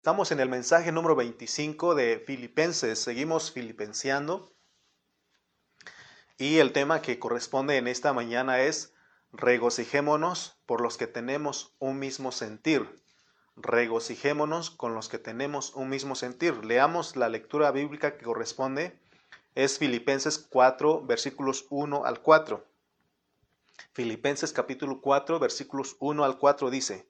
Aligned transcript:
Estamos 0.00 0.32
en 0.32 0.40
el 0.40 0.48
mensaje 0.48 0.92
número 0.92 1.14
25 1.14 1.94
de 1.94 2.24
Filipenses, 2.26 2.98
seguimos 2.98 3.52
filipenseando 3.52 4.50
y 6.38 6.56
el 6.56 6.72
tema 6.72 7.02
que 7.02 7.18
corresponde 7.18 7.76
en 7.76 7.86
esta 7.86 8.14
mañana 8.14 8.62
es 8.62 8.94
regocijémonos 9.30 10.56
por 10.64 10.80
los 10.80 10.96
que 10.96 11.06
tenemos 11.06 11.74
un 11.80 11.98
mismo 11.98 12.32
sentir. 12.32 12.88
Regocijémonos 13.56 14.70
con 14.70 14.94
los 14.94 15.10
que 15.10 15.18
tenemos 15.18 15.74
un 15.74 15.90
mismo 15.90 16.14
sentir. 16.14 16.64
Leamos 16.64 17.14
la 17.16 17.28
lectura 17.28 17.70
bíblica 17.70 18.16
que 18.16 18.24
corresponde, 18.24 18.98
es 19.54 19.76
Filipenses 19.76 20.38
4, 20.38 21.04
versículos 21.04 21.66
1 21.68 22.06
al 22.06 22.22
4. 22.22 22.66
Filipenses 23.92 24.54
capítulo 24.54 25.02
4, 25.02 25.38
versículos 25.38 25.98
1 26.00 26.24
al 26.24 26.38
4 26.38 26.70
dice, 26.70 27.06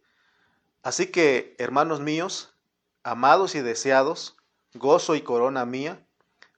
Así 0.82 1.12
que, 1.12 1.54
hermanos 1.58 2.00
míos, 2.00 2.56
amados 3.02 3.54
y 3.54 3.60
deseados, 3.60 4.36
gozo 4.74 5.14
y 5.14 5.22
corona 5.22 5.64
mía, 5.64 6.06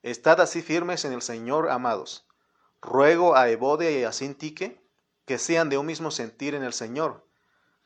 estad 0.02 0.40
así 0.40 0.62
firmes 0.62 1.04
en 1.04 1.12
el 1.12 1.22
Señor, 1.22 1.70
amados. 1.70 2.26
Ruego 2.80 3.36
a 3.36 3.48
Evodia 3.48 3.90
y 3.90 4.04
a 4.04 4.12
Sintique 4.12 4.82
que 5.24 5.38
sean 5.38 5.68
de 5.68 5.78
un 5.78 5.86
mismo 5.86 6.10
sentir 6.10 6.54
en 6.54 6.64
el 6.64 6.72
Señor. 6.72 7.24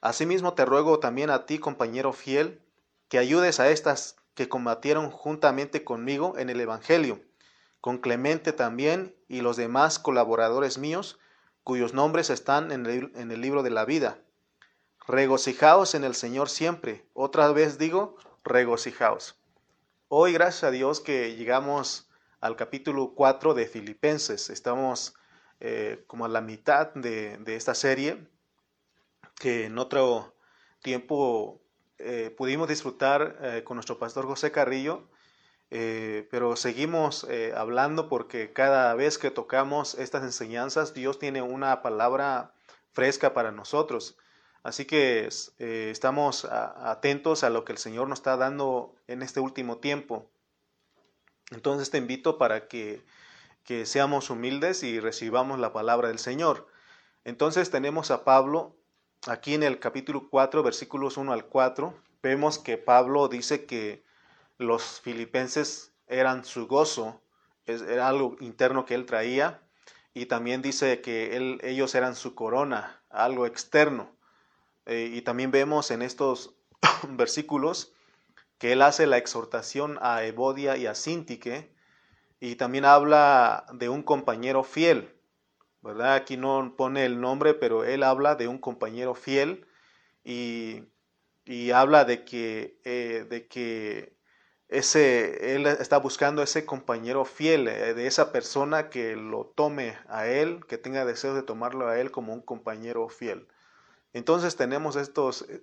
Asimismo 0.00 0.54
te 0.54 0.64
ruego 0.64 1.00
también 1.00 1.30
a 1.30 1.46
ti, 1.46 1.58
compañero 1.58 2.12
fiel, 2.12 2.62
que 3.08 3.18
ayudes 3.18 3.60
a 3.60 3.68
estas 3.68 4.16
que 4.34 4.48
combatieron 4.48 5.10
juntamente 5.10 5.84
conmigo 5.84 6.34
en 6.38 6.50
el 6.50 6.60
Evangelio, 6.60 7.20
con 7.80 7.98
Clemente 7.98 8.52
también 8.52 9.14
y 9.28 9.40
los 9.40 9.56
demás 9.56 9.98
colaboradores 9.98 10.78
míos, 10.78 11.18
cuyos 11.62 11.94
nombres 11.94 12.30
están 12.30 12.72
en 12.72 12.86
el, 12.86 13.12
en 13.16 13.30
el 13.30 13.40
libro 13.40 13.62
de 13.62 13.70
la 13.70 13.84
vida. 13.84 14.18
Regocijaos 15.06 15.94
en 15.94 16.04
el 16.04 16.14
Señor 16.14 16.48
siempre. 16.48 17.06
Otra 17.12 17.50
vez 17.52 17.78
digo, 17.78 18.16
regocijaos. 18.46 19.38
Hoy, 20.08 20.32
gracias 20.32 20.64
a 20.64 20.70
Dios, 20.70 21.00
que 21.00 21.34
llegamos 21.34 22.08
al 22.40 22.54
capítulo 22.56 23.12
4 23.14 23.54
de 23.54 23.66
Filipenses. 23.66 24.50
Estamos 24.50 25.14
eh, 25.58 26.04
como 26.06 26.24
a 26.24 26.28
la 26.28 26.40
mitad 26.40 26.94
de, 26.94 27.42
esta 27.46 27.74
serie 27.74 28.28
que 29.40 29.64
en 29.64 29.78
otro 29.78 30.34
tiempo 30.80 31.60
eh, 31.98 32.32
pudimos 32.36 32.68
disfrutar 32.68 33.36
eh, 33.42 33.64
con 33.64 33.76
nuestro 33.76 33.98
pastor 33.98 34.26
José 34.26 34.52
Carrillo, 34.52 35.08
pero 35.68 36.54
seguimos 36.54 37.26
hablando 37.56 38.08
porque 38.08 38.52
cada 38.52 38.94
vez 38.94 39.18
que 39.18 39.32
tocamos 39.32 39.96
estas 39.96 40.22
enseñanzas, 40.22 40.94
Dios 40.94 41.18
tiene 41.18 41.42
una 41.42 41.82
palabra 41.82 42.54
fresca 42.92 43.34
para 43.34 43.50
nosotros. 43.50 44.16
Así 44.66 44.84
que 44.84 45.28
eh, 45.60 45.90
estamos 45.92 46.44
atentos 46.44 47.44
a 47.44 47.50
lo 47.50 47.64
que 47.64 47.70
el 47.70 47.78
Señor 47.78 48.08
nos 48.08 48.18
está 48.18 48.36
dando 48.36 48.96
en 49.06 49.22
este 49.22 49.38
último 49.38 49.78
tiempo. 49.78 50.28
Entonces 51.52 51.92
te 51.92 51.98
invito 51.98 52.36
para 52.36 52.66
que, 52.66 53.00
que 53.62 53.86
seamos 53.86 54.28
humildes 54.28 54.82
y 54.82 54.98
recibamos 54.98 55.60
la 55.60 55.72
palabra 55.72 56.08
del 56.08 56.18
Señor. 56.18 56.66
Entonces 57.22 57.70
tenemos 57.70 58.10
a 58.10 58.24
Pablo 58.24 58.74
aquí 59.28 59.54
en 59.54 59.62
el 59.62 59.78
capítulo 59.78 60.28
4, 60.28 60.64
versículos 60.64 61.16
1 61.16 61.32
al 61.32 61.44
4. 61.44 61.94
Vemos 62.20 62.58
que 62.58 62.76
Pablo 62.76 63.28
dice 63.28 63.66
que 63.66 64.02
los 64.58 65.00
filipenses 65.00 65.92
eran 66.08 66.44
su 66.44 66.66
gozo, 66.66 67.22
era 67.66 68.08
algo 68.08 68.36
interno 68.40 68.84
que 68.84 68.96
él 68.96 69.06
traía, 69.06 69.62
y 70.12 70.26
también 70.26 70.60
dice 70.60 71.00
que 71.02 71.36
él, 71.36 71.60
ellos 71.62 71.94
eran 71.94 72.16
su 72.16 72.34
corona, 72.34 73.00
algo 73.10 73.46
externo. 73.46 74.15
Eh, 74.86 75.10
y 75.12 75.22
también 75.22 75.50
vemos 75.50 75.90
en 75.90 76.02
estos 76.02 76.54
versículos 77.10 77.92
que 78.58 78.72
él 78.72 78.82
hace 78.82 79.06
la 79.06 79.18
exhortación 79.18 79.98
a 80.00 80.24
Evodia 80.24 80.76
y 80.76 80.86
a 80.86 80.94
Sintique 80.94 81.70
y 82.40 82.56
también 82.56 82.84
habla 82.84 83.66
de 83.72 83.88
un 83.88 84.02
compañero 84.02 84.62
fiel, 84.62 85.14
¿verdad? 85.82 86.14
Aquí 86.14 86.36
no 86.36 86.74
pone 86.76 87.04
el 87.04 87.20
nombre, 87.20 87.54
pero 87.54 87.84
él 87.84 88.02
habla 88.02 88.34
de 88.34 88.48
un 88.48 88.58
compañero 88.58 89.14
fiel 89.14 89.66
y, 90.24 90.84
habla 91.72 92.04
de 92.04 92.24
que, 92.24 92.78
eh, 92.84 93.26
de 93.28 93.46
que 93.46 94.16
ese, 94.68 95.54
él 95.54 95.66
está 95.66 95.98
buscando 95.98 96.42
ese 96.42 96.66
compañero 96.66 97.24
fiel, 97.24 97.68
eh, 97.68 97.94
de 97.94 98.06
esa 98.06 98.32
persona 98.32 98.90
que 98.90 99.16
lo 99.16 99.46
tome 99.46 99.96
a 100.08 100.26
él, 100.26 100.60
que 100.66 100.78
tenga 100.78 101.04
deseos 101.04 101.36
de 101.36 101.42
tomarlo 101.42 101.88
a 101.88 101.98
él 102.00 102.10
como 102.10 102.32
un 102.32 102.42
compañero 102.42 103.08
fiel. 103.08 103.46
Entonces 104.16 104.56
tenemos 104.56 104.96
estos, 104.96 105.42
eh, 105.42 105.62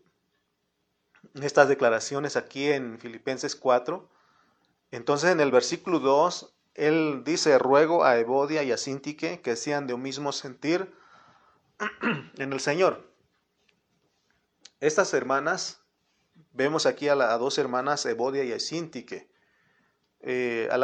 estas 1.42 1.68
declaraciones 1.68 2.38
aquí 2.38 2.72
en 2.72 3.00
Filipenses 3.00 3.56
4. 3.56 4.08
Entonces 4.92 5.32
en 5.32 5.40
el 5.40 5.50
versículo 5.50 5.98
2, 5.98 6.54
él 6.76 7.24
dice, 7.26 7.58
ruego 7.58 8.06
a 8.06 8.20
Evodia 8.20 8.62
y 8.62 8.72
a 8.72 8.78
Sintique 8.78 9.42
que 9.42 9.56
sean 9.56 9.88
de 9.88 9.96
un 9.96 10.04
mismo 10.04 10.32
sentir 10.32 10.94
en 12.38 12.54
el 12.54 12.60
Señor. 12.60 13.12
Estas 14.82 15.16
hermanas, 15.16 15.82
vemos 16.52 16.86
aquí 16.86 17.10
a, 17.10 17.16
dos 17.16 17.58
hermanas, 17.58 18.06
Evodia 18.06 18.44
y 18.44 18.52
a 18.52 18.60
Sintique. 18.60 19.32
Eh, 20.20 20.70
al 20.72 20.84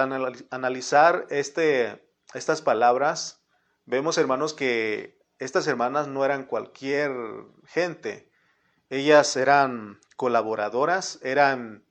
analizar 0.50 1.28
este, 1.30 2.04
estas 2.34 2.64
palabras, 2.64 3.44
vemos 3.86 4.18
hermanos 4.18 4.56
que 4.56 5.19
estas 5.40 5.68
hermanas 5.68 6.08
no 6.08 6.24
eran 6.26 6.46
cualquier 6.46 7.12
gente, 7.66 8.30
ellas 8.90 9.36
eran 9.36 10.00
colaboradoras, 10.18 11.20
eran 11.24 11.84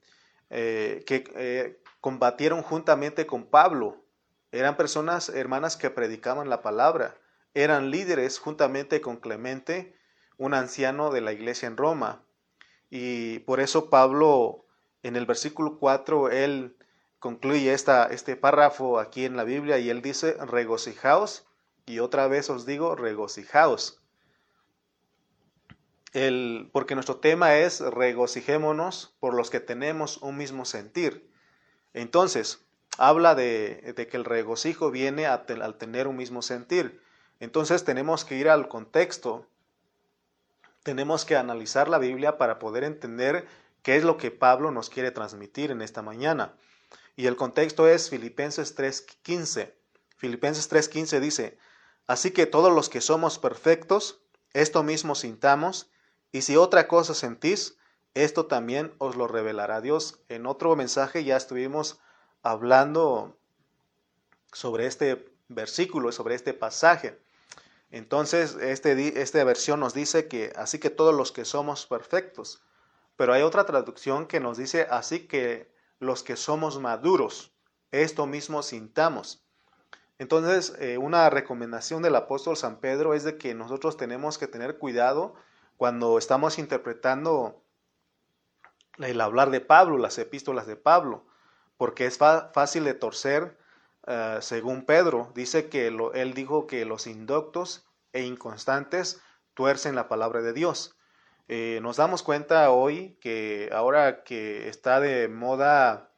eh, 0.49 1.03
que 1.05 1.23
eh, 1.35 1.81
combatieron 1.99 2.61
juntamente 2.61 3.25
con 3.25 3.45
Pablo, 3.45 4.03
eran 4.51 4.77
personas, 4.77 5.29
hermanas 5.29 5.77
que 5.77 5.89
predicaban 5.89 6.49
la 6.49 6.61
palabra, 6.61 7.15
eran 7.53 7.91
líderes 7.91 8.39
juntamente 8.39 9.01
con 9.01 9.17
Clemente, 9.17 9.95
un 10.37 10.53
anciano 10.53 11.11
de 11.11 11.21
la 11.21 11.33
iglesia 11.33 11.67
en 11.67 11.77
Roma. 11.77 12.23
Y 12.89 13.39
por 13.39 13.59
eso 13.59 13.89
Pablo 13.89 14.65
en 15.03 15.15
el 15.15 15.25
versículo 15.25 15.77
4, 15.79 16.29
él 16.29 16.77
concluye 17.19 17.73
esta, 17.73 18.05
este 18.07 18.35
párrafo 18.35 18.99
aquí 18.99 19.25
en 19.25 19.35
la 19.35 19.43
Biblia 19.43 19.77
y 19.79 19.89
él 19.89 20.01
dice, 20.01 20.37
regocijaos 20.45 21.48
y 21.89 21.99
otra 21.99 22.27
vez 22.27 22.51
os 22.51 22.67
digo, 22.67 22.95
regocijaos. 22.95 23.99
El, 26.13 26.69
porque 26.71 26.93
nuestro 26.93 27.17
tema 27.17 27.57
es 27.57 27.79
regocijémonos 27.79 29.15
por 29.19 29.33
los 29.33 29.49
que 29.49 29.59
tenemos 29.59 30.17
un 30.17 30.37
mismo 30.37 30.65
sentir. 30.65 31.27
Entonces, 31.93 32.63
habla 32.99 33.33
de, 33.33 33.95
que 33.95 34.17
el 34.17 34.25
regocijo 34.25 34.91
viene 34.91 35.25
al 35.25 35.77
tener 35.79 36.07
un 36.07 36.15
mismo 36.15 36.43
sentir. 36.43 37.01
Entonces 37.39 37.83
tenemos 37.85 38.23
que 38.23 38.35
ir 38.35 38.49
al 38.49 38.67
contexto, 38.67 39.47
tenemos 40.83 41.25
que 41.25 41.37
analizar 41.37 41.89
la 41.89 41.97
Biblia 41.97 42.37
para 42.37 42.59
poder 42.59 42.83
entender 42.83 43.47
qué 43.81 43.95
es 43.95 44.03
lo 44.03 44.17
que 44.17 44.29
Pablo 44.29 44.69
nos 44.69 44.91
quiere 44.91 45.09
transmitir 45.09 45.71
en 45.71 45.81
esta 45.81 46.03
mañana. 46.03 46.53
Y 47.15 47.25
el 47.25 47.35
contexto 47.35 47.87
es 47.87 48.11
Filipenses 48.11 48.77
3.15. 48.77 49.73
Filipenses 50.17 50.71
3.15 50.71 51.19
dice, 51.19 51.57
Así 52.09 52.31
que 52.31 52.47
todos 52.47 52.73
los 52.73 52.89
que 52.89 53.01
somos 53.01 53.37
perfectos, 53.37 54.19
esto 54.53 54.81
mismo 54.81 55.13
sintamos, 55.13 55.91
y 56.31 56.41
si 56.41 56.57
otra 56.57 56.87
cosa 56.87 57.13
sentís, 57.13 57.77
esto 58.15 58.47
también 58.47 58.95
os 58.97 59.15
lo 59.15 59.27
revelará 59.27 59.79
Dios. 59.79 60.19
En 60.27 60.47
otro 60.47 60.75
mensaje 60.75 61.23
ya 61.23 61.37
estuvimos 61.37 61.99
hablando 62.41 63.37
sobre 64.51 64.87
este 64.87 65.31
versículo, 65.49 66.11
sobre 66.11 66.33
este 66.33 66.55
pasaje. 66.55 67.21
Entonces, 67.91 68.55
este, 68.55 69.21
esta 69.21 69.43
versión 69.43 69.79
nos 69.79 69.93
dice 69.93 70.27
que 70.27 70.51
así 70.55 70.79
que 70.79 70.89
todos 70.89 71.13
los 71.13 71.31
que 71.31 71.45
somos 71.45 71.85
perfectos. 71.85 72.63
Pero 73.17 73.33
hay 73.33 73.43
otra 73.43 73.67
traducción 73.67 74.25
que 74.25 74.39
nos 74.39 74.57
dice 74.57 74.87
así 74.89 75.27
que 75.27 75.71
los 75.99 76.23
que 76.23 76.37
somos 76.37 76.79
maduros, 76.79 77.51
esto 77.91 78.25
mismo 78.25 78.63
sintamos. 78.63 79.43
Entonces, 80.19 80.75
eh, 80.79 80.97
una 80.97 81.29
recomendación 81.29 82.03
del 82.03 82.15
apóstol 82.15 82.57
San 82.57 82.79
Pedro 82.79 83.13
es 83.13 83.23
de 83.23 83.37
que 83.37 83.55
nosotros 83.55 83.97
tenemos 83.97 84.37
que 84.37 84.47
tener 84.47 84.77
cuidado 84.77 85.33
cuando 85.77 86.17
estamos 86.17 86.59
interpretando 86.59 87.63
el 88.97 89.19
hablar 89.21 89.49
de 89.49 89.61
Pablo, 89.61 89.97
las 89.97 90.17
epístolas 90.17 90.67
de 90.67 90.75
Pablo, 90.75 91.25
porque 91.77 92.05
es 92.05 92.17
fácil 92.17 92.83
de 92.83 92.93
torcer, 92.93 93.57
eh, 94.05 94.37
según 94.41 94.85
Pedro. 94.85 95.31
Dice 95.33 95.69
que 95.69 95.87
él 95.87 96.33
dijo 96.33 96.67
que 96.67 96.85
los 96.85 97.07
indoctos 97.07 97.87
e 98.13 98.23
inconstantes 98.23 99.21
tuercen 99.53 99.95
la 99.95 100.09
palabra 100.09 100.41
de 100.41 100.53
Dios. 100.53 100.99
Eh, 101.51 101.79
nos 101.81 101.97
damos 101.97 102.21
cuenta 102.21 102.69
hoy 102.69 103.17
que 103.21 103.69
ahora 103.73 104.23
que 104.23 104.69
está 104.69 104.99
de 104.99 105.27
moda 105.29 106.08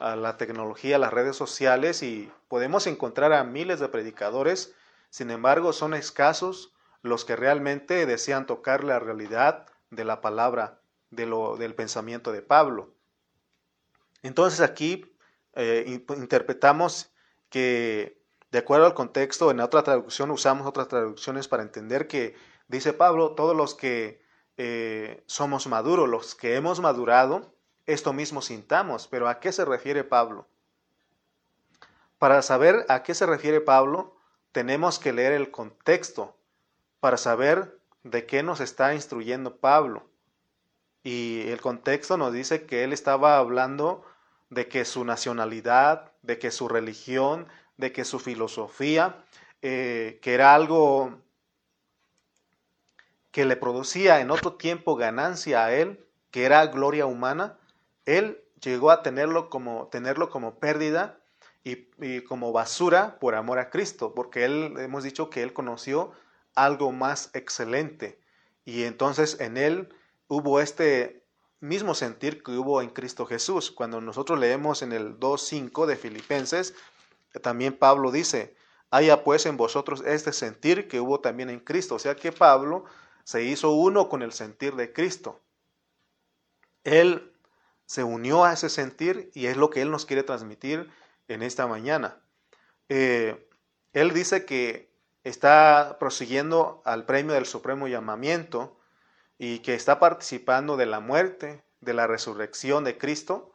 a 0.00 0.16
la 0.16 0.36
tecnología, 0.36 0.96
a 0.96 0.98
las 0.98 1.12
redes 1.12 1.36
sociales 1.36 2.02
y 2.02 2.32
podemos 2.48 2.86
encontrar 2.86 3.32
a 3.32 3.44
miles 3.44 3.80
de 3.80 3.88
predicadores, 3.88 4.74
sin 5.10 5.30
embargo 5.30 5.72
son 5.72 5.94
escasos 5.94 6.72
los 7.02 7.24
que 7.24 7.36
realmente 7.36 8.06
desean 8.06 8.46
tocar 8.46 8.82
la 8.82 8.98
realidad 8.98 9.66
de 9.90 10.04
la 10.04 10.20
palabra, 10.20 10.80
de 11.10 11.26
lo, 11.26 11.56
del 11.56 11.74
pensamiento 11.74 12.32
de 12.32 12.42
Pablo. 12.42 12.94
Entonces 14.22 14.60
aquí 14.60 15.14
eh, 15.54 15.84
interpretamos 15.86 17.12
que 17.48 18.20
de 18.50 18.58
acuerdo 18.58 18.86
al 18.86 18.94
contexto, 18.94 19.50
en 19.50 19.60
otra 19.60 19.82
traducción 19.82 20.30
usamos 20.30 20.66
otras 20.66 20.88
traducciones 20.88 21.46
para 21.46 21.62
entender 21.62 22.08
que, 22.08 22.34
dice 22.68 22.92
Pablo, 22.92 23.34
todos 23.34 23.56
los 23.56 23.74
que 23.74 24.22
eh, 24.56 25.22
somos 25.26 25.66
maduros, 25.66 26.08
los 26.08 26.34
que 26.34 26.56
hemos 26.56 26.80
madurado, 26.80 27.54
esto 27.92 28.12
mismo 28.12 28.42
sintamos. 28.42 29.06
Pero 29.08 29.28
¿a 29.28 29.40
qué 29.40 29.52
se 29.52 29.64
refiere 29.64 30.04
Pablo? 30.04 30.46
Para 32.18 32.42
saber 32.42 32.84
a 32.88 33.02
qué 33.02 33.14
se 33.14 33.26
refiere 33.26 33.60
Pablo, 33.60 34.14
tenemos 34.52 34.98
que 34.98 35.12
leer 35.12 35.32
el 35.32 35.50
contexto 35.50 36.36
para 37.00 37.16
saber 37.16 37.78
de 38.02 38.26
qué 38.26 38.42
nos 38.42 38.60
está 38.60 38.94
instruyendo 38.94 39.56
Pablo. 39.56 40.04
Y 41.02 41.48
el 41.48 41.60
contexto 41.60 42.16
nos 42.16 42.32
dice 42.32 42.66
que 42.66 42.84
él 42.84 42.92
estaba 42.92 43.38
hablando 43.38 44.04
de 44.50 44.68
que 44.68 44.84
su 44.84 45.04
nacionalidad, 45.04 46.12
de 46.22 46.38
que 46.38 46.50
su 46.50 46.68
religión, 46.68 47.48
de 47.78 47.92
que 47.92 48.04
su 48.04 48.18
filosofía, 48.18 49.24
eh, 49.62 50.18
que 50.22 50.34
era 50.34 50.54
algo 50.54 51.18
que 53.30 53.44
le 53.44 53.56
producía 53.56 54.20
en 54.20 54.30
otro 54.30 54.54
tiempo 54.54 54.96
ganancia 54.96 55.64
a 55.64 55.72
él, 55.72 56.04
que 56.30 56.44
era 56.44 56.66
gloria 56.66 57.06
humana, 57.06 57.58
él 58.06 58.42
llegó 58.60 58.90
a 58.90 59.02
tenerlo 59.02 59.50
como, 59.50 59.88
tenerlo 59.88 60.30
como 60.30 60.58
pérdida 60.58 61.20
y, 61.64 61.88
y, 62.00 62.22
como 62.22 62.52
basura 62.52 63.18
por 63.18 63.34
amor 63.34 63.58
a 63.58 63.70
Cristo, 63.70 64.14
porque 64.14 64.44
él 64.44 64.74
hemos 64.78 65.04
dicho 65.04 65.30
que 65.30 65.42
él 65.42 65.52
conoció 65.52 66.12
algo 66.54 66.92
más 66.92 67.30
excelente 67.34 68.20
y 68.64 68.84
entonces 68.84 69.40
en 69.40 69.56
él 69.56 69.88
hubo 70.28 70.60
este 70.60 71.24
mismo 71.60 71.94
sentir 71.94 72.42
que 72.42 72.52
hubo 72.52 72.82
en 72.82 72.90
Cristo 72.90 73.26
Jesús. 73.26 73.70
Cuando 73.70 74.00
nosotros 74.00 74.38
leemos 74.38 74.82
en 74.82 74.92
el 74.92 75.18
2.5 75.18 75.86
de 75.86 75.96
Filipenses, 75.96 76.74
también 77.42 77.76
Pablo 77.76 78.10
dice, 78.10 78.54
haya 78.90 79.24
pues 79.24 79.46
en 79.46 79.56
vosotros 79.56 80.02
este 80.06 80.32
sentir 80.32 80.88
que 80.88 81.00
hubo 81.00 81.20
también 81.20 81.50
en 81.50 81.60
Cristo. 81.60 81.96
O 81.96 81.98
sea 81.98 82.16
que 82.16 82.32
Pablo 82.32 82.84
se 83.24 83.42
hizo 83.42 83.72
uno 83.72 84.08
con 84.08 84.22
el 84.22 84.32
sentir 84.32 84.74
de 84.76 84.92
Cristo. 84.92 85.40
Él 86.84 87.32
se 87.90 88.04
unió 88.04 88.44
a 88.44 88.52
ese 88.52 88.68
sentir 88.68 89.32
y 89.34 89.46
es 89.46 89.56
lo 89.56 89.68
que 89.68 89.82
Él 89.82 89.90
nos 89.90 90.06
quiere 90.06 90.22
transmitir 90.22 90.92
en 91.26 91.42
esta 91.42 91.66
mañana. 91.66 92.22
Eh, 92.88 93.48
él 93.92 94.14
dice 94.14 94.44
que 94.44 94.94
está 95.24 95.96
prosiguiendo 95.98 96.82
al 96.84 97.04
premio 97.04 97.34
del 97.34 97.46
supremo 97.46 97.88
llamamiento 97.88 98.78
y 99.38 99.58
que 99.58 99.74
está 99.74 99.98
participando 99.98 100.76
de 100.76 100.86
la 100.86 101.00
muerte, 101.00 101.64
de 101.80 101.94
la 101.94 102.06
resurrección 102.06 102.84
de 102.84 102.96
Cristo. 102.96 103.52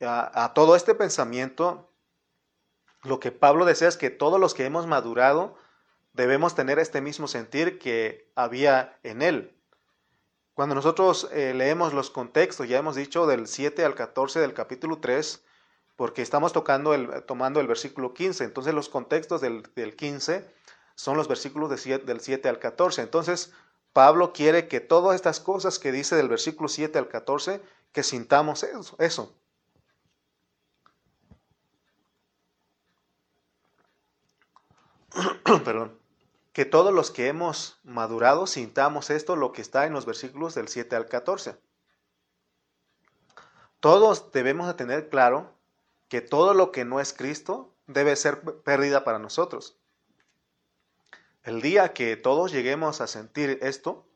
a 0.00 0.52
todo 0.56 0.74
este 0.74 0.96
pensamiento 0.96 1.92
lo 3.04 3.20
que 3.20 3.30
Pablo 3.30 3.64
desea 3.64 3.86
es 3.86 3.96
que 3.96 4.10
todos 4.10 4.40
los 4.40 4.54
que 4.54 4.64
hemos 4.64 4.88
madurado 4.88 5.56
debemos 6.14 6.56
tener 6.56 6.80
este 6.80 7.00
mismo 7.00 7.28
sentir 7.28 7.78
que 7.78 8.28
había 8.34 8.98
en 9.04 9.22
él. 9.22 9.57
Cuando 10.58 10.74
nosotros 10.74 11.28
eh, 11.30 11.54
leemos 11.54 11.94
los 11.94 12.10
contextos, 12.10 12.68
ya 12.68 12.78
hemos 12.78 12.96
dicho 12.96 13.28
del 13.28 13.46
7 13.46 13.84
al 13.84 13.94
14 13.94 14.40
del 14.40 14.54
capítulo 14.54 14.98
3, 14.98 15.44
porque 15.94 16.20
estamos 16.20 16.52
tocando 16.52 16.94
el, 16.94 17.22
tomando 17.26 17.60
el 17.60 17.68
versículo 17.68 18.12
15, 18.12 18.42
entonces 18.42 18.74
los 18.74 18.88
contextos 18.88 19.40
del, 19.40 19.62
15 19.94 20.52
son 20.96 21.16
los 21.16 21.28
versículos 21.28 21.70
de 21.70 21.98
del 21.98 22.18
7 22.18 22.48
al 22.48 22.58
14. 22.58 23.02
Entonces, 23.02 23.52
Pablo 23.92 24.32
quiere 24.32 24.66
que 24.66 24.80
todas 24.80 25.14
estas 25.14 25.38
cosas 25.38 25.78
que 25.78 25.92
dice 25.92 26.16
del 26.16 26.28
versículo 26.28 26.68
7 26.68 26.98
al 26.98 27.06
14, 27.06 27.60
que 27.92 28.02
sintamos 28.02 28.64
eso. 28.64 28.96
eso. 28.98 29.36
perdón, 35.64 35.96
que 36.58 36.64
todos 36.64 36.92
los 36.92 37.12
que 37.12 37.28
hemos 37.28 37.78
madurado 37.84 38.48
sintamos 38.48 39.10
esto, 39.10 39.36
lo 39.36 39.52
que 39.52 39.62
está 39.62 39.86
en 39.86 39.92
los 39.92 40.06
versículos 40.06 40.56
del 40.56 40.66
7 40.66 40.96
al 40.96 41.06
14. 41.06 41.56
Todos 43.78 44.32
debemos 44.32 44.66
de 44.66 44.74
tener 44.74 45.08
claro 45.08 45.54
que 46.08 46.20
todo 46.20 46.54
lo 46.54 46.72
que 46.72 46.84
no 46.84 46.98
es 46.98 47.12
Cristo 47.12 47.72
debe 47.86 48.16
ser 48.16 48.40
pérdida 48.64 49.04
para 49.04 49.20
nosotros. 49.20 49.78
El 51.44 51.62
día 51.62 51.92
que 51.92 52.16
todos 52.16 52.50
lleguemos 52.50 53.00
a 53.00 53.06
sentir 53.06 53.60
esto, 53.62 54.08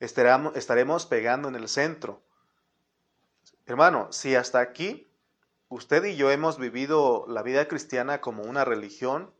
estaremos, 0.00 0.56
estaremos 0.56 1.04
pegando 1.04 1.48
en 1.48 1.56
el 1.56 1.68
centro. 1.68 2.22
Hermano, 3.66 4.10
si 4.12 4.34
hasta 4.34 4.60
aquí 4.60 5.12
usted 5.68 6.02
y 6.04 6.16
yo 6.16 6.30
hemos 6.30 6.56
vivido 6.56 7.26
la 7.28 7.42
vida 7.42 7.68
cristiana 7.68 8.22
como 8.22 8.44
una 8.44 8.64
religión, 8.64 9.30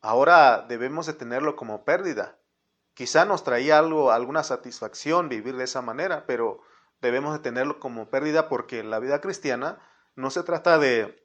ahora 0.00 0.66
debemos 0.68 1.06
de 1.06 1.12
tenerlo 1.12 1.56
como 1.56 1.84
pérdida. 1.84 2.38
Quizá 2.94 3.24
nos 3.24 3.44
traía 3.44 3.78
algo, 3.78 4.10
alguna 4.10 4.42
satisfacción 4.42 5.28
vivir 5.28 5.56
de 5.56 5.64
esa 5.64 5.82
manera, 5.82 6.26
pero 6.26 6.60
debemos 7.00 7.32
de 7.32 7.40
tenerlo 7.40 7.78
como 7.78 8.10
pérdida 8.10 8.48
porque 8.48 8.82
la 8.82 8.98
vida 8.98 9.20
cristiana 9.20 9.78
no 10.16 10.30
se 10.30 10.42
trata 10.42 10.78
de 10.78 11.24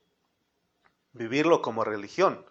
vivirlo 1.14 1.62
como 1.62 1.84
religión. 1.84 2.46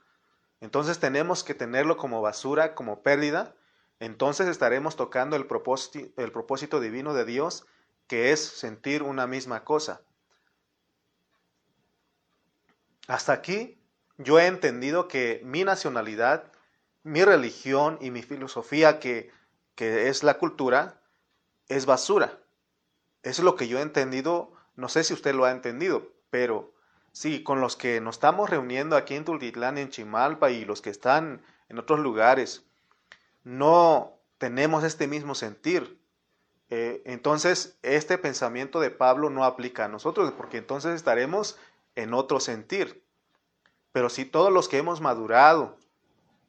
Entonces 0.60 0.98
tenemos 0.98 1.44
que 1.44 1.54
tenerlo 1.54 1.96
como 1.96 2.22
basura, 2.22 2.74
como 2.74 3.02
pérdida. 3.02 3.54
Entonces 4.00 4.48
estaremos 4.48 4.96
tocando 4.96 5.36
el 5.36 5.46
propósito, 5.46 6.08
el 6.16 6.32
propósito 6.32 6.80
divino 6.80 7.14
de 7.14 7.24
Dios, 7.24 7.66
que 8.06 8.32
es 8.32 8.44
sentir 8.44 9.02
una 9.02 9.26
misma 9.26 9.64
cosa. 9.64 10.02
Hasta 13.08 13.32
aquí 13.32 13.81
yo 14.22 14.38
he 14.38 14.46
entendido 14.46 15.08
que 15.08 15.40
mi 15.44 15.64
nacionalidad, 15.64 16.52
mi 17.02 17.24
religión 17.24 17.98
y 18.00 18.10
mi 18.10 18.22
filosofía, 18.22 19.00
que, 19.00 19.30
que 19.74 20.08
es 20.08 20.22
la 20.22 20.38
cultura, 20.38 21.00
es 21.69 21.86
basura. 21.86 22.38
es 23.22 23.38
lo 23.38 23.56
que 23.56 23.69
yo 23.69 23.78
he 23.78 23.82
entendido. 23.82 24.52
No 24.76 24.88
sé 24.88 25.04
si 25.04 25.14
usted 25.14 25.34
lo 25.34 25.44
ha 25.44 25.50
entendido, 25.50 26.08
pero 26.30 26.72
sí, 27.12 27.42
con 27.42 27.60
los 27.60 27.76
que 27.76 28.00
nos 28.00 28.16
estamos 28.16 28.50
reuniendo 28.50 28.96
aquí 28.96 29.14
en 29.14 29.24
Tultitlán, 29.24 29.78
en 29.78 29.90
Chimalpa 29.90 30.50
y 30.50 30.64
los 30.64 30.80
que 30.82 30.90
están 30.90 31.42
en 31.69 31.78
otros 31.78 32.00
lugares, 32.00 32.64
no 33.44 34.19
tenemos 34.38 34.84
este 34.84 35.06
mismo 35.06 35.34
sentir. 35.34 36.00
Eh, 36.70 37.02
entonces, 37.04 37.78
este 37.82 38.19
pensamiento 38.19 38.80
de 38.80 38.90
Pablo 38.90 39.30
no 39.30 39.44
aplica 39.44 39.84
a 39.84 39.88
nosotros, 39.88 40.32
porque 40.32 40.58
entonces 40.58 40.94
estaremos 40.94 41.58
en 41.94 42.14
otro 42.14 42.40
sentir. 42.40 43.05
Pero 43.93 44.08
si 44.08 44.25
todos 44.25 44.53
los 44.53 44.69
que 44.69 44.79
hemos 44.79 45.01
madurado 45.01 45.79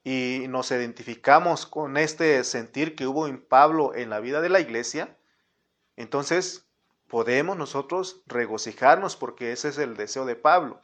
y 0.03 0.45
nos 0.49 0.71
identificamos 0.71 1.65
con 1.65 1.97
este 1.97 2.43
sentir 2.43 2.95
que 2.95 3.07
hubo 3.07 3.27
en 3.27 3.41
Pablo 3.41 3.93
en 3.93 4.09
la 4.09 4.19
vida 4.19 4.41
de 4.41 4.49
la 4.49 4.59
iglesia, 4.59 5.17
entonces 5.95 6.65
podemos 7.07 7.57
nosotros 7.57 8.21
regocijarnos 8.25 9.15
porque 9.15 9.51
ese 9.51 9.69
es 9.69 9.77
el 9.77 9.95
deseo 9.95 10.25
de 10.25 10.35
Pablo. 10.35 10.81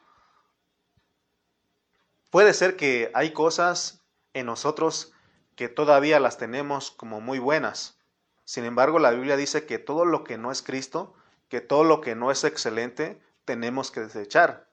Puede 2.30 2.54
ser 2.54 2.76
que 2.76 3.10
hay 3.16 3.34
cosas 3.34 4.04
en 4.34 4.46
nosotros 4.46 5.14
que 5.56 5.70
todavía 5.70 6.20
las 6.20 6.38
tenemos 6.38 6.92
como 6.92 7.20
muy 7.20 7.40
buenas. 7.40 8.00
Sin 8.46 8.66
embargo, 8.66 9.00
la 9.00 9.12
Biblia 9.12 9.36
dice 9.36 9.66
que 9.66 9.80
todo 9.80 10.06
lo 10.06 10.24
que 10.24 10.38
no 10.38 10.52
es 10.52 10.62
Cristo, 10.62 11.16
que 11.50 11.62
todo 11.62 11.84
lo 11.84 12.02
que 12.02 12.16
no 12.16 12.32
es 12.32 12.44
excelente, 12.44 13.20
tenemos 13.46 13.90
que 13.92 14.02
desechar. 14.02 14.69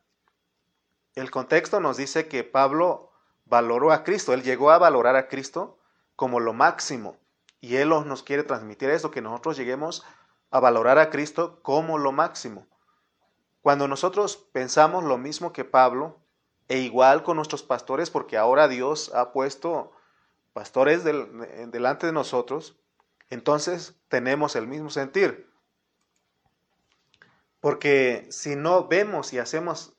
El 1.17 1.31
contexto 1.31 1.81
nos 1.81 1.97
dice 1.97 2.29
que 2.29 2.45
Pablo 2.45 3.11
valoró 3.47 3.91
a 3.91 4.05
Cristo, 4.05 4.35
él 4.35 4.43
llegó 4.43 4.71
a 4.71 4.79
valorar 4.79 5.17
a 5.17 5.29
Cristo 5.29 5.79
como 6.15 6.41
lo 6.41 6.53
máximo. 6.53 7.17
Y 7.61 7.77
él 7.77 7.89
nos 7.89 8.23
quiere 8.23 8.43
transmitir 8.43 8.91
eso, 8.91 9.11
que 9.11 9.23
nosotros 9.23 9.57
lleguemos 9.57 10.05
a 10.51 10.61
valorar 10.61 10.99
a 10.99 11.09
Cristo 11.09 11.63
como 11.63 11.97
lo 11.97 12.13
máximo. 12.13 12.67
Cuando 13.63 13.89
nosotros 13.89 14.37
pensamos 14.37 15.05
lo 15.05 15.17
mismo 15.17 15.55
que 15.55 15.65
Pablo, 15.65 16.21
e 16.69 16.79
igual 16.79 17.23
con 17.23 17.37
nuestros 17.37 17.63
pastores, 17.63 18.11
porque 18.11 18.37
ahora 18.37 18.69
Dios 18.69 19.11
ha 19.15 19.33
puesto 19.33 19.93
pastores 20.53 21.03
delante 21.03 22.07
de 22.07 22.13
nosotros, 22.13 22.79
entonces 23.31 23.97
tenemos 24.09 24.55
el 24.55 24.67
mismo 24.67 24.91
sentir. 24.91 25.51
Porque 27.61 28.27
si 28.31 28.55
no 28.55 28.87
vemos 28.87 29.33
y 29.33 29.39
hacemos 29.39 29.96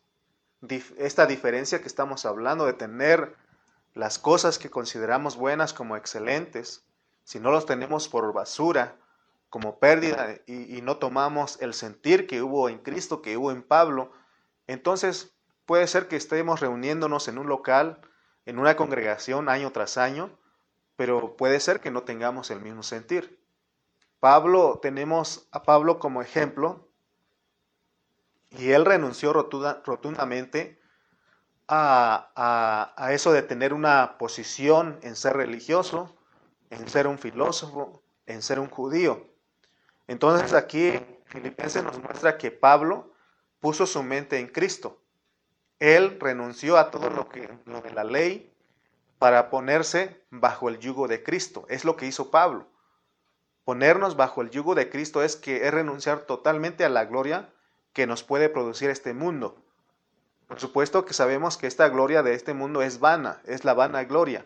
esta 0.97 1.25
diferencia 1.25 1.81
que 1.81 1.87
estamos 1.87 2.25
hablando 2.25 2.65
de 2.65 2.73
tener 2.73 3.35
las 3.93 4.19
cosas 4.19 4.59
que 4.59 4.69
consideramos 4.69 5.37
buenas 5.37 5.73
como 5.73 5.97
excelentes, 5.97 6.85
si 7.23 7.39
no 7.39 7.51
los 7.51 7.65
tenemos 7.65 8.07
por 8.07 8.31
basura, 8.33 8.95
como 9.49 9.79
pérdida, 9.79 10.35
y, 10.45 10.81
no 10.81 10.97
tomamos 10.97 11.61
el 11.61 11.73
sentir 11.73 12.27
que 12.27 12.41
hubo 12.41 12.69
en 12.69 12.79
Cristo, 12.79 13.21
que 13.21 13.37
hubo 13.37 13.51
en 13.51 13.63
Pablo, 13.63 14.11
entonces 14.67 15.33
puede 15.65 15.87
ser 15.87 16.07
que 16.07 16.15
estemos 16.15 16.59
reuniéndonos 16.59 17.27
en 17.27 17.37
un 17.37 17.47
local, 17.47 18.01
en 18.45 18.59
una 18.59 18.75
congregación 18.75 19.49
año 19.49 19.71
tras 19.71 19.97
año, 19.97 20.37
pero 20.95 21.37
puede 21.37 21.59
ser 21.59 21.79
que 21.79 21.91
no 21.91 22.03
tengamos 22.03 22.51
el 22.51 22.61
mismo 22.61 22.83
sentir. 22.83 23.41
Pablo, 24.19 24.79
tenemos 24.81 25.47
a 25.51 25.63
Pablo 25.63 25.99
como 25.99 26.21
ejemplo 26.21 26.86
Y 28.51 28.71
él 28.71 28.85
renunció 28.85 29.33
rotundamente 29.33 30.79
a, 31.67 32.93
a, 32.95 33.13
eso 33.13 33.33
de 33.33 33.43
tener 33.43 33.73
una 33.73 34.17
posición 34.17 34.99
en 35.01 35.15
ser 35.15 35.35
religioso, 35.35 36.15
en 36.69 36.87
ser 36.87 37.07
un 37.07 37.17
filósofo, 37.17 38.01
en 38.25 38.41
ser 38.41 38.59
un 38.59 38.69
judío. 38.69 39.27
Entonces 40.07 40.53
aquí 40.53 40.93
Filipenses 41.25 41.83
nos 41.83 42.01
muestra 42.01 42.37
que 42.37 42.51
Pablo 42.51 43.11
puso 43.59 43.85
su 43.85 44.01
mente 44.01 44.39
en 44.39 44.47
Cristo. 44.47 45.01
Él 45.79 46.17
renunció 46.19 46.77
a 46.77 46.89
todo 46.89 47.09
lo, 47.09 47.27
que, 47.29 47.49
lo 47.65 47.81
de 47.81 47.91
la 47.91 48.03
ley 48.03 48.53
para 49.19 49.49
ponerse 49.49 50.23
bajo 50.29 50.69
el 50.69 50.79
yugo 50.79 51.07
de 51.07 51.23
Cristo. 51.23 51.65
Es 51.69 51.85
lo 51.85 51.97
que 51.97 52.05
hizo 52.05 52.31
Pablo. 52.31 52.67
Ponernos 53.65 54.15
bajo 54.15 54.41
el 54.41 54.49
yugo 54.49 54.75
de 54.75 54.89
Cristo 54.89 55.21
es 55.21 55.35
que 55.35 55.67
es 55.67 55.73
renunciar 55.73 56.21
totalmente 56.21 56.85
a 56.85 56.89
la 56.89 57.05
gloria 57.05 57.49
que 57.97 58.05
nos 58.05 58.21
puede 58.21 58.47
producir 58.47 58.91
este 58.91 59.15
mundo. 59.15 59.57
Por 60.47 60.59
supuesto 60.59 61.03
que 61.03 61.15
sabemos 61.15 61.57
que 61.57 61.65
esta 61.65 61.89
gloria 61.89 62.21
de 62.21 62.35
este 62.35 62.53
mundo 62.53 62.83
es 62.83 62.99
vana, 62.99 63.41
es 63.43 63.65
la 63.65 63.73
vana 63.73 64.03
gloria. 64.03 64.45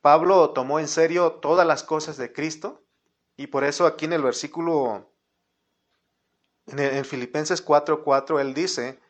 Pablo 0.00 0.50
tomó 0.50 0.78
en 0.78 0.86
serio 0.86 1.32
todas 1.32 1.66
las 1.66 1.82
cosas 1.82 2.16
de 2.18 2.32
Cristo 2.32 2.80
y 3.36 3.48
por 3.48 3.64
eso 3.64 3.84
aquí 3.84 4.04
en 4.04 4.12
el 4.12 4.22
versículo, 4.22 5.10
en, 6.68 7.04
Filipenses 7.04 7.66
4:4, 7.66 8.40
él 8.40 8.54
dice, 8.54 9.00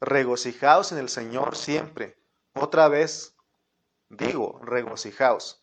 regocijaos 0.00 0.90
en 0.90 0.98
el 0.98 1.10
Señor 1.10 1.54
siempre. 1.54 2.18
Otra 2.54 2.88
vez 2.88 3.36
digo, 4.08 4.58
regocijaos. 4.64 5.62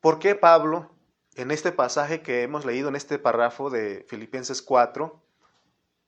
¿Por 0.00 0.18
qué 0.18 0.34
Pablo, 0.34 0.90
en 1.36 1.50
este 1.50 1.70
pasaje 1.70 2.22
que 2.22 2.42
hemos 2.42 2.64
leído 2.64 2.88
en 2.88 2.96
este 2.96 3.18
párrafo 3.18 3.68
de 3.68 4.04
Filipenses 4.08 4.62
4, 4.62 5.22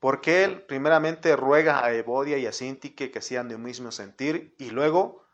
por 0.01 0.21
qué 0.23 0.45
él 0.45 0.63
primeramente 0.63 1.37
ruega 1.37 1.85
a 1.85 1.93
Evodia 1.93 2.39
y 2.39 2.47
a 2.47 2.53
Sintique 2.53 3.11
que 3.11 3.21
sean 3.21 3.49
de 3.49 3.57
un 3.57 3.63
mismo 3.63 3.93
sentir 3.93 4.55
y 4.59 4.71
luego 4.71 5.25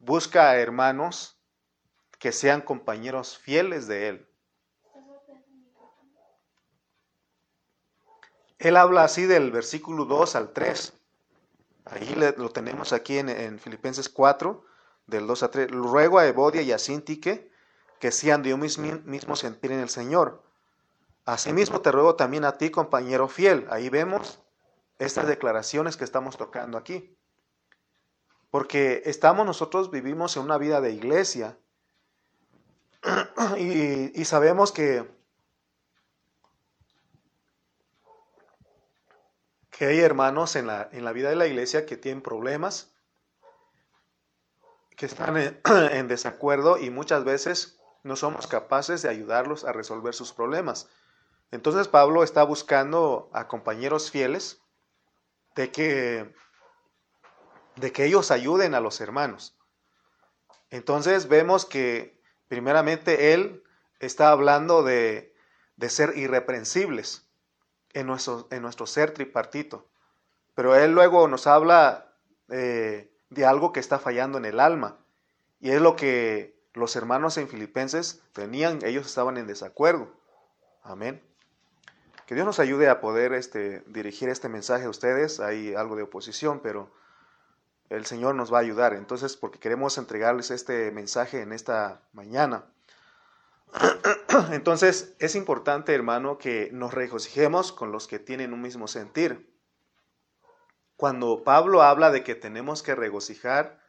busca 0.00 0.50
a 0.50 0.58
hermanos 0.58 1.38
que 2.18 2.32
sean 2.32 2.62
compañeros 2.62 3.38
fieles 3.38 3.86
de 3.86 4.08
él? 4.08 4.28
Él 8.58 8.76
habla 8.76 9.04
así 9.04 9.26
del 9.26 9.52
versículo 9.52 10.06
2 10.06 10.34
al 10.34 10.52
3. 10.52 10.94
Ahí 11.84 12.16
lo 12.16 12.50
tenemos 12.50 12.92
aquí 12.92 13.18
en, 13.18 13.58
Filipenses 13.60 14.08
4, 14.08 14.64
del 15.06 15.26
2 15.26 15.42
a 15.44 15.50
3. 15.50 15.70
Ruego 15.70 16.18
a 16.18 16.26
Evodia 16.26 16.62
y 16.62 16.72
a 16.72 16.78
Sintique 16.78 17.52
que 18.00 18.12
sean 18.12 18.42
de 18.42 18.54
un 18.54 18.60
mismo 18.60 19.36
sentir 19.36 19.72
en 19.72 19.80
el 19.80 19.88
Señor. 19.88 20.42
Asimismo 21.24 21.80
te 21.80 21.90
ruego 21.90 22.14
también 22.14 22.44
a 22.44 22.58
ti, 22.58 22.70
compañero 22.70 23.28
fiel. 23.28 23.66
Ahí 23.70 23.88
vemos 23.88 24.40
estas 24.98 25.26
declaraciones 25.26 25.96
que 25.96 26.04
estamos 26.04 26.36
tocando 26.36 26.78
aquí. 26.78 27.16
Porque 28.50 29.02
estamos 29.06 29.44
nosotros, 29.44 29.90
vivimos 29.90 30.36
en 30.36 30.44
una 30.44 30.58
vida 30.58 30.80
de 30.80 30.92
iglesia 30.92 31.58
y, 33.58 34.20
y 34.20 34.24
sabemos 34.24 34.72
que, 34.72 35.04
que 39.70 39.86
hay 39.86 40.00
hermanos 40.00 40.56
en 40.56 40.68
la, 40.68 40.88
en 40.92 41.04
la 41.04 41.12
vida 41.12 41.28
de 41.28 41.36
la 41.36 41.46
iglesia 41.46 41.86
que 41.86 41.96
tienen 41.96 42.22
problemas, 42.22 42.94
que 44.96 45.06
están 45.06 45.36
en 45.36 45.60
desacuerdo 46.08 46.78
y 46.78 46.90
muchas 46.90 47.24
veces 47.24 47.78
no 48.06 48.16
somos 48.16 48.46
capaces 48.46 49.02
de 49.02 49.08
ayudarlos 49.08 49.64
a 49.64 49.72
resolver 49.72 50.14
sus 50.14 50.32
problemas. 50.32 50.88
Entonces 51.50 51.88
Pablo 51.88 52.22
está 52.22 52.44
buscando 52.44 53.28
a 53.32 53.48
compañeros 53.48 54.10
fieles 54.10 54.62
de 55.56 55.70
que, 55.72 56.32
de 57.76 57.92
que 57.92 58.04
ellos 58.04 58.30
ayuden 58.30 58.74
a 58.74 58.80
los 58.80 59.00
hermanos. 59.00 59.56
Entonces 60.70 61.28
vemos 61.28 61.66
que 61.66 62.20
primeramente 62.48 63.34
él 63.34 63.64
está 63.98 64.30
hablando 64.30 64.82
de, 64.82 65.34
de 65.76 65.90
ser 65.90 66.16
irreprensibles 66.16 67.28
en 67.92 68.06
nuestro, 68.06 68.46
en 68.50 68.62
nuestro 68.62 68.86
ser 68.86 69.12
tripartito. 69.12 69.88
Pero 70.54 70.76
él 70.76 70.92
luego 70.92 71.26
nos 71.28 71.46
habla 71.46 72.12
eh, 72.50 73.10
de 73.30 73.44
algo 73.44 73.72
que 73.72 73.80
está 73.80 73.98
fallando 73.98 74.38
en 74.38 74.44
el 74.44 74.60
alma. 74.60 74.98
Y 75.60 75.70
es 75.70 75.80
lo 75.80 75.96
que 75.96 76.55
los 76.76 76.94
hermanos 76.94 77.38
en 77.38 77.48
Filipenses 77.48 78.22
tenían, 78.32 78.84
ellos 78.84 79.06
estaban 79.06 79.38
en 79.38 79.46
desacuerdo. 79.46 80.12
Amén. 80.82 81.22
Que 82.26 82.34
Dios 82.34 82.46
nos 82.46 82.60
ayude 82.60 82.88
a 82.90 83.00
poder 83.00 83.32
este, 83.32 83.82
dirigir 83.86 84.28
este 84.28 84.50
mensaje 84.50 84.84
a 84.84 84.90
ustedes. 84.90 85.40
Hay 85.40 85.74
algo 85.74 85.96
de 85.96 86.02
oposición, 86.02 86.60
pero 86.60 86.92
el 87.88 88.04
Señor 88.04 88.34
nos 88.34 88.52
va 88.52 88.58
a 88.58 88.60
ayudar. 88.60 88.92
Entonces, 88.92 89.38
porque 89.38 89.58
queremos 89.58 89.96
entregarles 89.96 90.50
este 90.50 90.90
mensaje 90.90 91.40
en 91.40 91.52
esta 91.52 92.02
mañana. 92.12 92.66
Entonces, 94.52 95.14
es 95.18 95.34
importante, 95.34 95.94
hermano, 95.94 96.36
que 96.36 96.68
nos 96.72 96.92
regocijemos 96.92 97.72
con 97.72 97.90
los 97.90 98.06
que 98.06 98.18
tienen 98.18 98.52
un 98.52 98.60
mismo 98.60 98.86
sentir. 98.86 99.50
Cuando 100.96 101.42
Pablo 101.42 101.82
habla 101.82 102.10
de 102.10 102.22
que 102.22 102.34
tenemos 102.34 102.82
que 102.82 102.94
regocijar, 102.94 103.80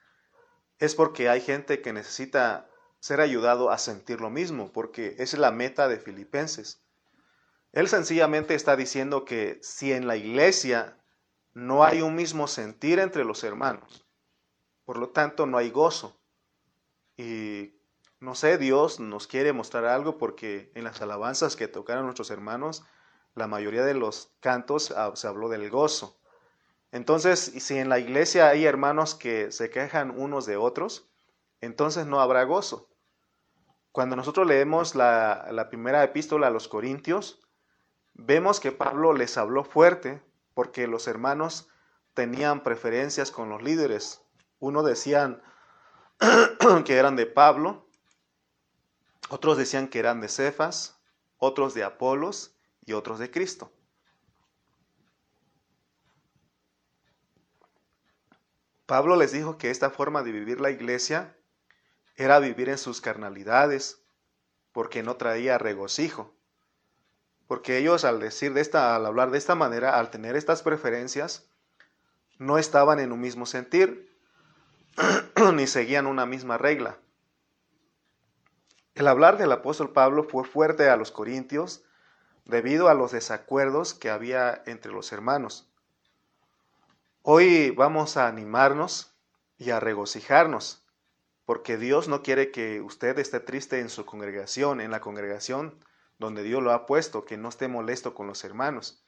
es 0.80 0.96
porque 0.96 1.28
hay 1.28 1.42
gente 1.42 1.82
que 1.82 1.92
necesita 1.92 2.67
ser 3.00 3.22
ayudado 3.22 3.70
a 3.72 3.78
sentir 3.78 4.22
lo 4.22 4.30
mismo, 4.30 4.72
porque 4.72 5.16
es 5.20 5.38
la 5.38 5.52
meta 5.52 5.88
de 5.88 6.00
Filipenses. 6.00 6.82
Él 7.72 7.88
sencillamente 7.88 8.56
está 8.56 8.76
diciendo 8.76 9.26
que 9.26 9.60
si 9.62 9.94
en 9.94 10.08
la 10.08 10.16
iglesia 10.16 10.98
no 11.54 11.84
hay 11.84 12.02
un 12.02 12.16
mismo 12.16 12.48
sentir 12.48 13.00
entre 13.00 13.26
los 13.26 13.44
hermanos, 13.44 14.06
por 14.86 14.98
lo 14.98 15.10
tanto 15.10 15.46
no 15.46 15.58
hay 15.58 15.70
gozo. 15.70 16.20
Y 17.18 17.76
no 18.20 18.36
sé, 18.36 18.58
Dios 18.58 19.00
nos 19.00 19.28
quiere 19.28 19.54
mostrar 19.54 19.86
algo 19.86 20.18
porque 20.18 20.72
en 20.76 20.84
las 20.84 21.02
alabanzas 21.02 21.56
que 21.56 21.68
tocaron 21.68 22.06
nuestros 22.06 22.32
hermanos, 22.32 22.84
la 23.36 23.48
mayoría 23.48 23.84
de 23.84 23.94
los 23.94 24.32
cantos 24.40 24.92
ah, 24.92 25.12
se 25.16 25.28
habló 25.28 25.50
del 25.50 25.70
gozo. 25.70 26.18
Entonces, 26.92 27.40
si 27.40 27.78
en 27.78 27.90
la 27.90 28.00
iglesia 28.00 28.48
hay 28.48 28.66
hermanos 28.66 29.14
que 29.14 29.52
se 29.52 29.70
quejan 29.70 30.12
unos 30.12 30.46
de 30.46 30.58
otros, 30.58 31.10
entonces 31.62 32.06
no 32.06 32.20
habrá 32.20 32.44
gozo. 32.44 32.90
Cuando 33.92 34.16
nosotros 34.16 34.46
leemos 34.46 34.96
la, 34.96 35.68
primera 35.70 36.04
epístola 36.04 36.48
a 36.48 36.52
los 36.52 36.68
Corintios, 36.68 37.42
vemos 38.14 38.60
que 38.60 38.72
Pablo 38.72 39.14
les 39.14 39.38
habló 39.38 39.64
fuerte 39.64 40.22
porque 40.54 40.88
los 40.88 41.08
hermanos 41.08 41.68
tenían 42.14 42.64
preferencias 42.64 43.32
con 43.32 43.50
los 43.50 43.64
líderes. 43.64 44.22
Uno 44.60 44.84
decían 44.84 45.42
que 46.86 46.98
eran 46.98 47.16
de 47.16 47.26
Pablo, 47.26 47.88
otros 49.30 49.58
decían 49.58 49.88
que 49.88 50.00
eran 50.00 50.22
de 50.22 50.30
Cefas, 50.30 51.00
otros 51.38 51.74
de 51.74 51.84
Apolos 51.84 52.56
y 52.86 52.94
otros 52.94 53.20
de 53.20 53.32
Cristo. 53.32 53.72
Pablo 58.86 59.18
les 59.18 59.34
dijo 59.34 59.58
que 59.58 59.70
esta 59.70 59.90
forma 59.90 60.24
de 60.24 60.32
vivir 60.32 60.62
la 60.62 60.72
iglesia 60.72 61.37
era 62.18 62.40
vivir 62.40 62.68
en 62.70 62.80
sus 62.80 63.00
carnalidades, 63.00 64.02
porque 64.72 65.04
no 65.04 65.18
traía 65.18 65.60
regocijo. 65.60 66.34
Porque 67.48 67.78
ellos 67.78 68.04
al 68.04 68.20
decir 68.20 68.54
de 68.54 68.62
esta, 68.62 68.96
al 68.96 69.06
hablar 69.06 69.30
de 69.30 69.38
esta 69.38 69.56
manera, 69.56 69.98
al 69.98 70.10
tener 70.10 70.36
estas 70.36 70.64
preferencias, 70.64 71.48
no 72.40 72.58
estaban 72.58 73.00
en 73.00 73.12
un 73.12 73.22
mismo 73.22 73.46
sentir, 73.46 74.12
ni 75.54 75.68
seguían 75.68 76.08
una 76.08 76.26
misma 76.26 76.58
regla. 76.58 76.98
El 78.96 79.08
hablar 79.08 79.38
del 79.38 79.52
apóstol 79.52 79.94
Pablo 79.94 80.24
fue 80.24 80.44
fuerte 80.44 80.90
a 80.90 80.98
los 80.98 81.12
corintios 81.12 81.84
debido 82.46 82.90
a 82.90 82.96
los 82.96 83.12
desacuerdos 83.12 83.94
que 83.94 84.10
había 84.10 84.64
entre 84.66 84.92
los 84.92 85.12
hermanos. 85.12 85.70
Hoy 87.22 87.70
vamos 87.72 88.18
a 88.18 88.28
animarnos 88.28 89.14
y 89.60 89.70
a 89.70 89.80
regocijarnos 89.80 90.87
porque 91.48 91.78
Dios 91.78 92.10
no 92.10 92.24
quiere 92.24 92.52
que 92.52 92.82
usted 92.82 93.18
esté 93.20 93.40
triste 93.40 93.80
en 93.80 93.88
su 93.88 94.06
congregación, 94.06 94.82
en 94.82 94.92
la 94.92 95.00
congregación 95.00 95.80
donde 96.20 96.44
Dios 96.44 96.62
lo 96.62 96.74
ha 96.74 96.86
puesto, 96.86 97.24
que 97.24 97.38
no 97.38 97.48
esté 97.48 97.70
molesto 97.70 98.14
con 98.14 98.28
los 98.28 98.44
hermanos. 98.44 99.02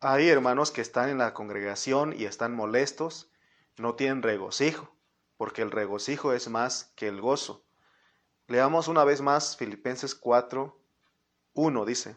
Hay 0.00 0.30
hermanos 0.30 0.70
que 0.70 0.80
están 0.80 1.10
en 1.10 1.18
la 1.18 1.34
congregación 1.34 2.14
y 2.18 2.24
están 2.24 2.54
molestos, 2.54 3.30
no 3.76 3.94
tienen 3.94 4.22
regocijo, 4.22 4.96
porque 5.36 5.60
el 5.60 5.70
regocijo 5.70 6.32
es 6.32 6.48
más 6.48 6.94
que 6.96 7.08
el 7.08 7.20
gozo. 7.20 7.62
Leamos 8.46 8.88
una 8.88 9.04
vez 9.04 9.20
más 9.20 9.58
Filipenses 9.58 10.14
4, 10.14 10.80
1 11.52 11.84
dice, 11.84 12.16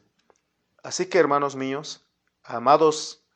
Así 0.84 1.08
que 1.08 1.20
hermanos 1.20 1.58
míos, 1.58 2.08
amados 2.46 3.28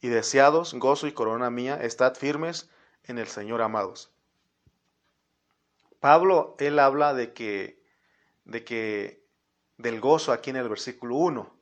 y 0.00 0.08
deseados, 0.08 0.74
gozo 0.74 1.06
y 1.06 1.12
corona 1.12 1.50
mía, 1.50 1.78
estad 1.80 2.16
firmes 2.16 2.68
en 3.04 3.18
el 3.18 3.28
Señor 3.28 3.62
amados. 3.62 4.15
Pablo, 6.06 6.54
él 6.60 6.78
habla 6.78 7.14
de 7.14 7.32
que, 7.32 7.82
de 8.44 8.62
que, 8.62 9.26
del 9.76 10.00
gozo 10.00 10.30
aquí 10.30 10.50
en 10.50 10.56
el 10.56 10.68
versículo 10.68 11.16
1. 11.16 11.52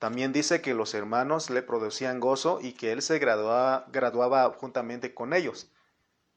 También 0.00 0.32
dice 0.32 0.60
que 0.60 0.74
los 0.74 0.94
hermanos 0.94 1.48
le 1.48 1.62
producían 1.62 2.18
gozo 2.18 2.58
y 2.60 2.72
que 2.72 2.90
él 2.90 3.02
se 3.02 3.20
graduaba, 3.20 3.86
graduaba 3.92 4.52
juntamente 4.58 5.14
con 5.14 5.32
ellos. 5.32 5.70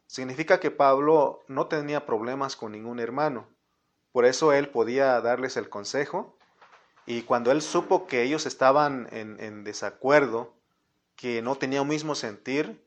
Significa 0.06 0.60
que 0.60 0.70
Pablo 0.70 1.40
no 1.48 1.66
tenía 1.66 2.06
problemas 2.06 2.56
con 2.56 2.74
ningún 2.74 3.00
hermano. 3.00 3.48
Por 4.12 4.26
eso 4.26 4.54
él 4.54 4.70
podía 4.70 5.20
darles 5.20 5.58
el 5.58 5.68
consejo. 5.68 6.38
Y 7.08 7.24
cuando 7.24 7.52
él 7.52 7.64
supo 7.64 8.06
que 8.06 8.22
ellos 8.22 8.46
estaban 8.46 9.08
en, 9.12 9.40
en 9.40 9.64
desacuerdo, 9.64 10.54
que 11.16 11.42
no 11.42 11.56
tenían 11.56 11.82
un 11.82 11.88
mismo 11.88 12.14
sentir, 12.14 12.86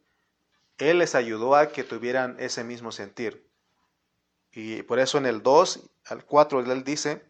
él 0.78 0.98
les 0.98 1.16
ayudó 1.16 1.56
a 1.56 1.70
que 1.72 1.82
tuvieran 1.82 2.36
ese 2.38 2.62
mismo 2.62 2.92
sentir. 2.92 3.52
Y 4.54 4.82
por 4.82 4.98
eso 4.98 5.18
en 5.18 5.26
el 5.26 5.42
2 5.42 5.90
al 6.06 6.24
4 6.24 6.60
él 6.60 6.84
dice, 6.84 7.24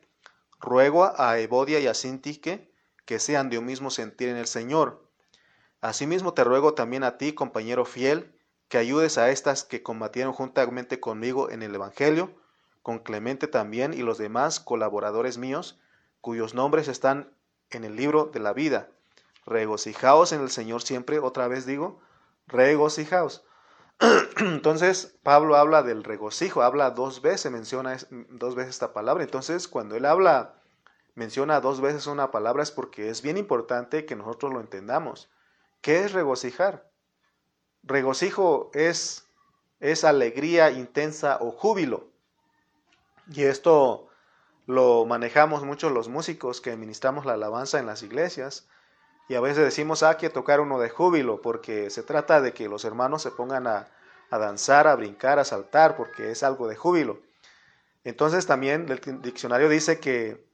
ruego 0.61 1.13
a 1.17 1.39
Evodia 1.39 1.81
y 1.81 1.87
a 1.87 1.95
Sintique 1.95 2.71
que 3.07 3.19
sean 3.19 3.51
de 3.51 3.59
un 3.59 3.67
mismo 3.67 3.91
sentir 3.91 4.29
en 4.29 4.37
el 4.37 4.47
Señor. 4.47 5.09
Asimismo 5.81 6.35
te 6.35 6.45
ruego 6.45 6.75
también 6.75 7.05
a 7.05 7.19
ti, 7.19 7.33
compañero 7.33 7.85
fiel, 7.85 8.35
que 8.69 8.79
ayudes 8.79 9.19
a 9.19 9.31
estas 9.31 9.65
que 9.65 9.83
combatieron 9.83 10.33
juntamente 10.33 11.01
conmigo 11.01 11.51
en 11.51 11.63
el 11.63 11.75
Evangelio, 11.75 12.35
con 12.83 12.99
Clemente 12.99 13.47
también 13.47 13.95
y 13.95 13.99
los 13.99 14.19
demás 14.19 14.61
colaboradores 14.61 15.39
míos, 15.39 15.79
cuyos 16.21 16.55
nombres 16.55 16.89
están 16.89 17.33
en 17.71 17.85
el 17.85 17.97
libro 17.97 18.27
de 18.27 18.41
la 18.41 18.53
vida. 18.53 18.89
Regocijaos 19.47 20.33
en 20.33 20.41
el 20.41 20.51
Señor 20.51 20.83
siempre, 20.83 21.19
otra 21.19 21.49
vez 21.49 21.67
digo, 21.67 22.01
regocijaos. 22.47 23.45
Entonces, 24.39 25.17
Pablo 25.23 25.57
habla 25.57 25.83
del 25.83 26.05
regocijo, 26.05 26.63
habla 26.63 26.91
dos 26.91 27.23
veces, 27.23 27.51
menciona 27.53 27.97
dos 28.31 28.55
veces 28.55 28.71
esta 28.71 28.93
palabra. 28.93 29.25
Entonces, 29.25 29.69
cuando 29.69 29.97
él 29.97 30.05
habla, 30.05 30.55
menciona 31.15 31.61
dos 31.61 31.81
veces 31.81 32.07
una 32.07 32.31
palabra 32.31 32.63
es 32.63 32.71
porque 32.71 33.09
es 33.09 33.23
bien 33.23 33.37
importante 33.37 34.05
que 34.05 34.17
nosotros 34.17 34.53
lo 34.53 34.61
entendamos. 34.61 35.31
¿Qué 35.81 36.05
es 36.05 36.13
regocijar? 36.13 36.91
Regocijo 37.83 38.71
es, 38.73 39.29
es 39.81 40.05
alegría 40.05 40.71
intensa 40.71 41.39
o 41.41 41.51
júbilo. 41.51 42.09
Y 43.31 43.45
esto 43.45 44.09
lo 44.67 45.05
manejamos 45.05 45.63
mucho 45.65 45.91
los 45.91 46.09
músicos 46.09 46.61
que 46.61 46.77
ministramos 46.77 47.27
la 47.27 47.35
alabanza 47.35 47.79
en 47.79 47.87
las 47.87 48.03
iglesias. 48.03 48.67
Y 49.29 49.35
a 49.35 49.41
veces 49.41 49.65
decimos, 49.65 50.03
ah, 50.03 50.17
que 50.17 50.29
tocar 50.31 50.61
uno 50.61 50.79
de 50.79 50.91
júbilo, 50.91 51.41
porque 51.41 51.91
se 51.91 52.03
trata 52.03 52.41
de 52.41 52.53
que 52.53 52.69
los 52.69 52.85
hermanos 52.85 53.23
se 53.23 53.31
pongan 53.31 53.67
a, 53.67 53.89
danzar, 54.31 54.89
a 54.89 54.97
brincar, 54.97 55.39
a 55.39 55.45
saltar, 55.45 55.97
porque 55.97 56.33
es 56.33 56.43
algo 56.43 56.69
de 56.69 56.77
júbilo. 56.77 57.21
Entonces 58.03 58.47
también 58.47 58.87
el 58.91 59.23
diccionario 59.23 59.69
dice 59.69 60.01
que 60.01 60.45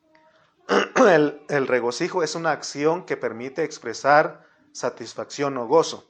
el, 0.97 1.43
el, 1.49 1.67
regocijo 1.67 2.23
es 2.23 2.35
una 2.35 2.53
acción 2.53 3.07
que 3.07 3.17
permite 3.17 3.65
expresar 3.65 4.47
satisfacción 4.73 5.57
o 5.57 5.67
gozo. 5.67 6.09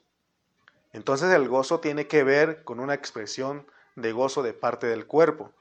Entonces 0.92 1.32
el 1.32 1.48
gozo 1.48 1.80
tiene 1.80 2.08
que 2.08 2.24
ver 2.24 2.64
con 2.64 2.80
una 2.80 2.94
expresión 2.94 3.66
de 3.94 4.12
gozo 4.12 4.42
de 4.42 4.52
parte 4.52 4.86
del 4.88 5.06
cuerpo. 5.06 5.52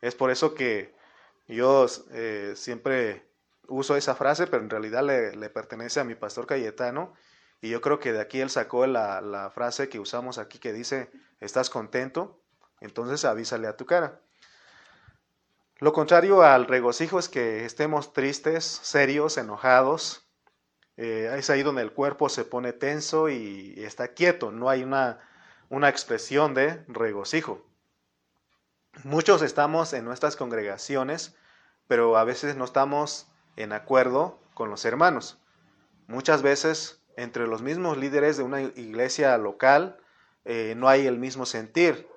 Es 0.00 0.14
por 0.14 0.30
eso 0.30 0.54
que 0.54 0.92
yo 1.46 1.86
eh, 2.10 2.52
siempre 2.56 3.24
uso 3.68 3.96
esa 3.96 4.14
frase, 4.14 4.46
pero 4.46 4.62
en 4.62 4.70
realidad 4.70 5.02
le, 5.02 5.50
pertenece 5.50 6.00
a 6.00 6.04
mi 6.04 6.14
pastor 6.14 6.46
Cayetano. 6.46 7.14
Y 7.60 7.70
yo 7.70 7.80
creo 7.80 7.98
que 7.98 8.12
de 8.12 8.20
aquí 8.20 8.40
él 8.40 8.50
sacó 8.50 8.86
la, 8.86 9.50
frase 9.54 9.88
que 9.88 10.00
usamos 10.00 10.38
aquí 10.38 10.58
que 10.58 10.72
dice, 10.72 11.10
¿estás 11.40 11.70
contento? 11.70 12.40
Entonces 12.80 13.24
avísale 13.24 13.68
a 13.68 13.76
tu 13.76 13.86
cara. 13.86 14.20
Lo 15.78 15.92
contrario 15.92 16.42
al 16.42 16.66
regocijo 16.66 17.18
es 17.18 17.28
que 17.28 17.64
estemos 17.64 18.12
tristes, 18.12 18.64
serios, 18.64 19.36
enojados. 19.36 20.28
Eh, 20.96 21.34
es 21.36 21.50
ahí 21.50 21.62
donde 21.62 21.82
el 21.82 21.92
cuerpo 21.92 22.28
se 22.28 22.44
pone 22.44 22.72
tenso 22.72 23.28
y, 23.28 23.74
está 23.78 24.08
quieto. 24.08 24.50
No 24.50 24.68
hay 24.68 24.82
una, 24.82 25.20
una 25.68 25.88
expresión 25.88 26.54
de 26.54 26.84
regocijo. 26.88 27.66
Muchos 29.04 29.42
estamos 29.42 29.92
en 29.92 30.04
nuestras 30.04 30.36
congregaciones, 30.36 31.34
pero 31.88 32.16
a 32.16 32.24
veces 32.24 32.56
no 32.56 32.64
estamos 32.64 33.31
en 33.56 33.72
acuerdo 33.72 34.38
con 34.54 34.70
los 34.70 34.84
hermanos. 34.84 35.38
Muchas 36.06 36.42
veces 36.42 37.02
entre 37.16 37.46
los 37.46 37.62
mismos 37.62 37.96
líderes 37.96 38.36
de 38.36 38.42
una 38.42 38.62
iglesia 38.62 39.36
local 39.38 39.98
eh, 40.44 40.74
no 40.76 40.88
hay 40.88 41.06
el 41.06 41.18
mismo 41.18 41.46
sentir. 41.46 42.08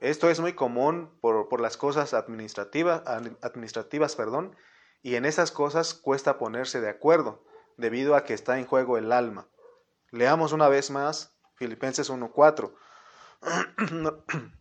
Esto 0.00 0.30
es 0.30 0.40
muy 0.40 0.54
común 0.54 1.10
por, 1.20 1.60
las 1.60 1.76
cosas 1.76 2.14
administrativas, 2.14 3.02
administrativas 3.06 4.14
perdón, 4.14 4.54
y 5.02 5.16
en 5.16 5.24
esas 5.24 5.50
cosas 5.50 5.94
cuesta 5.94 6.38
ponerse 6.38 6.80
de 6.80 6.88
acuerdo, 6.88 7.44
debido 7.76 8.14
a 8.14 8.24
que 8.24 8.34
está 8.34 8.58
en 8.58 8.66
juego 8.66 8.96
el 8.96 9.12
alma. 9.12 9.48
Leamos 10.10 10.52
una 10.52 10.68
vez 10.68 10.90
más 10.90 11.34
Filipenses 11.56 12.10
1.4. 12.10 12.72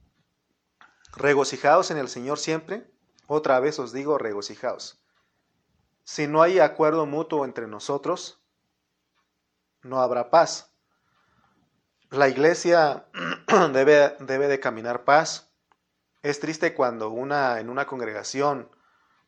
regocijaos 1.15 1.91
en 1.91 1.97
el 1.97 2.07
Señor 2.07 2.39
siempre. 2.39 2.89
Otra 3.27 3.59
vez 3.59 3.77
os 3.79 3.93
digo, 3.93 4.17
regocijaos. 4.17 4.99
Si 6.07 6.25
no 6.25 6.41
hay 6.41 6.59
acuerdo 6.59 7.05
mutuo 7.05 7.43
entre 7.43 7.67
nosotros, 7.67 8.41
no 9.81 9.99
habrá 9.99 10.29
paz. 10.29 10.71
La 12.11 12.29
iglesia 12.29 13.07
debe, 13.73 14.15
debe 14.21 14.47
de 14.47 14.61
caminar 14.61 15.03
paz. 15.03 15.51
Es 16.23 16.39
triste 16.39 16.73
cuando 16.73 17.09
una, 17.09 17.59
en 17.59 17.69
una 17.69 17.87
congregación 17.87 18.71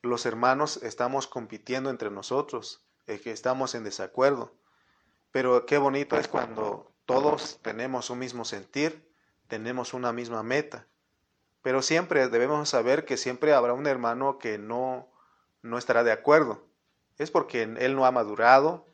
los 0.01 0.25
hermanos 0.25 0.79
estamos 0.81 1.27
compitiendo 1.27 1.89
entre 1.89 2.11
nosotros, 2.11 2.81
eh, 3.07 3.19
que 3.19 3.33
estamos 3.33 3.75
en 3.75 3.83
desacuerdo. 3.83 4.53
Pero 5.31 5.65
qué 5.65 5.77
bonito 5.77 6.15
es 6.15 6.29
cuando 6.29 6.93
todos 7.05 7.59
tenemos 7.61 8.09
un 8.09 8.19
mismo 8.19 8.45
sentir, 8.45 9.13
tenemos 9.49 9.93
una 9.93 10.13
misma 10.13 10.43
meta. 10.43 10.87
Pero 11.61 11.81
siempre 11.81 12.29
debemos 12.29 12.69
saber 12.69 13.03
que 13.03 13.17
siempre 13.17 13.53
habrá 13.53 13.73
un 13.73 13.85
hermano 13.85 14.37
que 14.39 14.57
no, 14.57 15.11
no 15.61 15.77
estará 15.77 16.05
de 16.05 16.13
acuerdo 16.13 16.68
es 17.19 17.29
porque 17.29 17.63
él 17.63 17.95
no 17.95 18.05
ha 18.05 18.11
madurado, 18.11 18.87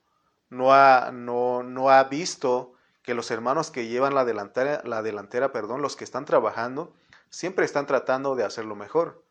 no 0.50 0.74
ha, 0.74 1.12
no, 1.14 1.64
no 1.64 1.90
ha 1.90 2.04
visto 2.04 2.74
que 3.04 3.14
los 3.14 3.30
hermanos 3.32 3.72
que 3.72 3.88
llevan 3.88 4.16
la 4.16 4.26
delantera, 4.26 4.82
la 4.84 5.04
delantera, 5.04 5.52
perdón, 5.52 5.82
los 5.82 5.96
que 5.96 6.04
están 6.04 6.26
trabajando, 6.26 6.94
siempre 7.30 7.66
están 7.66 7.86
tratando 7.86 8.36
de 8.36 8.44
hacerlo 8.44 8.76
mejor. 8.76 9.24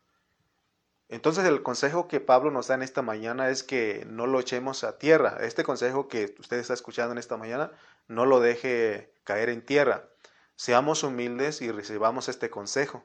Entonces 1.09 1.45
el 1.45 1.61
consejo 1.61 2.07
que 2.07 2.21
Pablo 2.21 2.51
nos 2.51 2.67
da 2.67 2.75
en 2.75 2.81
esta 2.81 3.01
mañana 3.01 3.49
es 3.49 3.63
que 3.63 4.05
no 4.09 4.25
lo 4.25 4.39
echemos 4.39 4.83
a 4.83 4.97
tierra. 4.97 5.37
Este 5.41 5.63
consejo 5.63 6.07
que 6.07 6.33
usted 6.39 6.57
está 6.57 6.73
escuchando 6.73 7.11
en 7.11 7.17
esta 7.17 7.37
mañana, 7.37 7.71
no 8.07 8.25
lo 8.25 8.39
deje 8.39 9.13
caer 9.23 9.49
en 9.49 9.63
tierra. 9.63 10.07
Seamos 10.55 11.03
humildes 11.03 11.61
y 11.61 11.69
recibamos 11.69 12.29
este 12.29 12.49
consejo, 12.49 13.03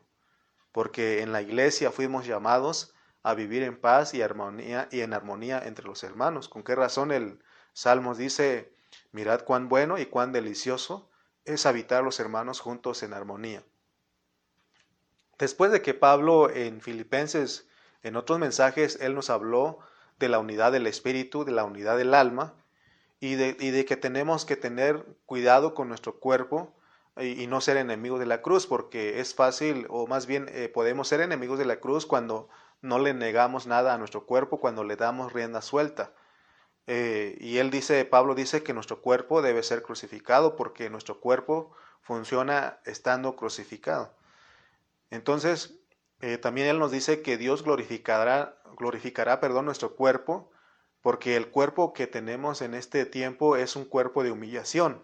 porque 0.70 1.20
en 1.20 1.32
la 1.32 1.42
iglesia 1.42 1.90
fuimos 1.90 2.26
llamados 2.26 2.94
a 3.22 3.34
vivir 3.34 3.62
en 3.62 3.78
paz 3.78 4.14
y 4.14 4.22
armonía 4.22 4.88
y 4.90 5.00
en 5.00 5.12
armonía 5.12 5.62
entre 5.64 5.86
los 5.86 6.02
hermanos. 6.04 6.48
¿Con 6.48 6.62
qué 6.62 6.74
razón 6.74 7.12
el 7.12 7.40
Salmos 7.72 8.18
dice, 8.18 8.72
mirad 9.12 9.44
cuán 9.44 9.68
bueno 9.68 9.98
y 9.98 10.06
cuán 10.06 10.32
delicioso 10.32 11.10
es 11.44 11.66
habitar 11.66 12.02
los 12.02 12.20
hermanos 12.20 12.60
juntos 12.60 13.02
en 13.02 13.12
armonía? 13.12 13.62
Después 15.38 15.72
de 15.72 15.82
que 15.82 15.94
Pablo 15.94 16.50
en 16.50 16.80
Filipenses, 16.80 17.68
en 18.02 18.16
otros 18.16 18.38
mensajes, 18.38 18.98
él 19.00 19.14
nos 19.14 19.30
habló 19.30 19.78
de 20.18 20.28
la 20.28 20.38
unidad 20.38 20.72
del 20.72 20.86
espíritu, 20.86 21.44
de 21.44 21.52
la 21.52 21.64
unidad 21.64 21.96
del 21.96 22.14
alma, 22.14 22.54
y 23.20 23.34
de, 23.34 23.56
y 23.58 23.70
de 23.70 23.84
que 23.84 23.96
tenemos 23.96 24.44
que 24.44 24.56
tener 24.56 25.04
cuidado 25.26 25.74
con 25.74 25.88
nuestro 25.88 26.18
cuerpo, 26.20 26.74
y, 27.18 27.46
no 27.46 27.60
ser 27.60 27.76
enemigos 27.76 28.20
de 28.20 28.26
la 28.26 28.40
cruz, 28.40 28.66
porque 28.66 29.20
es 29.20 29.34
fácil, 29.34 29.86
o 29.90 30.06
más 30.06 30.26
bien 30.26 30.46
eh, 30.50 30.68
podemos 30.68 31.08
ser 31.08 31.20
enemigos 31.20 31.58
de 31.58 31.64
la 31.64 31.80
cruz 31.80 32.06
cuando 32.06 32.48
no 32.82 32.98
le 32.98 33.14
negamos 33.14 33.66
nada 33.66 33.94
a 33.94 33.98
nuestro 33.98 34.26
cuerpo 34.26 34.60
cuando 34.60 34.84
le 34.84 34.96
damos 34.96 35.32
rienda 35.32 35.62
suelta. 35.62 36.12
Eh, 36.86 37.36
y 37.40 37.58
él 37.58 37.70
dice, 37.70 38.04
Pablo 38.04 38.34
dice 38.34 38.62
que 38.62 38.74
nuestro 38.74 39.00
cuerpo 39.00 39.42
debe 39.42 39.62
ser 39.62 39.82
crucificado 39.82 40.56
porque 40.56 40.90
nuestro 40.90 41.20
cuerpo 41.20 41.72
funciona 42.02 42.80
estando 42.84 43.36
crucificado. 43.36 44.14
Entonces, 45.10 45.78
eh, 46.20 46.38
también 46.38 46.66
él 46.68 46.78
nos 46.78 46.90
dice 46.90 47.22
que 47.22 47.36
Dios 47.36 47.62
glorificará, 47.62 48.60
glorificará 48.76 49.40
perdón, 49.40 49.66
nuestro 49.66 49.94
cuerpo 49.94 50.50
porque 51.02 51.36
el 51.36 51.48
cuerpo 51.50 51.92
que 51.92 52.06
tenemos 52.06 52.60
en 52.62 52.74
este 52.74 53.06
tiempo 53.06 53.56
es 53.56 53.76
un 53.76 53.84
cuerpo 53.84 54.22
de 54.22 54.30
humillación. 54.30 55.02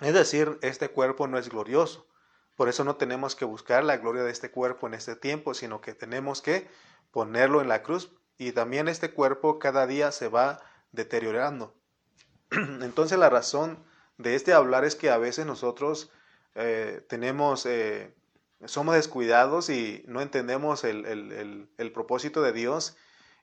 Es 0.00 0.14
decir, 0.14 0.58
este 0.62 0.88
cuerpo 0.88 1.26
no 1.26 1.38
es 1.38 1.48
glorioso. 1.48 2.06
Por 2.56 2.68
eso 2.68 2.84
no 2.84 2.96
tenemos 2.96 3.34
que 3.34 3.44
buscar 3.44 3.84
la 3.84 3.96
gloria 3.96 4.22
de 4.22 4.30
este 4.30 4.50
cuerpo 4.50 4.86
en 4.86 4.94
este 4.94 5.16
tiempo, 5.16 5.54
sino 5.54 5.80
que 5.80 5.94
tenemos 5.94 6.40
que 6.42 6.68
ponerlo 7.10 7.60
en 7.60 7.68
la 7.68 7.82
cruz. 7.82 8.12
Y 8.38 8.52
también 8.52 8.88
este 8.88 9.12
cuerpo 9.12 9.58
cada 9.58 9.86
día 9.86 10.12
se 10.12 10.28
va 10.28 10.60
deteriorando. 10.92 11.74
Entonces 12.50 13.18
la 13.18 13.30
razón 13.30 13.84
de 14.18 14.34
este 14.34 14.52
hablar 14.52 14.84
es 14.84 14.96
que 14.96 15.10
a 15.10 15.18
veces 15.18 15.46
nosotros 15.46 16.12
eh, 16.54 17.04
tenemos, 17.08 17.66
eh, 17.66 18.14
somos 18.64 18.94
descuidados 18.94 19.70
y 19.70 20.04
no 20.06 20.20
entendemos 20.20 20.84
el, 20.84 21.68
el 21.76 21.92
propósito 21.92 22.42
de 22.42 22.52
Dios 22.52 22.96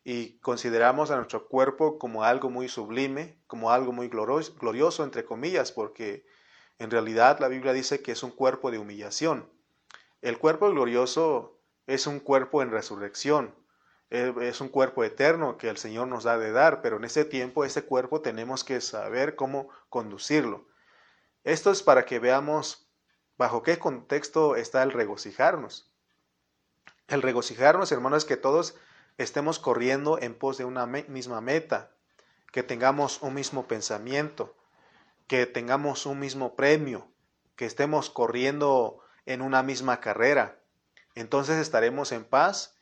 y 0.03 0.39
consideramos 0.39 1.11
a 1.11 1.17
nuestro 1.17 1.47
cuerpo 1.47 1.99
como 1.99 2.23
algo 2.23 2.49
muy 2.49 2.67
sublime, 2.67 3.37
como 3.47 3.71
algo 3.71 3.91
muy 3.91 4.09
glorioso, 4.09 5.03
entre 5.03 5.25
comillas, 5.25 5.71
porque 5.71 6.25
en 6.81 6.89
realidad 6.89 7.39
la 7.39 7.47
Biblia 7.47 7.73
dice 7.73 8.01
que 8.01 8.11
es 8.11 8.23
un 8.23 8.31
cuerpo 8.31 8.71
de 8.71 8.79
humillación. 8.79 9.47
El 10.23 10.39
cuerpo 10.39 10.67
glorioso 10.71 11.59
es 11.85 12.07
un 12.07 12.19
cuerpo 12.19 12.63
en 12.63 12.71
resurrección, 12.71 13.53
e, 14.09 14.33
es 14.41 14.61
un 14.61 14.69
cuerpo 14.69 15.03
eterno 15.03 15.59
que 15.59 15.69
el 15.69 15.77
Señor 15.77 16.07
nos 16.07 16.23
da 16.23 16.39
de 16.39 16.51
dar, 16.51 16.81
pero 16.81 16.97
en 16.97 17.03
ese 17.03 17.23
tiempo 17.23 17.65
ese 17.65 17.85
cuerpo 17.85 18.21
tenemos 18.21 18.63
que 18.63 18.81
saber 18.81 19.35
cómo 19.35 19.69
conducirlo. 19.89 20.65
Esto 21.43 21.69
es 21.69 21.83
para 21.83 22.05
que 22.05 22.17
veamos 22.17 22.89
bajo 23.37 23.61
qué 23.61 23.77
contexto 23.77 24.55
está 24.55 24.81
el 24.81 24.91
regocijarnos. 24.91 25.93
El 27.07 27.21
regocijarnos, 27.21 27.91
hermanos, 27.91 28.23
es 28.23 28.25
que 28.25 28.37
todos 28.37 28.73
estemos 29.19 29.59
corriendo 29.59 30.17
en 30.19 30.33
pos 30.33 30.57
de 30.57 30.65
una 30.65 30.87
misma 30.87 31.41
meta, 31.41 31.91
que 32.51 32.63
tengamos 32.63 33.21
un 33.21 33.35
mismo 33.35 33.67
pensamiento, 33.67 34.55
que 35.31 35.45
tengamos 35.45 36.05
un 36.05 36.19
mismo 36.19 36.57
premio, 36.57 37.09
que 37.55 37.65
estemos 37.65 38.09
corriendo 38.09 38.99
en 39.25 39.41
una 39.41 39.63
misma 39.63 40.01
carrera. 40.01 40.59
Entonces 41.15 41.55
estaremos 41.55 42.11
en 42.11 42.25
paz 42.25 42.75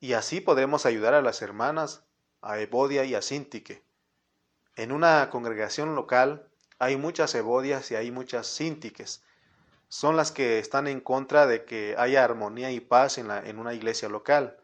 y 0.00 0.14
así 0.14 0.40
podremos 0.40 0.86
ayudar 0.86 1.14
a 1.14 1.22
las 1.22 1.40
hermanas, 1.40 2.02
a 2.42 2.58
Evodia 2.58 3.04
y 3.04 3.14
a 3.14 3.22
Sintique. 3.22 3.84
En 4.74 4.90
una 4.90 5.30
congregación 5.30 5.94
local 5.94 6.48
hay 6.80 6.96
muchas 6.96 7.32
Ebodias 7.36 7.92
y 7.92 7.94
hay 7.94 8.10
muchas 8.10 8.48
Sintiques. 8.48 9.22
Son 9.86 10.16
las 10.16 10.32
que 10.32 10.58
están 10.58 10.88
en 10.88 11.00
contra 11.00 11.46
de 11.46 11.64
que 11.64 11.94
haya 11.96 12.24
armonía 12.24 12.72
y 12.72 12.80
paz 12.80 13.18
en, 13.18 13.28
la, 13.28 13.38
en 13.38 13.60
una 13.60 13.72
iglesia 13.72 14.08
local. 14.08 14.58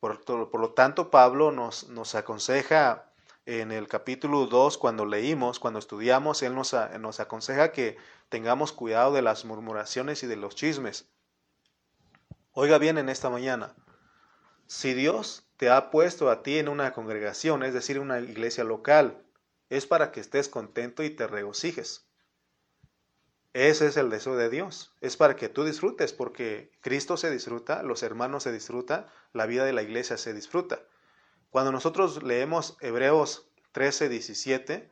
Por, 0.00 0.26
lo 0.58 0.70
tanto, 0.70 1.10
Pablo 1.10 1.52
nos, 1.52 1.90
nos, 1.90 2.14
aconseja 2.14 3.09
en 3.58 3.72
el 3.72 3.88
capítulo 3.88 4.46
2, 4.46 4.78
cuando 4.78 5.04
leímos, 5.06 5.58
cuando 5.58 5.80
estudiamos, 5.80 6.40
él 6.42 6.54
nos, 6.54 6.72
aconseja 7.18 7.72
que 7.72 7.96
tengamos 8.28 8.72
cuidado 8.72 9.12
de 9.12 9.22
las 9.22 9.44
murmuraciones 9.44 10.22
y 10.22 10.28
de 10.28 10.36
los 10.36 10.54
chismes. 10.54 11.08
Oiga 12.52 12.78
bien 12.78 12.96
en 12.96 13.08
esta 13.08 13.28
mañana, 13.28 13.74
si 14.68 14.94
Dios 14.94 15.48
te 15.56 15.68
ha 15.68 15.90
puesto 15.90 16.30
a 16.30 16.44
ti 16.44 16.58
en 16.58 16.68
una 16.68 16.92
congregación, 16.92 17.64
es 17.64 17.74
decir, 17.74 17.98
una 17.98 18.20
iglesia 18.20 18.62
local, 18.62 19.20
es 19.68 19.84
para 19.84 20.12
que 20.12 20.20
estés 20.20 20.48
contento 20.48 21.02
y 21.02 21.10
te 21.10 21.26
regocijes. 21.26 22.06
Ese 23.52 23.88
es 23.88 23.96
el 23.96 24.10
deseo 24.10 24.36
de 24.36 24.48
Dios. 24.48 24.94
Es 25.00 25.16
para 25.16 25.34
que 25.34 25.48
tú 25.48 25.64
disfrutes, 25.64 26.12
porque 26.12 26.70
Cristo 26.82 27.16
se 27.16 27.32
disfruta, 27.32 27.82
los 27.82 28.04
hermanos 28.04 28.44
se 28.44 28.52
disfruta, 28.52 29.12
la 29.32 29.46
vida 29.46 29.64
de 29.64 29.72
la 29.72 29.82
iglesia 29.82 30.16
se 30.18 30.34
disfruta. 30.34 30.80
Cuando 31.50 31.72
nosotros 31.72 32.22
leemos 32.22 32.76
Hebreos 32.80 33.50
13, 33.72 34.08
17, 34.08 34.88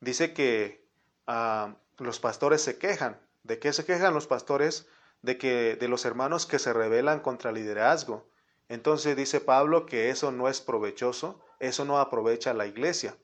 dice 0.00 0.34
que 0.34 0.84
ah, 1.28 1.76
los 1.98 2.18
pastores 2.18 2.62
se 2.62 2.78
quejan. 2.78 3.20
¿De 3.44 3.60
qué 3.60 3.72
se 3.72 3.84
quejan 3.84 4.12
los 4.12 4.26
pastores? 4.26 4.88
De 5.22 5.38
que 5.38 5.76
de 5.76 5.88
los 5.88 6.04
hermanos 6.04 6.46
que 6.46 6.58
se 6.58 6.72
rebelan 6.72 7.20
contra 7.20 7.50
el 7.50 7.56
liderazgo. 7.56 8.28
Entonces 8.68 9.16
dice 9.16 9.40
Pablo 9.40 9.86
que 9.86 10.10
eso 10.10 10.32
no 10.32 10.48
es 10.48 10.60
provechoso, 10.60 11.40
eso 11.60 11.84
no 11.84 11.98
aprovecha 11.98 12.50
a 12.50 12.54
la 12.54 12.66
iglesia. 12.66 13.16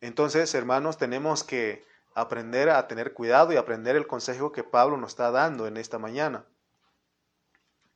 Entonces, 0.00 0.54
hermanos, 0.54 0.98
tenemos 0.98 1.42
que 1.42 1.84
aprender 2.14 2.70
a 2.70 2.86
tener 2.86 3.12
cuidado 3.12 3.52
y 3.52 3.56
aprender 3.56 3.96
el 3.96 4.06
consejo 4.06 4.52
que 4.52 4.62
Pablo 4.62 4.96
nos 4.96 5.10
está 5.10 5.30
dando 5.32 5.66
en 5.66 5.76
esta 5.76 5.98
mañana. 5.98 6.44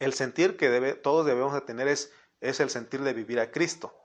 El 0.01 0.13
sentir 0.13 0.57
que 0.57 0.95
todos 0.95 1.27
debemos 1.27 1.55
de 1.55 1.61
tener 1.61 1.87
es 1.87 2.11
el 2.41 2.71
sentir 2.71 3.03
de 3.03 3.13
vivir 3.13 3.39
a 3.41 3.51
Cristo. 3.51 3.98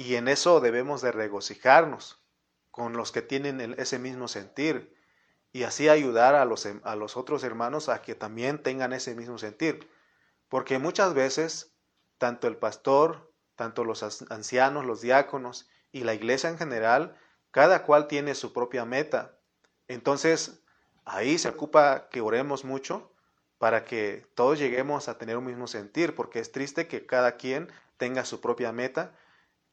Y 0.00 0.14
en 0.14 0.28
eso 0.28 0.60
debemos 0.60 1.02
de 1.02 1.12
regocijarnos 1.12 2.24
con 2.70 2.94
los 2.94 3.12
que 3.12 3.20
tienen 3.20 3.74
ese 3.76 3.98
mismo 3.98 4.28
sentir 4.28 4.96
y 5.52 5.64
así 5.64 5.90
ayudar 5.90 6.36
a 6.36 6.46
los, 6.46 6.66
a 6.84 6.96
los 6.96 7.18
otros 7.18 7.44
hermanos 7.44 7.90
a 7.90 8.00
que 8.00 8.14
también 8.14 8.62
tengan 8.62 8.94
ese 8.94 9.14
mismo 9.14 9.36
sentir. 9.36 9.90
Porque 10.48 10.78
muchas 10.78 11.12
veces, 11.12 11.76
tanto 12.16 12.48
el 12.48 12.56
pastor, 12.56 13.30
tanto 13.56 13.84
los 13.84 14.02
ancianos, 14.30 14.86
los 14.86 15.02
diáconos 15.02 15.68
y 15.92 16.04
la 16.04 16.14
iglesia 16.14 16.48
en 16.48 16.56
general 16.56 17.18
cada 17.50 17.82
cual 17.82 18.08
tiene 18.08 18.34
su 18.34 18.54
propia 18.54 18.86
meta. 18.86 19.38
Entonces, 19.86 20.62
ahí 21.04 21.36
se 21.36 21.50
ocupa 21.50 22.08
que 22.08 22.22
oremos 22.22 22.64
mucho 22.64 23.12
para 23.58 23.84
que 23.84 24.26
todos 24.34 24.58
lleguemos 24.58 25.10
a 25.10 25.18
tener 25.18 25.36
un 25.36 25.44
mismo 25.44 25.66
sentir, 25.66 26.14
porque 26.14 26.38
es 26.38 26.52
triste 26.52 26.88
que 26.88 27.04
cada 27.04 27.36
quien 27.36 27.70
tenga 27.98 28.24
su 28.24 28.40
propia 28.40 28.72
meta, 28.72 29.14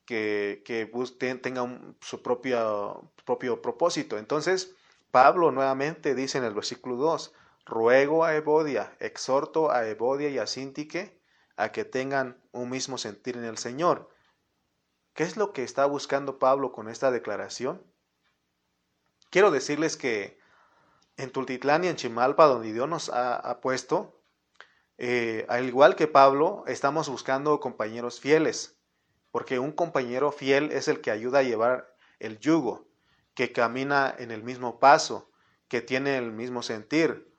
que, 0.07 0.63
que 0.65 0.89
tenga 1.35 1.93
su 1.99 2.23
propio, 2.23 3.11
propio 3.25 3.61
propósito. 3.61 4.17
Entonces, 4.17 4.73
Pablo 5.11 5.51
nuevamente 5.51 6.15
dice 6.15 6.37
en 6.37 6.45
el 6.45 6.55
versículo 6.55 6.95
2, 6.95 7.33
ruego 7.65 8.23
a 8.23 8.33
Evodia, 8.35 8.95
exhorto 8.99 9.69
a 9.69 9.85
Evodia 9.87 10.29
y 10.29 10.39
a 10.39 10.47
Sintique 10.47 11.21
a 11.57 11.71
que 11.71 11.83
tengan 11.83 12.41
un 12.53 12.69
mismo 12.69 12.97
sentir 12.97 13.35
en 13.35 13.43
el 13.43 13.57
Señor. 13.57 14.09
¿Qué 15.13 15.23
es 15.23 15.35
lo 15.35 15.51
que 15.51 15.63
está 15.63 15.85
buscando 15.85 16.39
Pablo 16.39 16.71
con 16.71 16.87
esta 16.87 17.11
declaración? 17.11 17.83
Quiero 19.29 19.51
decirles 19.51 19.97
que 19.97 20.39
en 21.17 21.31
Tultitlán 21.31 21.83
y 21.83 21.87
en 21.87 21.97
Chimalpa, 21.97 22.45
donde 22.45 22.71
Dios 22.71 22.87
nos 22.87 23.09
ha, 23.09 23.59
puesto, 23.59 24.21
eh, 24.97 25.45
al 25.49 25.65
igual 25.65 25.95
que 25.95 26.07
Pablo, 26.07 26.63
estamos 26.67 27.09
buscando 27.09 27.59
compañeros 27.59 28.21
fieles, 28.21 28.76
porque 29.37 29.59
un 29.59 29.71
compañero 29.71 30.31
fiel 30.31 30.71
es 30.71 30.87
el 30.87 30.99
que 30.99 31.11
ayuda 31.11 31.37
a 31.37 31.43
llevar 31.43 31.93
el 32.17 32.39
yugo, 32.39 32.87
que 33.35 33.51
camina 33.51 34.11
en 34.17 34.31
el 34.31 34.41
mismo 34.41 34.79
paso, 34.79 35.29
que 35.67 35.79
tiene 35.79 36.17
el 36.17 36.31
mismo 36.31 36.63
sentir. 36.63 37.31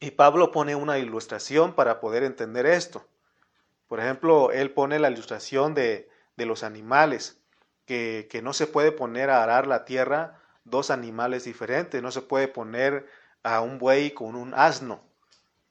Y 0.00 0.12
Pablo 0.12 0.52
pone 0.52 0.74
una 0.74 0.98
ilustración 0.98 1.74
para 1.74 2.00
poder 2.00 2.22
entender 2.22 2.64
esto. 2.64 3.06
Por 3.88 4.00
ejemplo, 4.00 4.52
él 4.52 4.70
pone 4.70 4.98
la 4.98 5.10
ilustración 5.10 5.74
de, 5.74 6.08
los 6.38 6.62
animales, 6.64 7.38
que, 7.84 8.26
no 8.42 8.54
se 8.54 8.68
puede 8.68 8.90
poner 8.90 9.28
a 9.28 9.42
arar 9.42 9.66
la 9.66 9.84
tierra 9.84 10.40
dos 10.64 10.90
animales 10.90 11.44
diferentes, 11.44 12.02
no 12.02 12.10
se 12.10 12.22
puede 12.22 12.48
poner 12.48 13.06
a 13.42 13.60
un 13.60 13.76
buey 13.76 14.12
con 14.12 14.34
un 14.34 14.54
asno, 14.54 15.02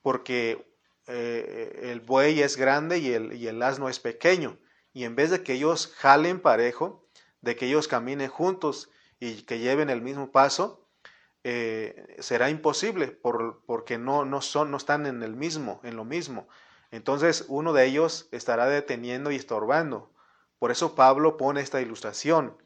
porque 0.04 0.72
eh, 1.08 1.92
el 1.92 2.02
buey 2.02 2.42
es 2.42 2.58
grande 2.58 3.00
y 3.00 3.14
el, 3.14 3.34
y 3.34 3.48
el 3.48 3.62
asno 3.62 3.90
es 3.90 4.00
pequeño, 4.00 4.58
y 4.94 5.04
en 5.04 5.16
vez 5.16 5.32
de 5.32 5.44
que 5.44 5.54
ellos 5.54 5.94
jalen 5.96 6.40
parejo, 6.40 7.08
de 7.42 7.56
que 7.56 7.68
ellos 7.68 7.88
caminen 7.88 8.30
juntos 8.30 8.90
y 9.20 9.44
que 9.44 9.60
lleven 9.60 9.90
el 9.90 10.02
mismo 10.02 10.32
paso, 10.32 10.88
eh, 11.44 12.18
será 12.20 12.50
imposible 12.50 13.08
por, 13.08 13.64
porque 13.66 13.98
no, 13.98 14.26
no, 14.26 14.42
son, 14.42 14.70
no 14.70 14.78
están 14.78 15.06
en 15.06 15.24
el 15.24 15.36
mismo, 15.36 15.80
en 15.84 15.96
lo 15.96 16.04
mismo. 16.04 16.48
Entonces 16.92 17.46
uno 17.48 17.74
de 17.74 17.86
ellos 17.86 18.28
estará 18.32 18.68
deteniendo 18.68 19.32
y 19.32 19.36
estorbando. 19.36 20.12
Por 20.60 20.72
eso 20.72 20.96
Pablo 20.96 21.38
pone 21.38 21.62
esta 21.62 21.82
ilustración 21.82 22.58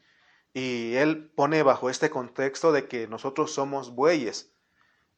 y 0.54 0.94
él 0.94 1.30
pone 1.34 1.62
bajo 1.62 1.90
este 1.90 2.10
contexto 2.10 2.72
de 2.72 2.88
que 2.88 3.06
nosotros 3.06 3.52
somos 3.52 3.94
bueyes, 3.94 4.52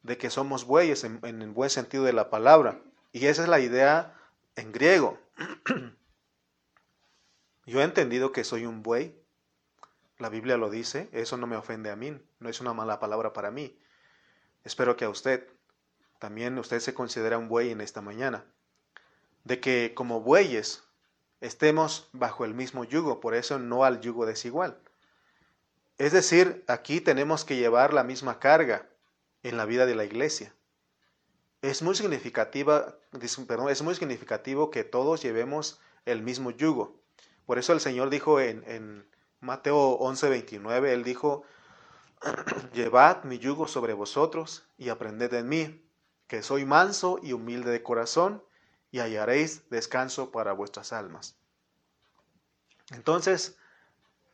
de 0.03 0.17
que 0.17 0.29
somos 0.29 0.65
bueyes 0.65 1.03
en, 1.03 1.19
el 1.23 1.49
buen 1.49 1.69
sentido 1.69 2.03
de 2.03 2.13
la 2.13 2.29
palabra. 2.29 2.81
Y 3.15 3.27
esa 3.27 3.43
es 3.43 3.47
la 3.47 3.61
idea 3.61 4.13
en 4.57 4.73
griego. 4.73 5.17
Yo 7.65 7.79
he 7.79 7.83
entendido 7.85 8.33
que 8.33 8.43
soy 8.43 8.65
un 8.65 8.83
buey. 8.83 9.17
La 10.17 10.27
Biblia 10.27 10.57
lo 10.57 10.69
dice, 10.69 11.07
eso 11.13 11.37
no 11.37 11.47
me 11.47 11.55
ofende 11.55 11.91
a 11.91 11.95
mí, 11.95 12.21
no 12.39 12.49
es 12.49 12.59
una 12.59 12.73
mala 12.73 12.99
palabra 12.99 13.31
para 13.31 13.51
mí. 13.51 13.79
Espero 14.65 14.97
que 14.97 15.05
a 15.05 15.09
usted 15.09 15.47
también 16.19 16.59
usted 16.59 16.81
se 16.81 16.93
considera 16.93 17.37
un 17.37 17.47
buey 17.47 17.71
en 17.71 17.79
esta 17.79 18.01
mañana 18.01 18.43
de 19.45 19.61
que 19.61 19.93
como 19.95 20.19
bueyes 20.19 20.83
estemos 21.39 22.09
bajo 22.11 22.43
el 22.43 22.53
mismo 22.53 22.83
yugo, 22.83 23.21
por 23.21 23.33
eso 23.33 23.59
no 23.59 23.85
al 23.85 24.01
yugo 24.01 24.25
desigual. 24.25 24.77
Es 25.97 26.11
decir, 26.11 26.65
aquí 26.67 26.99
tenemos 26.99 27.45
que 27.45 27.55
llevar 27.55 27.93
la 27.93 28.03
misma 28.03 28.39
carga 28.39 28.89
en 29.41 29.55
la 29.55 29.63
vida 29.63 29.85
de 29.85 29.95
la 29.95 30.03
iglesia. 30.03 30.53
Es 31.65 31.81
muy, 31.81 31.95
significativa, 31.95 32.95
perdón, 33.47 33.69
es 33.69 33.81
muy 33.81 33.95
significativo 33.95 34.69
que 34.69 34.83
todos 34.83 35.23
llevemos 35.23 35.79
el 36.05 36.21
mismo 36.21 36.51
yugo. 36.51 36.95
Por 37.47 37.57
eso 37.57 37.73
el 37.73 37.79
Señor 37.79 38.11
dijo 38.11 38.39
en, 38.39 38.63
en 38.67 39.09
Mateo 39.39 39.97
11:29, 39.97 40.89
Él 40.89 41.03
dijo, 41.03 41.43
llevad 42.73 43.23
mi 43.23 43.39
yugo 43.39 43.67
sobre 43.67 43.93
vosotros 43.93 44.67
y 44.77 44.89
aprended 44.89 45.31
de 45.31 45.41
mí, 45.41 45.83
que 46.27 46.43
soy 46.43 46.65
manso 46.65 47.19
y 47.23 47.33
humilde 47.33 47.71
de 47.71 47.81
corazón, 47.81 48.43
y 48.91 48.99
hallaréis 48.99 49.67
descanso 49.71 50.29
para 50.29 50.53
vuestras 50.53 50.93
almas. 50.93 51.35
Entonces, 52.91 53.57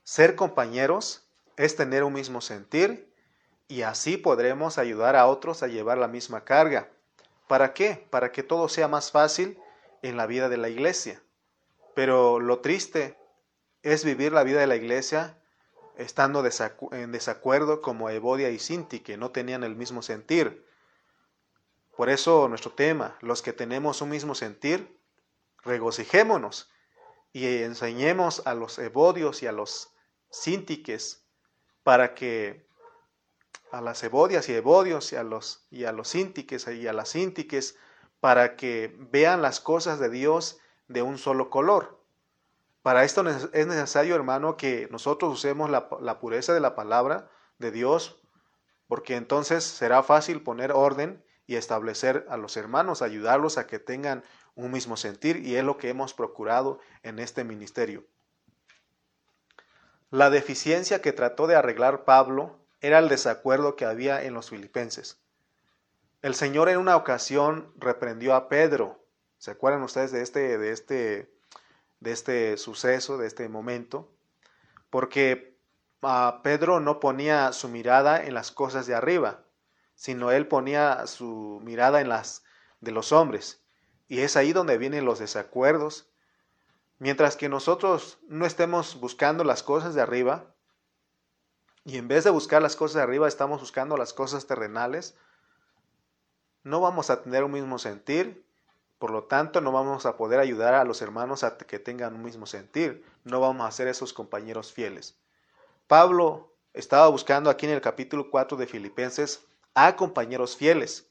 ser 0.03 0.35
compañeros 0.35 1.25
es 1.55 1.77
tener 1.77 2.03
un 2.03 2.11
mismo 2.11 2.41
sentir 2.41 3.09
y 3.69 3.83
así 3.83 4.17
podremos 4.17 4.77
ayudar 4.77 5.15
a 5.15 5.27
otros 5.27 5.63
a 5.63 5.67
llevar 5.67 5.97
la 5.97 6.09
misma 6.09 6.43
carga. 6.43 6.91
¿Para 7.51 7.73
qué? 7.73 8.07
Para 8.09 8.31
que 8.31 8.43
todo 8.43 8.69
sea 8.69 8.87
más 8.87 9.11
fácil 9.11 9.59
en 10.03 10.15
la 10.15 10.25
vida 10.25 10.47
de 10.47 10.55
la 10.55 10.69
iglesia. 10.69 11.21
Pero 11.93 12.39
lo 12.39 12.59
triste 12.59 13.17
es 13.83 14.05
vivir 14.05 14.31
la 14.31 14.45
vida 14.45 14.61
de 14.61 14.67
la 14.67 14.77
iglesia 14.77 15.37
estando 15.97 16.45
en 16.93 17.11
desacuerdo 17.11 17.81
como 17.81 18.09
Evodia 18.09 18.51
y 18.51 18.57
Sinti, 18.57 19.01
que 19.01 19.17
no 19.17 19.31
tenían 19.31 19.65
el 19.65 19.75
mismo 19.75 20.01
sentir. 20.01 20.65
Por 21.97 22.09
eso 22.09 22.47
nuestro 22.47 22.71
tema, 22.71 23.17
los 23.19 23.41
que 23.41 23.51
tenemos 23.51 24.01
un 24.01 24.11
mismo 24.11 24.33
sentir, 24.33 24.97
regocijémonos 25.65 26.71
y 27.33 27.63
enseñemos 27.63 28.43
a 28.45 28.53
los 28.53 28.79
Evodios 28.79 29.43
y 29.43 29.47
a 29.47 29.51
los 29.51 29.91
Sintiques 30.29 31.25
para 31.83 32.15
que 32.15 32.65
a 33.71 33.81
las 33.81 34.03
Ebodias 34.03 34.49
y 34.49 34.53
Evodios 34.53 35.13
y 35.13 35.15
a 35.15 35.23
los 35.23 35.65
y 35.71 35.85
a 35.85 35.91
los 35.91 36.09
Sintiques 36.09 36.67
y 36.67 36.87
a 36.87 36.93
las 36.93 37.09
Sintiques 37.09 37.77
para 38.19 38.55
que 38.55 38.95
vean 39.11 39.41
las 39.41 39.59
cosas 39.59 39.99
de 39.99 40.09
Dios 40.09 40.59
de 40.87 41.01
un 41.01 41.17
solo 41.17 41.49
color. 41.49 41.99
Para 42.83 43.03
esto 43.03 43.27
es 43.27 43.67
necesario, 43.67 44.15
hermano, 44.15 44.57
que 44.57 44.87
nosotros 44.91 45.33
usemos 45.33 45.69
la, 45.69 45.87
la, 46.01 46.19
pureza 46.19 46.53
de 46.53 46.59
la 46.59 46.75
palabra 46.75 47.29
de 47.59 47.71
Dios, 47.71 48.19
porque 48.87 49.15
entonces 49.15 49.63
será 49.63 50.01
fácil 50.03 50.41
poner 50.41 50.71
orden 50.71 51.23
y 51.45 51.55
establecer 51.55 52.25
a 52.29 52.37
los 52.37 52.57
hermanos, 52.57 53.01
ayudarlos 53.01 53.57
a 53.57 53.67
que 53.67 53.77
tengan 53.77 54.23
un 54.55 54.71
mismo 54.71 54.97
sentir, 54.97 55.37
y 55.37 55.55
es 55.57 55.63
lo 55.63 55.77
que 55.77 55.89
hemos 55.89 56.13
procurado 56.13 56.79
en 57.03 57.19
este 57.19 57.43
ministerio. 57.43 58.03
La 60.09 60.29
deficiencia 60.29 61.01
que 61.01 61.13
trató 61.13 61.47
de 61.47 61.55
arreglar 61.55 62.03
Pablo 62.03 62.60
era 62.81 62.99
el 62.99 63.09
desacuerdo 63.09 63.75
que 63.75 63.85
había 63.85 64.23
en 64.23 64.33
los 64.33 64.49
filipenses. 64.49 65.19
El 66.21 66.35
Señor 66.35 66.69
en 66.69 66.77
una 66.77 66.95
ocasión 66.95 67.71
reprendió 67.77 68.35
a 68.35 68.49
Pedro. 68.49 69.05
¿Se 69.37 69.51
acuerdan 69.51 69.83
ustedes 69.83 70.11
de 70.11 70.21
este, 70.21 70.57
de 70.57 70.71
este, 70.71 71.33
de 71.99 72.11
este 72.11 72.57
suceso, 72.57 73.17
de 73.17 73.27
este 73.27 73.47
momento? 73.49 74.11
Porque 74.89 75.57
ah, 76.01 76.41
Pedro 76.43 76.79
no 76.79 76.99
ponía 76.99 77.53
su 77.53 77.69
mirada 77.69 78.23
en 78.23 78.33
las 78.33 78.51
cosas 78.51 78.87
de 78.87 78.95
arriba, 78.95 79.43
sino 79.95 80.31
él 80.31 80.47
ponía 80.47 81.05
su 81.07 81.59
mirada 81.63 82.01
en 82.01 82.09
las 82.09 82.43
de 82.81 82.91
los 82.91 83.11
hombres. 83.11 83.63
Y 84.07 84.19
es 84.19 84.35
ahí 84.35 84.53
donde 84.53 84.77
vienen 84.77 85.05
los 85.05 85.19
desacuerdos. 85.19 86.11
Mientras 86.99 87.35
que 87.35 87.49
nosotros 87.49 88.19
no 88.27 88.45
estemos 88.45 88.99
buscando 88.99 89.43
las 89.43 89.63
cosas 89.63 89.95
de 89.95 90.01
arriba, 90.01 90.50
y 91.83 91.97
en 91.97 92.07
vez 92.07 92.23
de 92.23 92.29
buscar 92.29 92.61
las 92.61 92.75
cosas 92.75 92.95
de 92.95 93.01
arriba 93.01 93.27
estamos 93.27 93.59
buscando 93.59 93.97
las 93.97 94.13
cosas 94.13 94.45
terrenales, 94.45 95.15
no 96.63 96.79
vamos 96.79 97.09
a 97.09 97.23
tener 97.23 97.43
un 97.43 97.51
mismo 97.51 97.79
sentir, 97.79 98.45
por 98.99 99.09
lo 99.09 99.23
tanto 99.23 99.61
no 99.61 99.71
vamos 99.71 100.05
a 100.05 100.15
poder 100.15 100.39
ayudar 100.39 100.75
a 100.75 100.83
los 100.83 101.01
hermanos 101.01 101.43
a 101.43 101.57
que 101.57 101.79
tengan 101.79 102.13
un 102.13 102.23
mismo 102.23 102.45
sentir, 102.45 103.03
no 103.23 103.39
vamos 103.39 103.67
a 103.67 103.71
ser 103.71 103.87
esos 103.87 104.13
compañeros 104.13 104.71
fieles. 104.71 105.19
Pablo 105.87 106.53
estaba 106.73 107.07
buscando 107.07 107.49
aquí 107.49 107.65
en 107.65 107.73
el 107.73 107.81
capítulo 107.81 108.29
4 108.29 108.57
de 108.57 108.67
Filipenses 108.67 109.43
a 109.73 109.95
compañeros 109.95 110.55
fieles. 110.55 111.09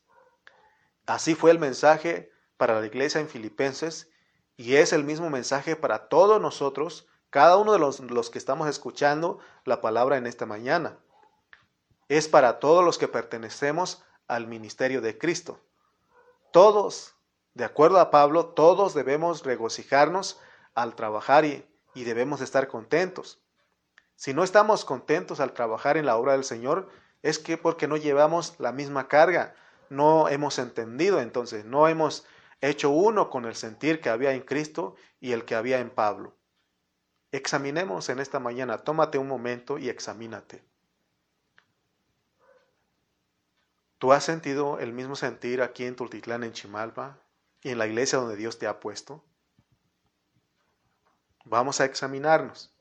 Así 1.07 1.35
fue 1.35 1.51
el 1.51 1.59
mensaje 1.59 2.31
para 2.57 2.79
la 2.79 2.87
iglesia 2.87 3.21
en 3.21 3.29
Filipenses 3.29 4.11
y 4.57 4.77
es 4.77 4.93
el 4.93 5.03
mismo 5.03 5.29
mensaje 5.29 5.75
para 5.75 6.09
todos 6.09 6.41
nosotros, 6.41 7.09
cada 7.31 7.57
uno 7.57 7.73
de 7.73 7.79
los, 7.79 8.31
que 8.31 8.39
estamos 8.39 8.69
escuchando 8.69 9.39
la 9.65 9.81
palabra 9.81 10.17
en 10.17 10.27
esta 10.27 10.47
mañana. 10.47 10.99
Es 12.09 12.27
para 12.27 12.59
todos 12.59 12.85
los 12.85 12.99
que 12.99 13.07
pertenecemos 13.07 14.03
al 14.27 14.49
ministerio 14.49 15.01
de 15.01 15.17
Cristo. 15.17 15.61
Todos, 16.51 17.15
de 17.55 17.65
acuerdo 17.65 18.01
a 18.01 18.11
Pablo, 18.11 18.47
todos 18.47 18.95
debemos 18.95 19.45
regocijarnos 19.45 20.41
al 20.75 20.97
trabajar 20.97 21.45
y, 21.45 21.65
y 21.95 22.03
debemos 22.03 22.41
estar 22.41 22.67
contentos. 22.67 23.41
Si 24.17 24.35
no 24.35 24.43
estamos 24.43 24.85
contentos 24.85 25.39
al 25.39 25.53
trabajar 25.53 25.97
en 25.97 26.07
la 26.07 26.17
obra 26.17 26.33
del 26.33 26.45
Señor, 26.45 26.89
es 27.23 27.39
que 27.39 27.57
porque 27.57 27.87
no 27.87 27.97
llevamos 27.97 28.55
la 28.59 28.73
misma 28.73 29.07
carga, 29.07 29.55
no 29.89 30.29
hemos 30.29 30.59
entendido 30.59 31.21
entonces, 31.21 31.65
no 31.65 31.87
hemos 31.87 32.27
hecho 32.61 32.91
uno 32.91 33.31
con 33.31 33.45
el 33.45 33.55
sentir 33.55 34.01
que 34.01 34.11
había 34.11 34.33
en 34.33 34.43
Cristo 34.43 34.97
y 35.21 35.33
el 35.33 35.45
que 35.45 35.55
había 35.55 35.79
en 35.79 35.91
Pablo. 35.91 36.35
Examinemos 37.33 38.09
en 38.09 38.19
esta 38.19 38.41
mañana, 38.41 38.79
tómate 38.79 39.19
un 39.19 39.29
momento 39.29 39.79
y 39.79 39.89
examínate. 39.89 40.65
¿Tú 43.99 44.13
has 44.13 44.25
sentido 44.25 44.81
el 44.81 44.93
mismo 44.93 45.15
sentir 45.15 45.63
aquí 45.63 45.85
en 45.85 45.95
Tultitlán, 45.95 46.43
en 46.43 46.53
Chimalpa, 46.53 47.19
y 47.63 47.71
en 47.71 47.79
la 47.79 47.87
iglesia 47.87 48.19
donde 48.19 48.37
Dios 48.37 48.59
te 48.59 48.67
ha 48.67 48.81
puesto? 48.81 49.23
Vamos 51.45 51.81
a 51.81 51.85
examinarnos. 51.85 52.75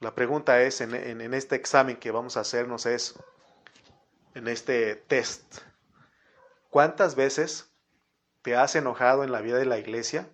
La 0.00 0.14
pregunta 0.14 0.60
es, 0.62 0.80
en, 0.80 0.94
en, 0.94 1.32
este 1.32 1.56
examen 1.56 1.96
que 1.96 2.10
vamos 2.10 2.36
a 2.36 2.40
hacernos 2.40 2.86
es, 2.86 3.14
en 4.34 4.48
este 4.48 4.96
test, 4.96 5.58
¿cuántas 6.70 7.14
veces 7.14 7.70
te 8.42 8.56
has 8.56 8.74
enojado 8.76 9.24
en 9.24 9.32
la 9.32 9.40
vida 9.40 9.58
de 9.58 9.64
la 9.64 9.78
iglesia 9.78 10.28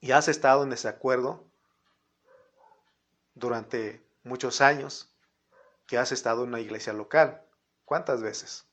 y 0.00 0.12
has 0.12 0.28
estado 0.28 0.62
en 0.62 0.70
desacuerdo 0.70 1.44
durante 3.34 4.02
muchos 4.22 4.60
años 4.60 5.12
que 5.86 5.98
has 5.98 6.12
estado 6.12 6.42
en 6.42 6.50
una 6.50 6.60
iglesia 6.60 6.92
local. 6.92 7.42
¿Cuántas 7.84 8.22
veces? 8.22 8.66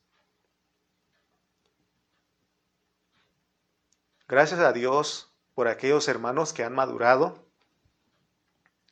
Gracias 4.28 4.60
a 4.60 4.72
Dios 4.72 5.32
por 5.54 5.68
aquellos 5.68 6.08
hermanos 6.08 6.52
que 6.52 6.64
han 6.64 6.74
madurado 6.74 7.46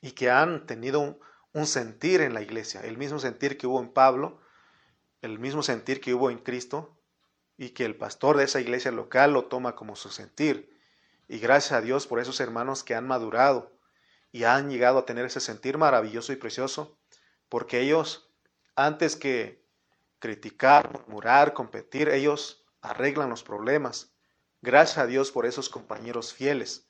y 0.00 0.12
que 0.12 0.30
han 0.30 0.66
tenido 0.66 1.18
un, 1.52 1.66
sentir 1.66 2.20
en 2.20 2.34
la 2.34 2.42
iglesia, 2.42 2.80
el 2.82 2.96
mismo 2.96 3.18
sentir 3.18 3.58
que 3.58 3.66
hubo 3.66 3.80
en 3.80 3.92
Pablo, 3.92 4.40
el 5.22 5.38
mismo 5.38 5.62
sentir 5.62 6.00
que 6.00 6.14
hubo 6.14 6.30
en 6.30 6.38
Cristo, 6.38 6.96
y 7.56 7.70
que 7.70 7.84
el 7.84 7.96
pastor 7.96 8.36
de 8.36 8.44
esa 8.44 8.60
iglesia 8.60 8.90
local 8.90 9.32
lo 9.32 9.46
toma 9.46 9.76
como 9.76 9.96
su 9.96 10.10
sentir. 10.10 10.73
Y 11.28 11.38
gracias 11.38 11.72
a 11.72 11.80
Dios 11.80 12.06
por 12.06 12.20
esos 12.20 12.40
hermanos 12.40 12.84
que 12.84 12.94
han 12.94 13.06
madurado 13.06 13.72
y 14.30 14.44
han 14.44 14.70
llegado 14.70 14.98
a 14.98 15.06
tener 15.06 15.24
ese 15.24 15.40
sentir 15.40 15.78
maravilloso 15.78 16.32
y 16.32 16.36
precioso 16.36 16.98
porque 17.48 17.80
ellos, 17.80 18.30
antes 18.74 19.16
que 19.16 19.64
criticar, 20.18 20.90
murmurar, 20.92 21.52
competir, 21.52 22.08
ellos 22.08 22.66
arreglan 22.80 23.30
los 23.30 23.42
problemas. 23.42 24.12
Gracias 24.60 24.98
a 24.98 25.06
Dios 25.06 25.30
por 25.30 25.46
esos 25.46 25.68
compañeros 25.68 26.32
fieles. 26.32 26.88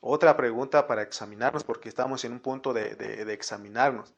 Otra 0.00 0.36
pregunta 0.36 0.86
para 0.86 1.02
examinarnos, 1.02 1.64
porque 1.64 1.88
estamos 1.88 2.24
en 2.24 2.32
un 2.32 2.40
punto 2.40 2.72
de, 2.72 2.94
de 2.94 3.32
examinarnos. 3.32 4.14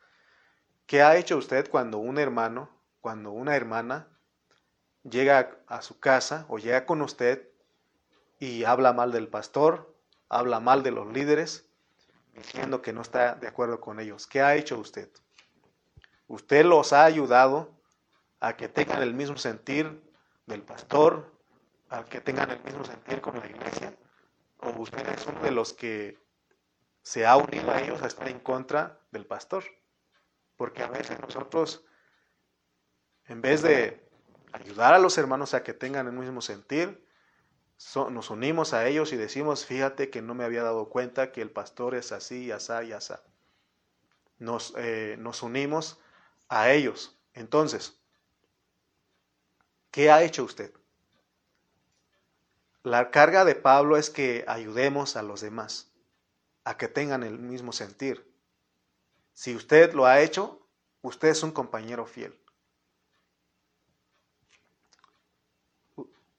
¿Qué 0.86 1.02
ha 1.02 1.16
hecho 1.16 1.36
usted 1.36 1.70
cuando 1.70 1.98
un 1.98 2.18
hermano, 2.18 2.70
cuando 3.00 3.30
una 3.30 3.54
hermana 3.54 4.08
llega 5.02 5.58
a 5.68 5.82
su 5.82 6.00
casa 6.00 6.44
o 6.48 6.58
llega 6.58 6.86
con 6.86 7.02
usted 7.02 7.48
y 8.38 8.64
habla 8.64 8.92
mal 8.92 9.12
del 9.12 9.28
pastor, 9.28 9.94
habla 10.28 10.60
mal 10.60 10.82
de 10.82 10.90
los 10.90 11.12
líderes, 11.12 11.66
diciendo 12.34 12.82
que 12.82 12.92
no 12.92 13.00
está 13.00 13.34
de 13.34 13.48
acuerdo 13.48 13.80
con 13.80 14.00
ellos? 14.00 14.26
¿Qué 14.26 14.42
ha 14.42 14.54
hecho 14.56 14.78
usted? 14.78 15.10
Usted 16.28 16.64
los 16.64 16.92
ha 16.92 17.04
ayudado 17.04 17.70
a 18.40 18.56
que 18.56 18.68
tengan 18.68 19.02
el 19.02 19.14
mismo 19.14 19.36
sentir 19.36 20.02
del 20.46 20.62
pastor, 20.62 21.32
a 21.88 22.04
que 22.04 22.20
tengan 22.20 22.50
el 22.50 22.62
mismo 22.62 22.84
sentir 22.84 23.20
con 23.20 23.38
la 23.38 23.46
iglesia. 23.46 23.96
O 24.58 24.70
usted 24.80 25.08
es 25.08 25.26
uno 25.26 25.40
de 25.40 25.50
los 25.50 25.72
que 25.72 26.18
se 27.02 27.26
ha 27.26 27.36
unido 27.36 27.70
a 27.70 27.80
ellos 27.80 28.02
a 28.02 28.06
estar 28.06 28.28
en 28.28 28.40
contra 28.40 29.00
del 29.12 29.26
pastor. 29.26 29.64
Porque 30.56 30.82
a 30.82 30.88
veces 30.88 31.20
nosotros, 31.20 31.84
en 33.26 33.40
vez 33.40 33.62
de 33.62 34.08
ayudar 34.52 34.94
a 34.94 34.98
los 34.98 35.16
hermanos 35.18 35.54
a 35.54 35.62
que 35.62 35.74
tengan 35.74 36.06
el 36.06 36.12
mismo 36.14 36.40
sentir, 36.40 37.05
nos 38.10 38.30
unimos 38.30 38.72
a 38.72 38.86
ellos 38.86 39.12
y 39.12 39.16
decimos, 39.16 39.66
fíjate 39.66 40.10
que 40.10 40.22
no 40.22 40.34
me 40.34 40.44
había 40.44 40.62
dado 40.62 40.88
cuenta 40.88 41.32
que 41.32 41.42
el 41.42 41.50
pastor 41.50 41.94
es 41.94 42.12
así, 42.12 42.50
asá 42.50 42.82
y 42.84 42.92
asá. 42.92 43.22
Nos, 44.38 44.74
eh, 44.76 45.16
nos 45.18 45.42
unimos 45.42 45.98
a 46.48 46.70
ellos. 46.70 47.18
Entonces, 47.34 47.98
¿qué 49.90 50.10
ha 50.10 50.22
hecho 50.22 50.44
usted? 50.44 50.72
La 52.82 53.10
carga 53.10 53.44
de 53.44 53.54
Pablo 53.54 53.96
es 53.96 54.10
que 54.10 54.44
ayudemos 54.46 55.16
a 55.16 55.22
los 55.22 55.40
demás 55.40 55.90
a 56.64 56.76
que 56.76 56.88
tengan 56.88 57.22
el 57.22 57.38
mismo 57.38 57.72
sentir. 57.72 58.28
Si 59.32 59.54
usted 59.54 59.92
lo 59.92 60.06
ha 60.06 60.20
hecho, 60.20 60.66
usted 61.02 61.28
es 61.28 61.42
un 61.42 61.52
compañero 61.52 62.06
fiel. 62.06 62.36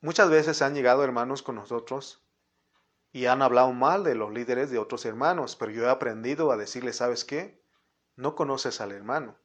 Muchas 0.07 0.29
veces 0.29 0.61
han 0.61 0.73
llegado 0.73 1.03
hermanos 1.03 1.43
con 1.43 1.55
nosotros 1.55 2.25
y 3.11 3.25
han 3.25 3.41
hablado 3.41 3.73
mal 3.73 4.05
de 4.05 4.15
los 4.15 4.31
líderes 4.31 4.71
de 4.71 4.79
otros 4.79 5.03
hermanos, 5.03 5.57
pero 5.57 5.69
yo 5.69 5.83
he 5.83 5.89
aprendido 5.89 6.49
a 6.49 6.55
decirle, 6.55 6.93
¿sabes 6.93 7.25
qué? 7.25 7.61
No 8.15 8.33
conoces 8.33 8.79
al 8.79 8.93
hermano. 8.93 9.37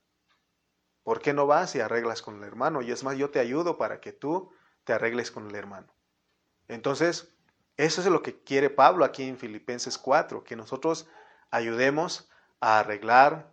¿Por 1.02 1.20
qué 1.20 1.32
no 1.32 1.48
vas 1.48 1.74
y 1.74 1.80
arreglas 1.80 2.22
con 2.22 2.36
el 2.36 2.44
hermano? 2.44 2.80
Y 2.80 2.92
es 2.92 3.02
más, 3.02 3.16
yo 3.16 3.30
te 3.30 3.40
ayudo 3.40 3.76
para 3.76 4.00
que 4.00 4.12
tú 4.12 4.52
te 4.84 4.92
arregles 4.92 5.32
con 5.32 5.48
el 5.48 5.56
hermano. 5.56 5.92
Entonces, 6.68 7.34
Eso 7.76 8.00
es 8.00 8.06
lo 8.06 8.22
que 8.22 8.44
quiere 8.44 8.70
Pablo 8.70 9.04
aquí 9.04 9.24
en 9.24 9.38
Filipenses 9.38 9.98
4, 9.98 10.44
que 10.44 10.54
nosotros 10.54 11.08
ayudemos 11.50 12.30
a 12.60 12.78
arreglar, 12.78 13.51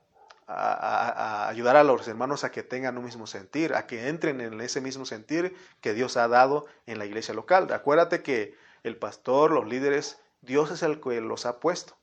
a, 0.51 1.47
ayudar 1.47 1.75
a 1.75 1.83
los 1.83 2.07
hermanos 2.07 2.43
a 2.43 2.51
que 2.51 2.63
tengan 2.63 2.97
un 2.97 3.05
mismo 3.05 3.27
sentir, 3.27 3.75
a 3.75 3.85
que 3.85 4.07
entren 4.07 4.41
en 4.41 4.59
ese 4.61 4.81
mismo 4.81 5.05
sentir 5.05 5.55
que 5.79 5.93
Dios 5.93 6.17
ha 6.17 6.27
dado 6.27 6.65
en 6.87 6.97
la 6.97 7.05
iglesia 7.05 7.35
local. 7.35 7.71
Acuérdate 7.71 8.23
que 8.23 8.55
el 8.83 8.97
pastor, 8.97 9.51
los 9.51 9.67
líderes, 9.67 10.19
Dios 10.41 10.71
es 10.71 10.81
el 10.81 10.99
que 10.99 11.21
los 11.21 11.45
ha 11.45 11.59
puesto. 11.59 11.97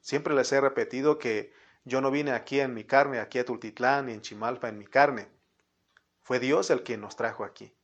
Siempre 0.00 0.34
les 0.34 0.50
he 0.50 0.60
repetido 0.60 1.18
que 1.18 1.52
yo 1.84 2.00
no 2.00 2.10
vine 2.10 2.32
aquí 2.32 2.58
en 2.58 2.74
mi 2.74 2.84
carne, 2.84 3.20
aquí 3.20 3.38
a 3.38 3.44
Tultitlán, 3.44 4.06
ni 4.06 4.12
en 4.12 4.22
Chimalpa 4.22 4.68
en 4.68 4.78
mi 4.78 4.86
carne. 4.86 5.28
Fue 6.22 6.40
Dios 6.40 6.70
el 6.70 6.82
que 6.82 6.96
nos 6.96 7.14
trajo 7.14 7.44
aquí. 7.44 7.76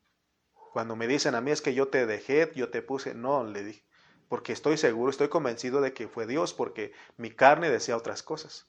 Cuando 0.73 0.97
me 0.97 1.07
dicen 1.07 1.37
a 1.37 1.41
mí 1.41 1.53
es 1.53 1.63
que 1.63 1.75
yo 1.75 1.89
te 1.89 2.07
dejé, 2.07 2.51
yo 2.55 2.71
te 2.71 2.83
puse, 2.83 3.15
no, 3.15 3.45
le 3.45 3.63
dije, 3.63 3.85
porque 4.29 4.53
estoy 4.53 4.77
seguro, 4.77 5.11
estoy 5.11 5.29
convencido 5.29 5.81
de 5.81 5.93
que 5.93 6.09
fue 6.09 6.27
Dios, 6.27 6.53
porque 6.53 6.93
mi 7.17 7.31
carne 7.31 7.71
decía 7.71 7.97
otras 7.97 8.23
cosas. 8.23 8.69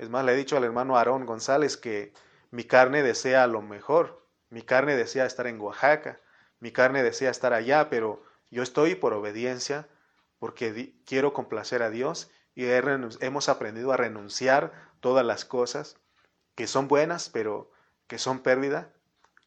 Es 0.00 0.08
más, 0.08 0.24
le 0.24 0.32
he 0.32 0.36
dicho 0.36 0.56
al 0.56 0.64
hermano 0.64 0.96
Aarón 0.96 1.26
González 1.26 1.76
que 1.76 2.14
mi 2.50 2.64
carne 2.64 3.02
desea 3.02 3.46
lo 3.46 3.60
mejor, 3.60 4.26
mi 4.48 4.62
carne 4.62 4.96
desea 4.96 5.26
estar 5.26 5.46
en 5.46 5.60
Oaxaca, 5.60 6.18
mi 6.58 6.72
carne 6.72 7.02
desea 7.02 7.30
estar 7.30 7.52
allá, 7.52 7.90
pero 7.90 8.22
yo 8.50 8.62
estoy 8.62 8.94
por 8.94 9.12
obediencia, 9.12 9.88
porque 10.38 10.94
quiero 11.04 11.34
complacer 11.34 11.82
a 11.82 11.90
Dios 11.90 12.30
y 12.54 12.64
hemos 12.64 13.50
aprendido 13.50 13.92
a 13.92 13.98
renunciar 13.98 14.72
todas 15.00 15.26
las 15.26 15.44
cosas 15.44 15.98
que 16.54 16.66
son 16.66 16.88
buenas, 16.88 17.28
pero 17.28 17.70
que 18.06 18.16
son 18.16 18.40
pérdida, 18.40 18.94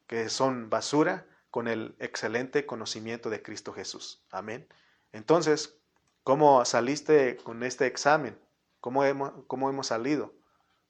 que 0.06 0.28
son 0.28 0.70
basura, 0.70 1.26
con 1.50 1.66
el 1.66 1.96
excelente 1.98 2.64
conocimiento 2.64 3.28
de 3.28 3.42
Cristo 3.42 3.72
Jesús. 3.72 4.22
Amén. 4.30 4.68
Entonces, 5.10 5.76
¿cómo 6.22 6.64
saliste 6.64 7.38
con 7.38 7.64
este 7.64 7.86
examen? 7.86 8.38
¿Cómo 8.80 9.04
hemos, 9.04 9.32
cómo 9.48 9.68
hemos 9.68 9.88
salido? 9.88 10.32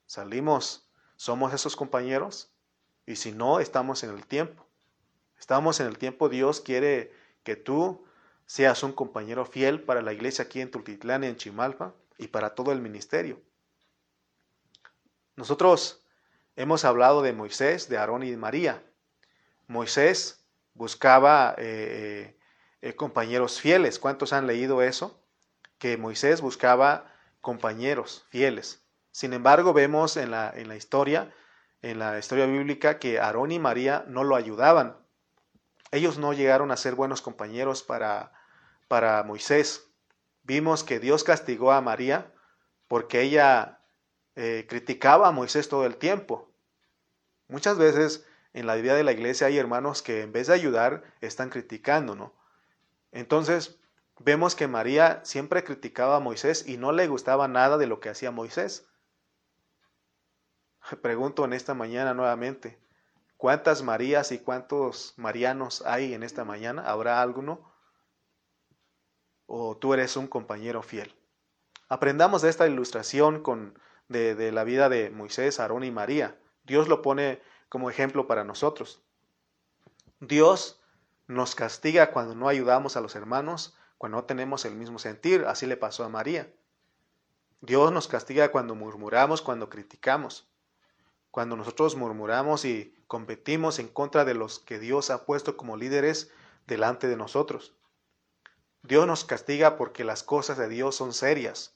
¿Salimos? 0.05 0.87
¿Somos 1.15 1.53
esos 1.53 1.75
compañeros? 1.75 2.51
Y 3.05 3.15
si 3.15 3.31
no, 3.31 3.59
estamos 3.59 4.03
en 4.03 4.11
el 4.11 4.25
tiempo. 4.25 4.65
Estamos 5.37 5.79
en 5.79 5.87
el 5.87 5.97
tiempo, 5.97 6.29
Dios 6.29 6.61
quiere 6.61 7.13
que 7.43 7.55
tú 7.55 8.05
seas 8.45 8.83
un 8.83 8.93
compañero 8.93 9.45
fiel 9.45 9.81
para 9.81 10.01
la 10.01 10.13
iglesia 10.13 10.45
aquí 10.45 10.61
en 10.61 10.71
Tultitlán 10.71 11.23
y 11.23 11.27
en 11.27 11.35
Chimalpa 11.35 11.93
y 12.17 12.27
para 12.27 12.55
todo 12.55 12.71
el 12.71 12.81
ministerio. 12.81 13.41
Nosotros 15.35 16.05
hemos 16.55 16.85
hablado 16.85 17.21
de 17.21 17.33
Moisés, 17.33 17.89
de 17.89 17.97
Aarón 17.97 18.23
y 18.23 18.31
de 18.31 18.37
María. 18.37 18.83
Moisés 19.67 20.45
buscaba 20.73 21.55
eh, 21.57 22.37
eh, 22.81 22.95
compañeros 22.95 23.59
fieles. 23.59 23.99
¿Cuántos 23.99 24.31
han 24.31 24.47
leído 24.47 24.81
eso? 24.81 25.19
Que 25.77 25.97
Moisés 25.97 26.41
buscaba 26.41 27.13
compañeros 27.41 28.25
fieles. 28.29 28.84
Sin 29.15 29.31
embargo, 29.31 29.71
vemos 29.71 30.17
en 30.17 30.29
la, 30.29 30.51
en 30.53 30.67
la 30.67 30.75
historia, 30.75 31.33
en 31.81 31.99
la 31.99 32.19
historia 32.19 32.47
bíblica, 32.47 32.99
que 32.99 33.17
Aarón 33.17 33.53
y 33.53 33.59
María 33.59 34.03
no 34.09 34.25
lo 34.25 34.35
ayudaban. 34.35 34.97
Ellos 35.91 36.17
no 36.17 36.33
llegaron 36.33 36.69
a 36.69 36.75
ser 36.75 36.95
buenos 36.95 37.21
compañeros 37.21 37.81
para, 37.81 38.33
para 38.89 39.23
Moisés. 39.23 39.87
Vimos 40.43 40.83
que 40.83 40.99
Dios 40.99 41.23
castigó 41.23 41.71
a 41.71 41.79
María 41.79 42.29
porque 42.89 43.21
ella 43.21 43.79
eh, 44.35 44.65
criticaba 44.67 45.29
a 45.29 45.31
Moisés 45.31 45.69
todo 45.69 45.85
el 45.85 45.95
tiempo. 45.95 46.51
Muchas 47.47 47.77
veces 47.77 48.27
en 48.51 48.67
la 48.67 48.75
vida 48.75 48.95
de 48.95 49.05
la 49.05 49.13
iglesia 49.13 49.47
hay 49.47 49.57
hermanos 49.57 50.01
que 50.01 50.23
en 50.23 50.33
vez 50.33 50.47
de 50.47 50.55
ayudar 50.55 51.05
están 51.21 51.49
criticando, 51.49 52.15
¿no? 52.15 52.33
Entonces 53.13 53.79
vemos 54.19 54.55
que 54.55 54.67
María 54.67 55.21
siempre 55.23 55.63
criticaba 55.63 56.17
a 56.17 56.19
Moisés 56.19 56.67
y 56.67 56.75
no 56.75 56.91
le 56.91 57.07
gustaba 57.07 57.47
nada 57.47 57.77
de 57.77 57.87
lo 57.87 58.01
que 58.01 58.09
hacía 58.09 58.31
Moisés. 58.31 58.89
Pregunto 61.01 61.45
en 61.45 61.53
esta 61.53 61.73
mañana 61.73 62.13
nuevamente, 62.13 62.79
¿cuántas 63.37 63.81
Marías 63.81 64.31
y 64.31 64.39
cuántos 64.39 65.13
Marianos 65.17 65.83
hay 65.85 66.13
en 66.13 66.23
esta 66.23 66.45
mañana? 66.45 66.83
¿Habrá 66.83 67.21
alguno? 67.21 67.71
¿O 69.47 69.77
tú 69.77 69.93
eres 69.93 70.15
un 70.17 70.27
compañero 70.27 70.81
fiel? 70.81 71.15
Aprendamos 71.87 72.41
de 72.41 72.49
esta 72.49 72.67
ilustración 72.67 73.41
con, 73.41 73.77
de, 74.07 74.35
de 74.35 74.51
la 74.51 74.63
vida 74.63 74.89
de 74.89 75.09
Moisés, 75.09 75.59
Aarón 75.59 75.83
y 75.83 75.91
María. 75.91 76.39
Dios 76.63 76.87
lo 76.87 77.01
pone 77.01 77.41
como 77.69 77.89
ejemplo 77.89 78.27
para 78.27 78.43
nosotros. 78.43 79.03
Dios 80.19 80.81
nos 81.27 81.55
castiga 81.55 82.11
cuando 82.11 82.35
no 82.35 82.47
ayudamos 82.47 82.95
a 82.95 83.01
los 83.01 83.15
hermanos, 83.15 83.77
cuando 83.97 84.17
no 84.17 84.23
tenemos 84.25 84.65
el 84.65 84.75
mismo 84.75 84.97
sentir. 84.97 85.45
Así 85.45 85.67
le 85.67 85.77
pasó 85.77 86.03
a 86.03 86.09
María. 86.09 86.51
Dios 87.61 87.91
nos 87.91 88.07
castiga 88.07 88.51
cuando 88.51 88.73
murmuramos, 88.75 89.41
cuando 89.41 89.69
criticamos. 89.69 90.47
Cuando 91.35 91.57
nosotros 91.57 91.97
murmuramos 91.97 92.63
y 92.63 92.95
competimos 93.07 93.79
en 93.79 93.89
contra 93.89 94.23
de 94.23 94.33
los 94.33 94.59
que 94.59 94.79
Dios 94.79 95.09
ha 95.09 95.25
puesto 95.25 95.57
como 95.57 95.75
líderes 95.75 96.31
delante 96.65 97.09
de 97.09 97.17
nosotros. 97.17 97.73
Dios 98.83 99.05
nos 99.05 99.25
castiga 99.25 99.75
porque 99.75 100.05
las 100.05 100.23
cosas 100.23 100.57
de 100.57 100.69
Dios 100.69 100.95
son 100.95 101.11
serias. 101.11 101.75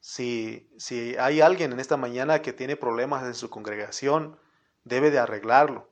Si, 0.00 0.68
si 0.78 1.14
hay 1.16 1.40
alguien 1.40 1.70
en 1.70 1.78
esta 1.78 1.96
mañana 1.96 2.42
que 2.42 2.52
tiene 2.52 2.74
problemas 2.74 3.22
en 3.22 3.34
su 3.34 3.50
congregación, 3.50 4.36
debe 4.82 5.12
de 5.12 5.20
arreglarlo. 5.20 5.88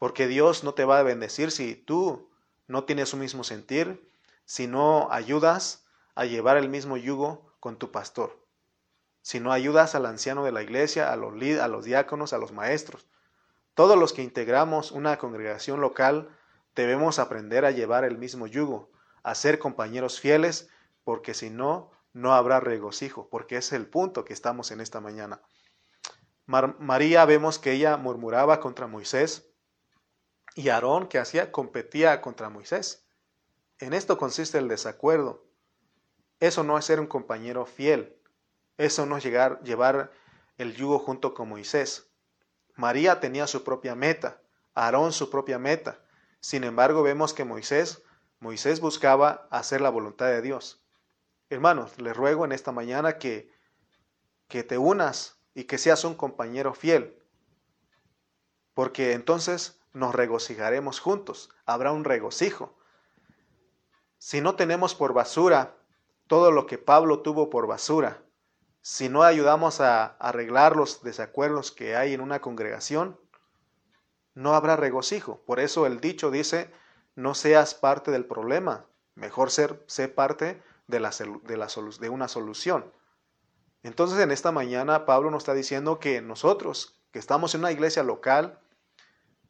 Porque 0.00 0.26
Dios 0.26 0.64
no 0.64 0.74
te 0.74 0.84
va 0.84 0.98
a 0.98 1.04
bendecir 1.04 1.52
si 1.52 1.76
tú 1.76 2.28
no 2.66 2.82
tienes 2.82 3.14
un 3.14 3.20
mismo 3.20 3.44
sentir, 3.44 4.10
si 4.46 4.66
no 4.66 5.12
ayudas 5.12 5.84
a 6.16 6.24
llevar 6.24 6.56
el 6.56 6.68
mismo 6.68 6.96
yugo 6.96 7.52
con 7.60 7.76
tu 7.76 7.92
pastor, 7.92 8.36
si 9.26 9.40
no 9.40 9.50
ayudas 9.50 9.96
al 9.96 10.06
anciano 10.06 10.44
de 10.44 10.52
la 10.52 10.62
iglesia, 10.62 11.12
a 11.12 11.16
los, 11.16 11.34
a 11.60 11.66
los 11.66 11.84
diáconos, 11.84 12.32
a 12.32 12.38
los 12.38 12.52
maestros. 12.52 13.08
Todos 13.74 13.98
los 13.98 14.12
que 14.12 14.22
integramos 14.22 14.92
una 14.92 15.18
congregación 15.18 15.80
local 15.80 16.28
debemos 16.76 17.18
aprender 17.18 17.64
a 17.64 17.72
llevar 17.72 18.04
el 18.04 18.18
mismo 18.18 18.46
yugo, 18.46 18.88
a 19.24 19.34
ser 19.34 19.58
compañeros 19.58 20.20
fieles, 20.20 20.68
porque 21.02 21.34
si 21.34 21.50
no, 21.50 21.90
no 22.12 22.34
habrá 22.34 22.60
regocijo, 22.60 23.28
porque 23.28 23.56
es 23.56 23.72
el 23.72 23.88
punto 23.88 24.24
que 24.24 24.32
estamos 24.32 24.70
en 24.70 24.80
esta 24.80 25.00
mañana. 25.00 25.42
María 26.46 27.24
vemos 27.24 27.58
que 27.58 27.72
ella 27.72 27.96
murmuraba 27.96 28.60
contra 28.60 28.86
Moisés 28.86 29.50
y 30.54 30.68
Aarón 30.68 31.08
que 31.08 31.18
hacía 31.18 31.50
competía 31.50 32.20
contra 32.20 32.48
Moisés. 32.48 33.08
En 33.80 33.92
esto 33.92 34.18
consiste 34.18 34.58
el 34.58 34.68
desacuerdo. 34.68 35.48
Eso 36.38 36.62
no 36.62 36.78
es 36.78 36.84
ser 36.84 37.00
un 37.00 37.08
compañero 37.08 37.66
fiel. 37.66 38.16
Eso 38.78 39.06
no 39.06 39.16
es 39.16 39.24
llegar, 39.24 39.62
llevar 39.62 40.12
el 40.58 40.74
yugo 40.74 40.98
junto 40.98 41.34
con 41.34 41.48
Moisés. 41.48 42.10
María 42.74 43.20
tenía 43.20 43.46
su 43.46 43.64
propia 43.64 43.94
meta, 43.94 44.40
Aarón 44.74 45.12
su 45.12 45.30
propia 45.30 45.58
meta. 45.58 46.00
Sin 46.40 46.64
embargo, 46.64 47.02
vemos 47.02 47.32
que 47.32 47.44
Moisés, 47.44 48.02
Moisés 48.40 48.80
buscaba 48.80 49.48
hacer 49.50 49.80
la 49.80 49.90
voluntad 49.90 50.26
de 50.26 50.42
Dios. 50.42 50.84
Hermanos, 51.48 51.98
les 51.98 52.16
ruego 52.16 52.44
en 52.44 52.52
esta 52.52 52.72
mañana 52.72 53.18
que, 53.18 53.50
que 54.48 54.62
te 54.62 54.76
unas 54.76 55.40
y 55.54 55.64
que 55.64 55.78
seas 55.78 56.04
un 56.04 56.14
compañero 56.14 56.74
fiel, 56.74 57.18
porque 58.74 59.12
entonces 59.14 59.80
nos 59.94 60.14
regocijaremos 60.14 61.00
juntos, 61.00 61.48
habrá 61.64 61.92
un 61.92 62.04
regocijo. 62.04 62.76
Si 64.18 64.42
no 64.42 64.56
tenemos 64.56 64.94
por 64.94 65.14
basura 65.14 65.76
todo 66.26 66.50
lo 66.50 66.66
que 66.66 66.76
Pablo 66.76 67.20
tuvo 67.20 67.48
por 67.48 67.66
basura, 67.66 68.22
si 68.88 69.08
no 69.08 69.24
ayudamos 69.24 69.80
a 69.80 70.14
arreglar 70.20 70.76
los 70.76 71.02
desacuerdos 71.02 71.72
que 71.72 71.96
hay 71.96 72.14
en 72.14 72.20
una 72.20 72.40
congregación, 72.40 73.18
no 74.34 74.54
habrá 74.54 74.76
regocijo. 74.76 75.42
Por 75.44 75.58
eso 75.58 75.86
el 75.86 76.00
dicho 76.00 76.30
dice, 76.30 76.70
no 77.16 77.34
seas 77.34 77.74
parte 77.74 78.12
del 78.12 78.26
problema, 78.26 78.86
mejor 79.16 79.50
ser, 79.50 79.82
sé 79.88 80.06
parte 80.06 80.62
de, 80.86 81.00
la, 81.00 81.10
de, 81.10 82.08
una 82.08 82.28
solución. 82.28 82.92
Entonces 83.82 84.20
en 84.20 84.30
esta 84.30 84.52
mañana 84.52 85.04
Pablo 85.04 85.32
nos 85.32 85.42
está 85.42 85.54
diciendo 85.54 85.98
que 85.98 86.22
nosotros, 86.22 87.00
que 87.10 87.18
estamos 87.18 87.56
en 87.56 87.62
una 87.62 87.72
iglesia 87.72 88.04
local, 88.04 88.60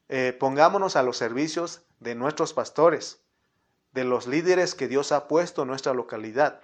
eh, 0.09 0.35
pongámonos 0.41 0.97
a 0.97 1.03
los 1.03 1.19
servicios 1.19 1.83
de 2.01 2.15
nuestros 2.15 2.55
pastores, 2.55 3.21
de 3.93 4.05
los 4.05 4.27
líderes 4.27 4.75
que 4.75 4.89
Dios 4.89 5.13
ha 5.13 5.29
puesto 5.29 5.61
en 5.61 5.69
nuestra 5.69 5.93
localidad. 5.93 6.63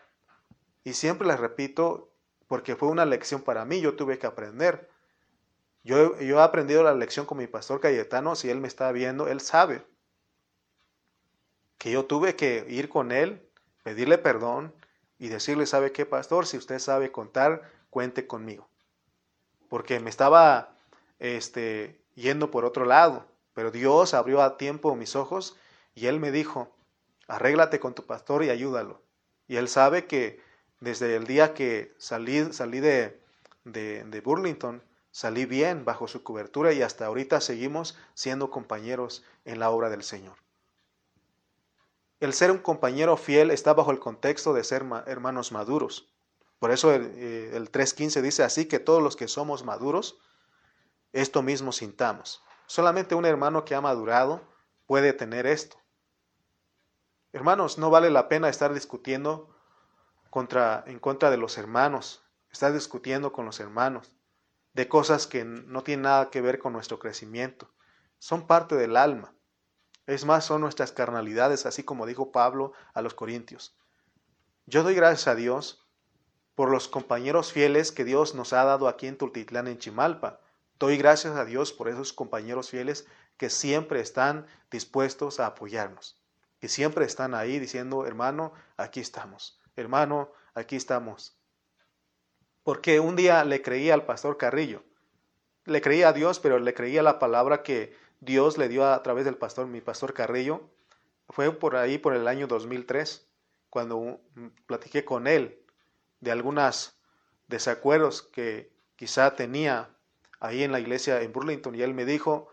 Y 0.84 0.94
siempre 0.94 1.28
les 1.28 1.38
repito, 1.38 2.11
porque 2.52 2.76
fue 2.76 2.90
una 2.90 3.06
lección 3.06 3.40
para 3.40 3.64
mí, 3.64 3.80
yo 3.80 3.96
tuve 3.96 4.18
que 4.18 4.26
aprender. 4.26 4.90
Yo, 5.84 6.20
yo 6.20 6.38
he 6.38 6.42
aprendido 6.42 6.82
la 6.82 6.92
lección 6.92 7.24
con 7.24 7.38
mi 7.38 7.46
pastor 7.46 7.80
Cayetano, 7.80 8.36
si 8.36 8.50
él 8.50 8.60
me 8.60 8.68
está 8.68 8.92
viendo, 8.92 9.26
él 9.26 9.40
sabe 9.40 9.86
que 11.78 11.90
yo 11.90 12.04
tuve 12.04 12.36
que 12.36 12.66
ir 12.68 12.90
con 12.90 13.10
él, 13.10 13.48
pedirle 13.82 14.18
perdón, 14.18 14.74
y 15.18 15.28
decirle, 15.28 15.64
¿sabe 15.64 15.92
qué, 15.92 16.04
pastor? 16.04 16.44
Si 16.44 16.58
usted 16.58 16.78
sabe 16.78 17.10
contar, 17.10 17.62
cuente 17.88 18.26
conmigo. 18.26 18.68
Porque 19.70 19.98
me 19.98 20.10
estaba 20.10 20.76
este, 21.20 22.04
yendo 22.16 22.50
por 22.50 22.66
otro 22.66 22.84
lado, 22.84 23.24
pero 23.54 23.70
Dios 23.70 24.12
abrió 24.12 24.42
a 24.42 24.58
tiempo 24.58 24.94
mis 24.94 25.16
ojos 25.16 25.56
y 25.94 26.04
Él 26.04 26.20
me 26.20 26.30
dijo, 26.30 26.70
Arréglate 27.28 27.80
con 27.80 27.94
tu 27.94 28.04
pastor 28.04 28.44
y 28.44 28.50
ayúdalo. 28.50 29.00
Y 29.48 29.56
él 29.56 29.68
sabe 29.68 30.04
que 30.04 30.51
desde 30.82 31.14
el 31.14 31.28
día 31.28 31.54
que 31.54 31.94
salí, 31.96 32.52
salí 32.52 32.80
de, 32.80 33.22
de, 33.62 34.02
de 34.02 34.20
Burlington, 34.20 34.82
salí 35.12 35.46
bien 35.46 35.84
bajo 35.84 36.08
su 36.08 36.24
cobertura 36.24 36.72
y 36.72 36.82
hasta 36.82 37.06
ahorita 37.06 37.40
seguimos 37.40 37.96
siendo 38.14 38.50
compañeros 38.50 39.24
en 39.44 39.60
la 39.60 39.70
obra 39.70 39.90
del 39.90 40.02
Señor. 40.02 40.36
El 42.18 42.32
ser 42.32 42.50
un 42.50 42.58
compañero 42.58 43.16
fiel 43.16 43.52
está 43.52 43.74
bajo 43.74 43.92
el 43.92 44.00
contexto 44.00 44.54
de 44.54 44.64
ser 44.64 44.84
hermanos 45.06 45.52
maduros. 45.52 46.12
Por 46.58 46.72
eso 46.72 46.92
el, 46.92 47.12
eh, 47.14 47.50
el 47.54 47.70
3.15 47.70 48.20
dice 48.20 48.42
así 48.42 48.66
que 48.66 48.80
todos 48.80 49.02
los 49.02 49.14
que 49.14 49.28
somos 49.28 49.64
maduros, 49.64 50.18
esto 51.12 51.42
mismo 51.42 51.70
sintamos. 51.70 52.42
Solamente 52.66 53.14
un 53.14 53.24
hermano 53.24 53.64
que 53.64 53.76
ha 53.76 53.80
madurado 53.80 54.42
puede 54.86 55.12
tener 55.12 55.46
esto. 55.46 55.76
Hermanos, 57.32 57.78
no 57.78 57.88
vale 57.88 58.10
la 58.10 58.28
pena 58.28 58.48
estar 58.48 58.74
discutiendo 58.74 59.52
contra, 60.32 60.82
en 60.86 60.98
contra 60.98 61.30
de 61.30 61.36
los 61.36 61.58
hermanos, 61.58 62.24
estar 62.50 62.72
discutiendo 62.72 63.34
con 63.34 63.44
los 63.44 63.60
hermanos 63.60 64.16
de 64.72 64.88
cosas 64.88 65.26
que 65.26 65.44
no 65.44 65.82
tienen 65.82 66.04
nada 66.04 66.30
que 66.30 66.40
ver 66.40 66.58
con 66.58 66.72
nuestro 66.72 66.98
crecimiento. 66.98 67.70
Son 68.18 68.46
parte 68.46 68.74
del 68.76 68.96
alma. 68.96 69.34
Es 70.06 70.24
más, 70.24 70.46
son 70.46 70.62
nuestras 70.62 70.90
carnalidades, 70.90 71.66
así 71.66 71.82
como 71.82 72.06
dijo 72.06 72.32
Pablo 72.32 72.72
a 72.94 73.02
los 73.02 73.12
Corintios. 73.12 73.76
Yo 74.64 74.82
doy 74.82 74.94
gracias 74.94 75.28
a 75.28 75.34
Dios 75.34 75.86
por 76.54 76.70
los 76.70 76.88
compañeros 76.88 77.52
fieles 77.52 77.92
que 77.92 78.06
Dios 78.06 78.34
nos 78.34 78.54
ha 78.54 78.64
dado 78.64 78.88
aquí 78.88 79.08
en 79.08 79.18
Tultitlán, 79.18 79.68
en 79.68 79.76
Chimalpa. 79.76 80.40
Doy 80.78 80.96
gracias 80.96 81.36
a 81.36 81.44
Dios 81.44 81.74
por 81.74 81.90
esos 81.90 82.14
compañeros 82.14 82.70
fieles 82.70 83.06
que 83.36 83.50
siempre 83.50 84.00
están 84.00 84.46
dispuestos 84.70 85.40
a 85.40 85.46
apoyarnos, 85.46 86.18
que 86.58 86.70
siempre 86.70 87.04
están 87.04 87.34
ahí 87.34 87.58
diciendo, 87.58 88.06
hermano, 88.06 88.54
aquí 88.78 89.00
estamos, 89.00 89.61
hermano, 89.76 90.32
aquí 90.54 90.76
estamos. 90.76 91.38
Porque 92.62 93.00
un 93.00 93.16
día 93.16 93.44
le 93.44 93.62
creí 93.62 93.90
al 93.90 94.04
pastor 94.04 94.36
Carrillo, 94.36 94.84
le 95.64 95.80
creía 95.80 96.08
a 96.08 96.12
Dios, 96.12 96.40
pero 96.40 96.58
le 96.58 96.74
creía 96.74 97.02
la 97.02 97.18
palabra 97.18 97.62
que 97.62 97.96
Dios 98.20 98.58
le 98.58 98.68
dio 98.68 98.86
a 98.86 99.02
través 99.02 99.24
del 99.24 99.36
pastor, 99.36 99.66
mi 99.66 99.80
pastor 99.80 100.14
Carrillo. 100.14 100.70
Fue 101.28 101.50
por 101.52 101.76
ahí, 101.76 101.98
por 101.98 102.14
el 102.14 102.28
año 102.28 102.46
2003, 102.46 103.28
cuando 103.70 104.20
platiqué 104.66 105.04
con 105.04 105.26
él 105.26 105.64
de 106.20 106.30
algunos 106.30 107.00
desacuerdos 107.48 108.22
que 108.22 108.72
quizá 108.96 109.34
tenía 109.34 109.90
ahí 110.40 110.62
en 110.62 110.72
la 110.72 110.80
iglesia 110.80 111.22
en 111.22 111.32
Burlington 111.32 111.74
y 111.74 111.82
él 111.82 111.94
me 111.94 112.04
dijo, 112.04 112.48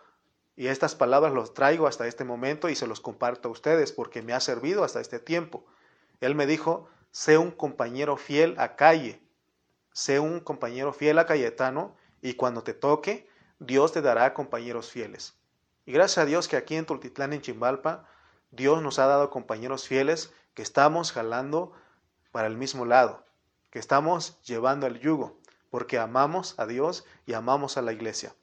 y 0.55 0.67
estas 0.67 0.95
palabras 0.95 1.34
los 1.34 1.53
traigo 1.53 1.88
hasta 1.88 2.07
este 2.07 2.24
momento 2.24 2.70
y 2.70 2.76
se 2.76 2.88
los 2.88 2.99
comparto 2.99 3.49
a 3.49 3.51
ustedes 3.51 3.91
porque 3.91 4.22
me 4.22 4.34
ha 4.34 4.39
servido 4.39 4.84
hasta 4.84 4.99
este 4.99 5.20
tiempo. 5.20 5.65
Él 6.20 6.36
me 6.36 6.45
dijo, 6.45 6.89
sé 7.12 7.38
un 7.38 7.51
compañero 7.51 8.18
fiel 8.18 8.55
a 8.57 8.76
calle, 8.76 9.22
sé 9.91 10.20
un 10.20 10.39
compañero 10.39 10.93
fiel 10.93 11.20
a 11.20 11.26
Cayetano 11.26 11.95
y 12.22 12.34
cuando 12.36 12.64
te 12.64 12.74
toque, 12.74 13.30
Dios 13.60 13.91
te 13.91 14.01
dará 14.01 14.34
compañeros 14.34 14.91
fieles. 14.91 15.36
Y 15.86 15.91
gracias 15.91 16.20
a 16.20 16.26
Dios 16.26 16.47
que 16.47 16.57
aquí 16.57 16.76
en 16.76 16.86
Tultitlán, 16.86 17.34
en 17.34 17.41
Chimbalpa, 17.41 18.07
Dios 18.51 18.82
nos 18.82 18.99
ha 18.99 19.07
dado 19.07 19.30
compañeros 19.30 19.88
fieles 19.88 20.34
que 20.53 20.62
estamos 20.62 21.12
jalando 21.12 21.74
para 22.32 22.47
el 22.47 22.57
mismo 22.57 22.86
lado, 22.86 23.26
que 23.70 23.80
estamos 23.80 24.41
llevando 24.43 24.88
el 24.88 24.99
yugo, 24.99 25.39
porque 25.70 25.99
amamos 25.99 26.55
a 26.57 26.66
Dios 26.66 27.05
y 27.26 27.34
amamos 27.34 27.78
a 27.78 27.82
la 27.82 27.91
iglesia. 27.91 28.36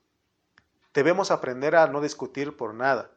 Debemos 0.93 1.31
aprender 1.31 1.77
a 1.77 1.87
no 1.89 2.01
discutir 2.01 2.57
por 2.57 2.75
nada. 2.75 3.11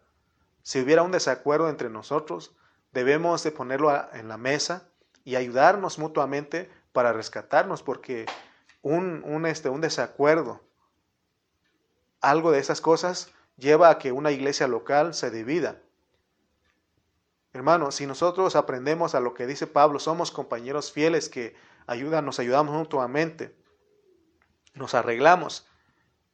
Si 0.63 0.79
hubiera 0.79 1.03
un 1.03 1.11
desacuerdo 1.11 1.69
entre 1.69 1.89
nosotros, 1.89 2.55
debemos 2.91 3.43
de 3.43 3.51
ponerlo 3.51 3.91
en 4.13 4.27
la 4.27 4.37
mesa 4.37 4.88
y 5.29 5.35
ayudarnos 5.35 5.99
mutuamente 5.99 6.71
para 6.91 7.13
rescatarnos, 7.13 7.83
porque 7.83 8.25
un, 8.81 9.21
un, 9.23 9.45
este, 9.45 9.69
un 9.69 9.79
desacuerdo, 9.79 10.59
algo 12.19 12.49
de 12.49 12.57
esas 12.57 12.81
cosas, 12.81 13.29
lleva 13.55 13.91
a 13.91 13.99
que 13.99 14.11
una 14.11 14.31
iglesia 14.31 14.67
local 14.67 15.13
se 15.13 15.29
divida. 15.29 15.83
Hermanos, 17.53 17.93
si 17.93 18.07
nosotros 18.07 18.55
aprendemos 18.55 19.13
a 19.13 19.19
lo 19.19 19.35
que 19.35 19.45
dice 19.45 19.67
Pablo, 19.67 19.99
somos 19.99 20.31
compañeros 20.31 20.91
fieles 20.91 21.29
que 21.29 21.55
ayudan, 21.85 22.25
nos 22.25 22.39
ayudamos 22.39 22.73
mutuamente, 22.73 23.55
nos 24.73 24.95
arreglamos, 24.95 25.67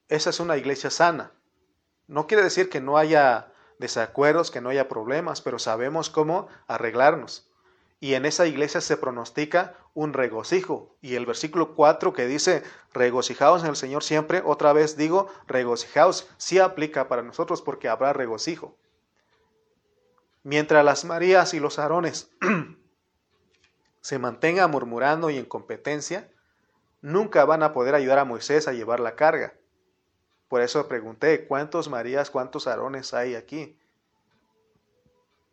esa 0.07 0.29
es 0.29 0.39
una 0.39 0.55
iglesia 0.55 0.89
sana. 0.89 1.33
No 2.07 2.27
quiere 2.27 2.43
decir 2.43 2.69
que 2.69 2.79
no 2.79 2.97
haya 2.97 3.51
desacuerdos, 3.77 4.51
que 4.51 4.61
no 4.61 4.69
haya 4.69 4.87
problemas, 4.87 5.41
pero 5.41 5.59
sabemos 5.59 6.09
cómo 6.09 6.47
arreglarnos. 6.67 7.51
Y 7.99 8.13
en 8.13 8.25
esa 8.25 8.45
iglesia 8.45 8.81
se 8.81 8.97
pronostica 8.97 9.77
un 9.93 10.13
regocijo. 10.13 10.95
Y 11.01 11.15
el 11.15 11.25
versículo 11.25 11.73
4 11.73 12.13
que 12.13 12.27
dice, 12.27 12.63
regocijaos 12.93 13.63
en 13.63 13.69
el 13.69 13.75
Señor 13.75 14.03
siempre, 14.03 14.41
otra 14.45 14.73
vez 14.73 14.97
digo, 14.97 15.29
regocijaos, 15.47 16.29
sí 16.37 16.59
aplica 16.59 17.07
para 17.07 17.23
nosotros 17.23 17.61
porque 17.61 17.87
habrá 17.87 18.13
regocijo. 18.13 18.77
Mientras 20.43 20.85
las 20.85 21.05
Marías 21.05 21.53
y 21.53 21.59
los 21.59 21.79
Aarones 21.79 22.29
se 24.01 24.19
mantengan 24.19 24.69
murmurando 24.69 25.29
y 25.29 25.37
en 25.37 25.45
competencia, 25.45 26.29
nunca 27.01 27.45
van 27.45 27.63
a 27.63 27.73
poder 27.73 27.95
ayudar 27.95 28.19
a 28.19 28.25
Moisés 28.25 28.67
a 28.67 28.73
llevar 28.73 28.99
la 28.99 29.15
carga. 29.15 29.55
Por 30.47 30.61
eso 30.61 30.87
pregunté, 30.87 31.47
¿cuántos 31.47 31.89
Marías, 31.89 32.29
cuántos 32.29 32.67
Aarones 32.67 33.13
hay 33.13 33.33
aquí? 33.33 33.79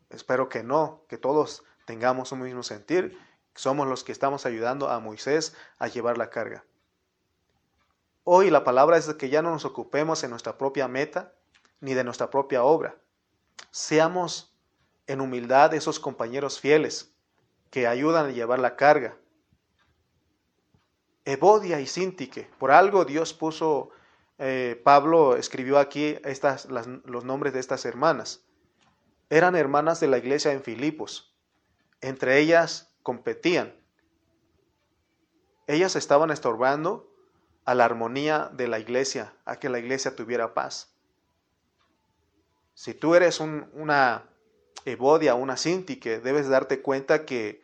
Espero 0.09 0.49
que 0.49 0.61
no, 0.61 1.03
que 1.07 1.17
todos 1.17 1.63
tengamos 1.85 2.31
un 2.31 2.41
mismo 2.41 2.63
sentir. 2.63 3.17
Somos 3.55 3.87
los 3.87 4.03
que 4.03 4.11
estamos 4.11 4.45
ayudando 4.45 4.89
a 4.89 4.99
Moisés 4.99 5.55
a 5.77 5.87
llevar 5.87 6.17
la 6.17 6.29
carga. 6.29 6.65
Hoy 8.23 8.49
la 8.49 8.63
palabra 8.63 8.97
es 8.97 9.13
que 9.15 9.29
ya 9.29 9.41
no 9.41 9.51
nos 9.51 9.65
ocupemos 9.65 10.23
en 10.23 10.29
nuestra 10.29 10.57
propia 10.57 10.87
meta 10.87 11.33
ni 11.81 11.93
de 11.93 12.03
nuestra 12.03 12.29
propia 12.29 12.63
obra. 12.63 12.95
Seamos 13.71 14.55
en 15.07 15.21
humildad 15.21 15.73
esos 15.73 15.99
compañeros 15.99 16.59
fieles 16.59 17.13
que 17.69 17.87
ayudan 17.87 18.27
a 18.27 18.31
llevar 18.31 18.59
la 18.59 18.75
carga. 18.75 19.17
Evodia 21.25 21.79
y 21.79 21.87
Sintique, 21.87 22.49
por 22.59 22.71
algo 22.71 23.05
Dios 23.05 23.33
puso 23.33 23.91
eh, 24.39 24.81
Pablo 24.83 25.35
escribió 25.35 25.79
aquí 25.79 26.17
estas, 26.23 26.65
los 26.65 27.23
nombres 27.23 27.53
de 27.53 27.59
estas 27.59 27.85
hermanas. 27.85 28.43
Eran 29.29 29.55
hermanas 29.55 29.99
de 29.99 30.07
la 30.07 30.17
iglesia 30.17 30.51
en 30.51 30.63
Filipos. 30.63 31.32
Entre 32.03 32.37
ellas 32.37 32.93
competían. 33.01 33.73
Ellas 35.67 35.95
estaban 35.95 36.31
estorbando 36.31 37.09
a 37.63 37.73
la 37.75 37.85
armonía 37.85 38.49
de 38.51 38.67
la 38.67 38.77
iglesia, 38.77 39.33
a 39.45 39.55
que 39.55 39.69
la 39.69 39.79
iglesia 39.79 40.13
tuviera 40.13 40.53
paz. 40.53 40.93
Si 42.73 42.93
tú 42.93 43.15
eres 43.15 43.39
una 43.39 44.29
Evodia, 44.83 45.35
una 45.35 45.55
Sintique, 45.55 46.19
debes 46.19 46.49
darte 46.49 46.81
cuenta 46.81 47.23
que 47.23 47.63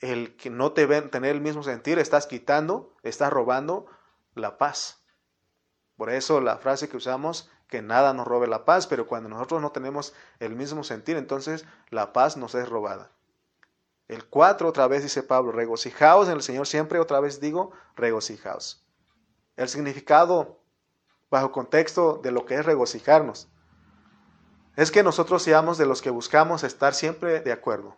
el 0.00 0.36
que 0.36 0.50
no 0.50 0.72
te 0.72 0.84
ven 0.84 1.10
tener 1.10 1.34
el 1.34 1.40
mismo 1.40 1.62
sentir, 1.62 1.98
estás 1.98 2.26
quitando, 2.26 2.94
estás 3.02 3.32
robando 3.32 3.86
la 4.34 4.58
paz. 4.58 5.06
Por 5.96 6.10
eso 6.10 6.42
la 6.42 6.58
frase 6.58 6.90
que 6.90 6.98
usamos, 6.98 7.48
que 7.66 7.80
nada 7.80 8.12
nos 8.12 8.26
robe 8.26 8.46
la 8.46 8.66
paz, 8.66 8.86
pero 8.86 9.06
cuando 9.06 9.30
nosotros 9.30 9.62
no 9.62 9.72
tenemos 9.72 10.12
el 10.38 10.54
mismo 10.54 10.84
sentir, 10.84 11.16
entonces 11.16 11.64
la 11.88 12.12
paz 12.12 12.36
nos 12.36 12.54
es 12.54 12.68
robada. 12.68 13.10
El 14.08 14.26
4 14.26 14.68
otra 14.68 14.88
vez 14.88 15.02
dice 15.02 15.22
Pablo, 15.22 15.52
regocijaos 15.52 16.28
en 16.28 16.34
el 16.34 16.42
Señor 16.42 16.66
siempre, 16.66 16.98
otra 16.98 17.20
vez 17.20 17.40
digo, 17.40 17.72
regocijaos. 17.96 18.84
El 19.56 19.68
significado 19.68 20.60
bajo 21.30 21.52
contexto 21.52 22.20
de 22.22 22.30
lo 22.30 22.44
que 22.44 22.56
es 22.56 22.64
regocijarnos 22.64 23.48
es 24.76 24.90
que 24.90 25.02
nosotros 25.02 25.42
seamos 25.42 25.78
de 25.78 25.86
los 25.86 26.02
que 26.02 26.10
buscamos 26.10 26.64
estar 26.64 26.94
siempre 26.94 27.40
de 27.40 27.52
acuerdo. 27.52 27.96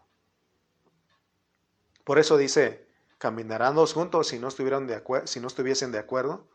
Por 2.04 2.18
eso 2.18 2.36
dice, 2.36 2.86
caminarán 3.18 3.74
dos 3.74 3.94
juntos 3.94 4.28
si 4.28 4.38
no, 4.38 4.48
estuvieran 4.48 4.88
si 5.24 5.40
no 5.40 5.46
estuviesen 5.46 5.92
de 5.92 5.98
acuerdo. 5.98 6.48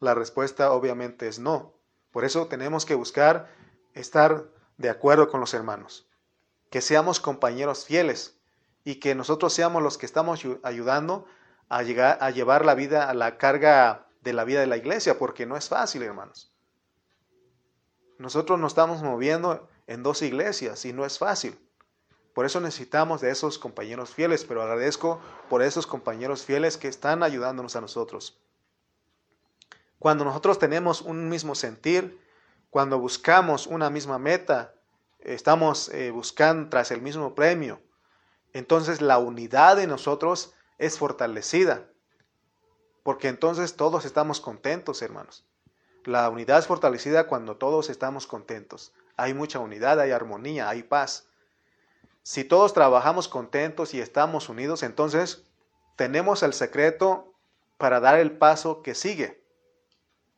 La 0.00 0.14
respuesta 0.14 0.72
obviamente 0.72 1.28
es 1.28 1.38
no. 1.38 1.74
Por 2.10 2.24
eso 2.24 2.46
tenemos 2.46 2.86
que 2.86 2.94
buscar 2.94 3.50
estar 3.92 4.48
de 4.76 4.90
acuerdo 4.90 5.28
con 5.28 5.40
los 5.40 5.54
hermanos, 5.54 6.08
que 6.70 6.80
seamos 6.80 7.20
compañeros 7.20 7.84
fieles 7.84 8.40
y 8.84 8.96
que 8.96 9.14
nosotros 9.14 9.52
seamos 9.52 9.82
los 9.82 9.98
que 9.98 10.06
estamos 10.06 10.42
ayudando 10.62 11.26
a, 11.68 11.82
llegar, 11.82 12.18
a 12.20 12.30
llevar 12.30 12.64
la 12.64 12.74
vida, 12.74 13.08
a 13.08 13.14
la 13.14 13.38
carga 13.38 14.06
de 14.20 14.32
la 14.32 14.44
vida 14.44 14.60
de 14.60 14.66
la 14.66 14.76
iglesia, 14.76 15.18
porque 15.18 15.46
no 15.46 15.56
es 15.56 15.68
fácil, 15.68 16.02
hermanos. 16.02 16.52
Nosotros 18.18 18.60
nos 18.60 18.72
estamos 18.72 19.02
moviendo 19.02 19.68
en 19.86 20.02
dos 20.02 20.22
iglesias 20.22 20.84
y 20.84 20.92
no 20.92 21.04
es 21.04 21.18
fácil. 21.18 21.58
Por 22.34 22.46
eso 22.46 22.60
necesitamos 22.60 23.20
de 23.20 23.30
esos 23.30 23.58
compañeros 23.58 24.10
fieles, 24.10 24.44
pero 24.44 24.62
agradezco 24.62 25.20
por 25.48 25.62
esos 25.62 25.86
compañeros 25.86 26.44
fieles 26.44 26.76
que 26.76 26.88
están 26.88 27.22
ayudándonos 27.22 27.76
a 27.76 27.80
nosotros. 27.80 28.38
Cuando 29.98 30.24
nosotros 30.24 30.58
tenemos 30.58 31.00
un 31.00 31.28
mismo 31.28 31.54
sentir, 31.54 32.20
cuando 32.70 32.98
buscamos 32.98 33.66
una 33.66 33.88
misma 33.88 34.18
meta, 34.18 34.74
estamos 35.20 35.88
eh, 35.90 36.10
buscando 36.10 36.68
tras 36.68 36.90
el 36.90 37.00
mismo 37.00 37.34
premio, 37.34 37.80
entonces 38.54 39.02
la 39.02 39.18
unidad 39.18 39.76
de 39.76 39.86
nosotros 39.86 40.54
es 40.78 40.98
fortalecida. 40.98 41.86
Porque 43.02 43.28
entonces 43.28 43.76
todos 43.76 44.06
estamos 44.06 44.40
contentos, 44.40 45.02
hermanos. 45.02 45.44
La 46.04 46.28
unidad 46.30 46.58
es 46.58 46.66
fortalecida 46.66 47.26
cuando 47.26 47.56
todos 47.56 47.90
estamos 47.90 48.26
contentos. 48.26 48.92
Hay 49.16 49.34
mucha 49.34 49.58
unidad, 49.58 50.00
hay 50.00 50.10
armonía, 50.10 50.68
hay 50.70 50.82
paz. 50.82 51.26
Si 52.22 52.44
todos 52.44 52.72
trabajamos 52.72 53.28
contentos 53.28 53.92
y 53.92 54.00
estamos 54.00 54.48
unidos, 54.48 54.82
entonces 54.82 55.44
tenemos 55.96 56.42
el 56.42 56.54
secreto 56.54 57.32
para 57.76 58.00
dar 58.00 58.18
el 58.18 58.32
paso 58.32 58.82
que 58.82 58.94
sigue. 58.94 59.42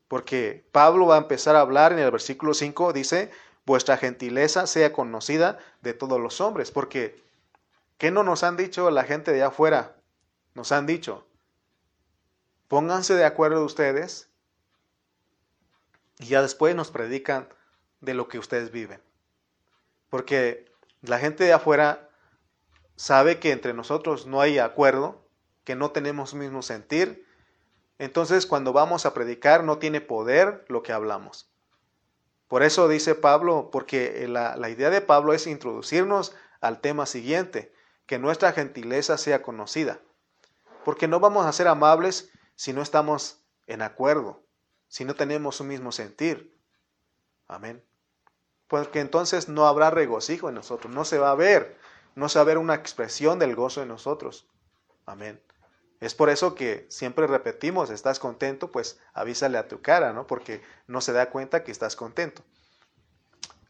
Porque 0.09 0.67
Pablo 0.73 1.07
va 1.07 1.17
a 1.17 1.19
empezar 1.19 1.57
a 1.57 1.61
hablar 1.61 1.93
en 1.93 1.99
el 1.99 2.11
versículo 2.11 2.55
5, 2.55 2.93
dice, 2.93 3.31
vuestra 3.65 3.97
gentileza 3.97 4.67
sea 4.67 4.93
conocida 4.93 5.59
de 5.83 5.95
todos 5.95 6.21
los 6.21 6.41
hombres. 6.41 6.71
Porque, 6.71 7.23
¿qué 7.99 8.11
no 8.11 8.23
nos 8.23 8.43
han 8.43 8.57
dicho 8.57 8.91
la 8.91 9.05
gente 9.05 9.33
de 9.33 9.43
afuera? 9.43 9.97
Nos 10.55 10.73
han 10.73 10.87
dicho, 10.87 11.27
pónganse 12.69 13.15
de 13.15 13.25
acuerdo 13.25 13.65
ustedes 13.65 14.31
y 16.19 16.27
ya 16.27 16.43
después 16.43 16.75
nos 16.75 16.91
predican 16.91 17.49
de 18.01 18.15
lo 18.15 18.29
que 18.29 18.39
ustedes 18.39 18.71
viven. 18.71 19.03
Porque 20.09 20.73
la 21.03 21.19
gente 21.19 21.45
de 21.45 21.53
afuera 21.53 22.09
sabe 22.97 23.39
que 23.39 23.53
entre 23.53 23.75
nosotros 23.75 24.27
no 24.27 24.41
hay 24.41 24.59
acuerdo, 24.59 25.23
que 25.65 25.77
no 25.77 25.91
tenemos 25.91 26.35
mismo 26.35 26.63
sentir. 26.63 27.27
Entonces 27.99 28.47
cuando 28.47 28.73
vamos 28.73 29.05
a 29.05 29.15
predicar 29.15 29.65
no 29.65 29.79
tiene 29.79 30.01
poder 30.01 30.65
lo 30.69 30.83
que 30.83 30.93
hablamos. 30.93 31.51
Por 32.49 32.63
eso 32.63 32.89
dice 32.89 33.15
Pablo, 33.15 33.71
porque 33.73 34.27
la, 34.29 34.57
la 34.57 34.71
idea 34.71 34.89
de 34.89 35.01
Pablo 35.01 35.33
es 35.33 35.47
introducirnos 35.47 36.35
al 36.61 36.81
tema 36.81 37.05
siguiente, 37.05 37.73
que 38.07 38.19
nuestra 38.19 38.53
gentileza 38.53 39.19
sea 39.19 39.43
conocida. 39.43 40.01
Porque 40.85 41.09
no 41.09 41.21
vamos 41.21 41.47
a 41.47 41.53
ser 41.53 41.69
amables 41.69 42.31
si 42.55 42.73
no 42.73 42.83
estamos 42.83 43.43
en 43.67 43.83
acuerdo, 43.83 44.45
si 44.89 45.05
no 45.05 45.15
tenemos 45.15 45.61
un 45.61 45.69
mismo 45.69 45.93
sentir. 45.93 46.57
Amén. 47.49 47.85
Porque 48.69 49.01
entonces 49.01 49.49
no 49.49 49.67
habrá 49.67 49.91
regocijo 49.91 50.49
en 50.49 50.55
nosotros, 50.55 50.93
no 50.93 51.05
se 51.05 51.19
va 51.19 51.31
a 51.31 51.35
ver, 51.35 51.79
no 52.15 52.29
se 52.29 52.39
va 52.39 52.43
a 52.43 52.47
ver 52.47 52.59
una 52.59 52.75
expresión 52.75 53.39
del 53.39 53.55
gozo 53.55 53.83
en 53.83 53.89
nosotros. 53.89 54.49
Amén. 55.05 55.41
Es 56.01 56.15
por 56.15 56.29
eso 56.29 56.55
que 56.55 56.87
siempre 56.91 57.27
repetimos, 57.27 57.91
estás 57.91 58.19
contento, 58.19 58.71
pues 58.71 59.01
avísale 59.15 59.59
a 59.59 59.69
tu 59.69 59.81
cara, 59.81 60.13
¿no? 60.13 60.27
Porque 60.27 60.63
no 60.87 61.01
se 61.01 61.13
da 61.13 61.31
cuenta 61.31 61.65
que 61.65 61.73
estás 61.73 61.97
contento. 61.97 62.43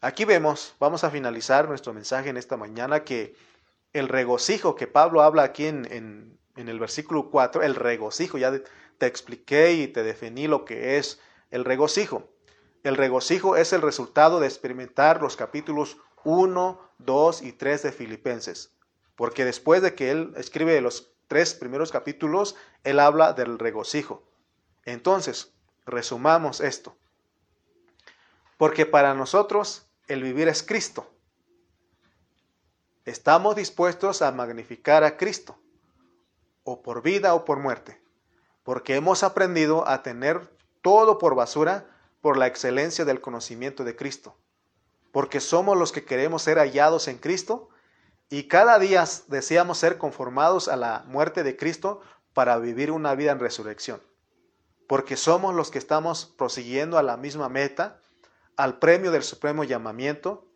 Aquí 0.01 0.25
vemos, 0.25 0.75
vamos 0.79 1.03
a 1.03 1.09
finalizar 1.09 1.67
nuestro 1.67 1.93
mensaje 1.93 2.29
en 2.29 2.37
esta 2.37 2.57
mañana, 2.57 3.03
que 3.03 3.35
el 3.93 4.07
regocijo 4.07 4.75
que 4.75 4.87
Pablo 4.87 5.21
habla 5.21 5.43
aquí 5.43 5.65
en, 5.65 6.37
en 6.57 6.69
el 6.69 6.79
versículo 6.79 7.29
4, 7.29 7.63
el 7.63 7.75
regocijo, 7.75 8.37
ya 8.37 8.51
te 8.97 9.05
expliqué 9.05 9.73
y 9.73 9.87
te 9.87 10.03
definí 10.03 10.47
lo 10.47 10.65
que 10.65 10.97
es 10.97 11.19
el 11.51 11.65
regocijo. 11.65 12.29
El 12.83 12.95
regocijo 12.95 13.55
es 13.55 13.73
el 13.73 13.81
resultado 13.81 14.39
de 14.39 14.47
experimentar 14.47 15.21
los 15.21 15.35
capítulos 15.35 15.97
1, 16.23 16.79
2 16.97 17.41
y 17.41 17.51
3 17.53 17.83
de 17.83 17.91
Filipenses, 17.91 18.71
porque 19.15 19.45
después 19.45 19.81
de 19.81 19.95
que 19.95 20.11
él 20.11 20.33
escribe 20.37 20.79
los 20.81 21.11
tres 21.27 21.53
primeros 21.53 21.91
capítulos, 21.91 22.55
él 22.83 22.99
habla 22.99 23.33
del 23.33 23.59
regocijo. 23.59 24.23
Entonces, 24.85 25.53
resumamos 25.85 26.61
esto. 26.61 26.95
Porque 28.57 28.85
para 28.85 29.13
nosotros 29.13 29.85
el 30.07 30.23
vivir 30.23 30.47
es 30.47 30.63
Cristo. 30.63 31.11
Estamos 33.07 33.55
dispuestos 33.55 34.21
a 34.21 34.33
magnificar 34.33 35.05
a 35.05 35.15
Cristo 35.15 35.57
o 36.65 36.81
por 36.81 37.01
vida 37.01 37.35
o 37.35 37.45
por 37.45 37.57
muerte, 37.57 38.01
porque 38.65 38.95
hemos 38.95 39.23
aprendido 39.23 39.87
a 39.87 40.03
tener 40.03 40.51
todo 40.81 41.17
por 41.17 41.33
basura 41.33 41.89
por 42.19 42.35
la 42.35 42.47
excelencia 42.47 43.05
del 43.05 43.21
conocimiento 43.21 43.85
de 43.85 43.95
Cristo, 43.95 44.35
porque 45.13 45.39
somos 45.39 45.77
los 45.77 45.93
que 45.93 46.03
queremos 46.03 46.41
ser 46.41 46.57
hallados 46.57 47.07
en 47.07 47.17
Cristo 47.17 47.69
y 48.29 48.49
cada 48.49 48.77
día 48.77 49.05
deseamos 49.27 49.77
ser 49.77 49.97
conformados 49.97 50.67
a 50.67 50.75
la 50.75 51.05
muerte 51.07 51.43
de 51.43 51.55
Cristo 51.55 52.01
para 52.33 52.57
vivir 52.57 52.91
una 52.91 53.15
vida 53.15 53.31
en 53.31 53.39
resurrección, 53.39 54.01
porque 54.85 55.15
somos 55.15 55.55
los 55.55 55.71
que 55.71 55.79
estamos 55.79 56.25
prosiguiendo 56.25 56.97
a 56.97 57.03
la 57.03 57.15
misma 57.15 57.47
meta, 57.47 58.01
al 58.57 58.79
premio 58.79 59.11
del 59.11 59.23
supremo 59.23 59.63
llamamiento, 59.63 60.46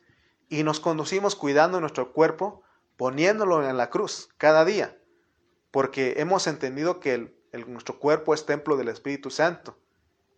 y 0.52 0.62
nos 0.62 0.80
conducimos 0.80 1.36
cuidando 1.36 1.82
nuestro 1.82 2.14
cuerpo, 2.14 2.62
poniéndolo 2.96 3.68
en 3.68 3.78
la 3.78 3.90
cruz 3.90 4.30
cada 4.38 4.66
día 4.66 5.02
porque 5.72 6.16
hemos 6.18 6.46
entendido 6.48 7.00
que 7.00 7.34
nuestro 7.66 7.98
cuerpo 7.98 8.34
es 8.34 8.46
templo 8.46 8.76
del 8.78 8.90
Espíritu 8.90 9.32
Santo. 9.32 9.80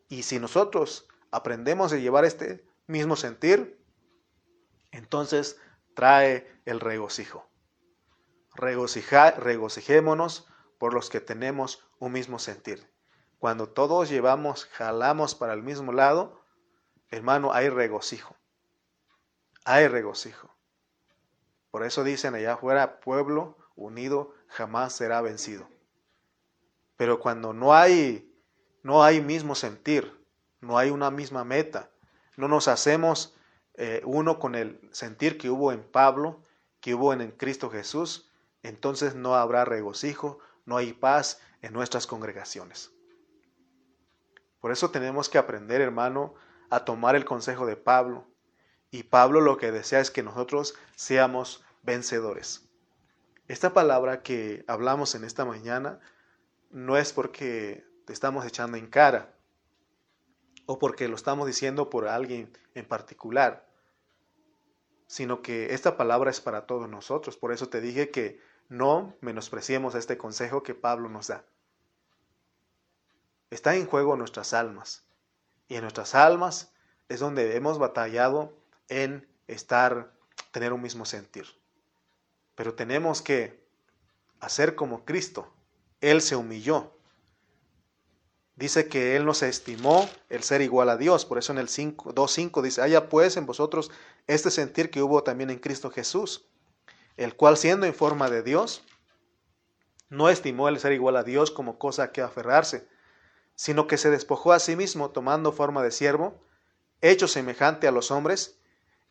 Y 0.07 0.24
si 0.24 0.39
nosotros 0.39 1.07
aprendemos 1.32 1.91
a 1.91 1.97
llevar 1.97 2.24
este 2.24 2.64
mismo 2.86 3.16
sentir, 3.16 3.84
entonces 4.91 5.59
trae 5.95 6.47
el 6.66 6.80
regocijo. 6.80 7.49
Regocijémonos 8.55 10.47
por 10.78 10.93
los 10.93 11.09
que 11.09 11.20
tenemos 11.20 11.84
un 11.97 12.11
mismo 12.11 12.38
sentir. 12.38 12.91
Cuando 13.39 13.68
todos 13.68 14.09
llevamos, 14.09 14.66
jalamos 14.66 15.34
para 15.34 15.53
el 15.53 15.64
mismo 15.64 15.91
lado, 15.91 16.45
hermano, 17.09 17.51
hay 17.53 17.70
regocijo. 17.70 18.36
Hay 19.66 19.88
regocijo. 19.88 20.53
Por 21.72 21.84
eso 21.84 22.03
dicen 22.03 22.36
allá 22.36 22.53
afuera, 22.53 22.99
pueblo 22.99 23.57
unido 23.76 24.34
jamás 24.47 24.93
será 24.93 25.22
vencido. 25.22 25.68
Pero 26.97 27.20
cuando 27.20 27.53
no 27.53 27.74
hay 27.74 28.30
no 28.84 29.01
hay 29.01 29.22
mismo 29.22 29.55
sentir, 29.55 30.14
no 30.59 30.78
hay 30.78 30.89
una 30.89 31.09
misma 31.09 31.45
meta, 31.45 31.89
no 32.36 32.49
nos 32.49 32.68
hacemos 32.68 33.34
eh, 33.76 34.01
uno 34.05 34.39
con 34.39 34.55
el 34.55 34.80
sentir 34.91 35.38
que 35.38 35.49
hubo 35.49 35.72
en 35.72 35.84
Pablo, 35.84 36.43
que 36.82 36.93
hubo 36.93 37.14
en 37.14 37.32
Cristo 37.32 37.70
Jesús, 37.70 38.30
entonces 38.61 39.16
no 39.16 39.36
habrá 39.36 39.64
regocijo, 39.64 40.39
no 40.66 40.78
hay 40.78 40.91
paz 40.93 41.39
en 41.61 41.74
nuestras 41.74 42.07
congregaciones. 42.07 42.91
Por 44.59 44.72
eso 44.72 44.91
tenemos 44.91 45.30
que 45.30 45.38
aprender, 45.38 45.82
hermano, 45.82 46.36
a 46.70 46.84
tomar 46.84 47.16
el 47.16 47.26
consejo 47.26 47.66
de 47.66 47.78
Pablo. 47.78 48.28
Y 48.94 49.02
Pablo 49.02 49.41
lo 49.41 49.58
que 49.58 49.72
desea 49.72 50.02
es 50.02 50.12
que 50.12 50.22
nosotros 50.22 50.76
seamos 50.96 51.66
vencedores. 51.82 52.70
Esta 53.48 53.74
palabra 53.74 54.22
que 54.22 54.64
hablamos 54.68 55.16
en 55.16 55.24
esta 55.24 55.46
mañana 55.46 56.00
no 56.70 56.96
es 56.96 57.12
porque 57.12 57.88
te 58.06 58.14
estamos 58.14 58.46
echando 58.46 58.78
en 58.78 58.86
cara 58.86 59.34
o 60.68 60.78
porque 60.78 61.08
lo 61.08 61.16
estamos 61.16 61.48
diciendo 61.48 61.89
por 61.89 62.08
alguien 62.08 62.56
en 62.76 62.86
particular, 62.86 63.68
sino 65.08 65.41
que 65.41 65.74
esta 65.74 65.98
palabra 65.98 66.30
es 66.30 66.39
para 66.39 66.68
todos 66.68 66.88
nosotros. 66.88 67.36
Por 67.36 67.52
eso 67.52 67.70
te 67.70 67.82
dije 67.82 68.12
que 68.12 68.39
no 68.70 69.16
menospreciemos 69.22 69.96
este 69.96 70.20
consejo 70.20 70.62
que 70.62 70.76
Pablo 70.76 71.10
nos 71.10 71.30
da. 71.30 71.44
Está 73.50 73.74
en 73.74 73.88
juego 73.88 74.16
nuestras 74.18 74.54
almas. 74.54 75.04
Y 75.68 75.78
en 75.78 75.82
nuestras 75.82 76.14
almas 76.14 76.76
es 77.10 77.20
donde 77.20 77.56
hemos 77.56 77.80
batallado 77.80 78.62
en 79.02 79.28
estar, 79.48 80.14
tener 80.52 80.74
un 80.74 80.82
mismo 80.82 81.06
sentir. 81.06 81.46
Pero 82.56 82.76
tenemos 82.76 83.22
que 83.22 83.64
hacer 84.39 84.76
como 84.76 85.06
Cristo. 85.06 85.52
Él 86.02 86.22
se 86.22 86.36
humilló. 86.36 86.98
Dice 88.56 88.88
que 88.88 89.16
Él 89.16 89.26
no 89.26 89.34
se 89.34 89.50
estimó 89.50 90.08
el 90.30 90.44
ser 90.44 90.62
igual 90.62 90.89
a 90.89 90.98
Dios. 90.98 91.26
Por 91.26 91.39
eso 91.39 91.52
en 91.52 91.58
el 91.58 91.68
2.5 91.68 92.62
dice, 92.62 92.82
haya 92.82 93.10
pues 93.10 93.36
en 93.38 93.48
vosotros 93.48 93.89
este 94.28 94.52
sentir 94.52 94.91
que 94.91 95.02
hubo 95.02 95.24
también 95.24 95.50
en 95.50 95.60
Cristo 95.60 95.89
Jesús, 95.89 96.46
el 97.18 97.36
cual 97.36 97.58
siendo 97.58 97.88
en 97.88 97.96
forma 97.96 98.30
de 98.30 98.44
Dios, 98.44 98.84
no 100.10 100.30
estimó 100.30 100.70
el 100.70 100.80
ser 100.80 100.91
igual 100.91 101.16
a 101.16 101.24
Dios 101.24 101.50
como 101.50 101.80
cosa 101.80 102.12
que 102.12 102.22
aferrarse, 102.22 102.88
sino 103.56 103.88
que 103.88 103.98
se 103.98 104.12
despojó 104.12 104.54
a 104.54 104.60
sí 104.60 104.76
mismo 104.76 105.10
tomando 105.10 105.52
forma 105.52 105.82
de 105.82 105.91
siervo, 105.91 106.46
hecho 107.02 107.28
semejante 107.28 107.88
a 107.88 107.91
los 107.91 108.12
hombres, 108.12 108.60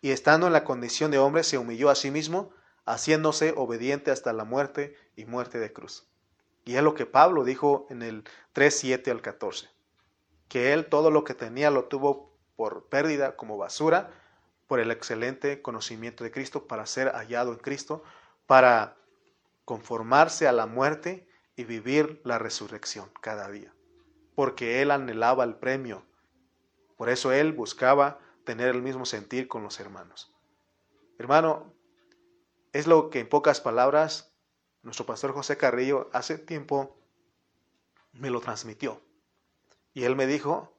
y 0.02 0.10
estando 0.10 0.48
en 0.48 0.52
la 0.52 0.64
condición 0.64 1.12
de 1.12 1.18
hombre 1.18 1.44
se 1.44 1.56
humilló 1.56 1.88
a 1.88 1.94
sí 1.94 2.10
mismo, 2.10 2.50
haciéndose 2.84 3.54
obediente 3.56 4.10
hasta 4.10 4.32
la 4.32 4.44
muerte 4.44 4.96
y 5.16 5.24
muerte 5.24 5.60
de 5.60 5.72
cruz. 5.72 6.08
Y 6.64 6.74
es 6.74 6.82
lo 6.82 6.94
que 6.94 7.06
Pablo 7.06 7.44
dijo 7.44 7.86
en 7.88 8.02
el 8.02 8.24
3, 8.52 8.76
7 8.76 9.10
al 9.12 9.22
14, 9.22 9.70
que 10.48 10.72
él 10.72 10.86
todo 10.86 11.12
lo 11.12 11.22
que 11.22 11.34
tenía 11.34 11.70
lo 11.70 11.84
tuvo 11.84 12.36
por 12.56 12.88
pérdida 12.88 13.36
como 13.36 13.56
basura, 13.56 14.10
por 14.66 14.80
el 14.80 14.90
excelente 14.90 15.62
conocimiento 15.62 16.24
de 16.24 16.32
Cristo, 16.32 16.66
para 16.66 16.84
ser 16.86 17.12
hallado 17.12 17.52
en 17.52 17.58
Cristo, 17.58 18.02
para 18.46 18.96
conformarse 19.64 20.48
a 20.48 20.52
la 20.52 20.66
muerte 20.66 21.28
y 21.54 21.64
vivir 21.64 22.20
la 22.24 22.38
resurrección 22.38 23.08
cada 23.20 23.48
día, 23.50 23.72
porque 24.34 24.82
él 24.82 24.90
anhelaba 24.90 25.44
el 25.44 25.54
premio, 25.54 26.04
por 26.96 27.08
eso 27.08 27.32
él 27.32 27.52
buscaba 27.52 28.18
tener 28.44 28.68
el 28.68 28.82
mismo 28.82 29.06
sentir 29.06 29.48
con 29.48 29.62
los 29.62 29.80
hermanos. 29.80 30.34
Hermano, 31.18 31.72
es 32.72 32.86
lo 32.86 33.10
que 33.10 33.20
en 33.20 33.28
pocas 33.28 33.60
palabras 33.60 34.32
nuestro 34.82 35.06
pastor 35.06 35.32
José 35.32 35.56
Carrillo 35.56 36.10
hace 36.12 36.38
tiempo 36.38 36.98
me 38.12 38.30
lo 38.30 38.40
transmitió. 38.40 39.00
Y 39.94 40.04
él 40.04 40.16
me 40.16 40.26
dijo, 40.26 40.76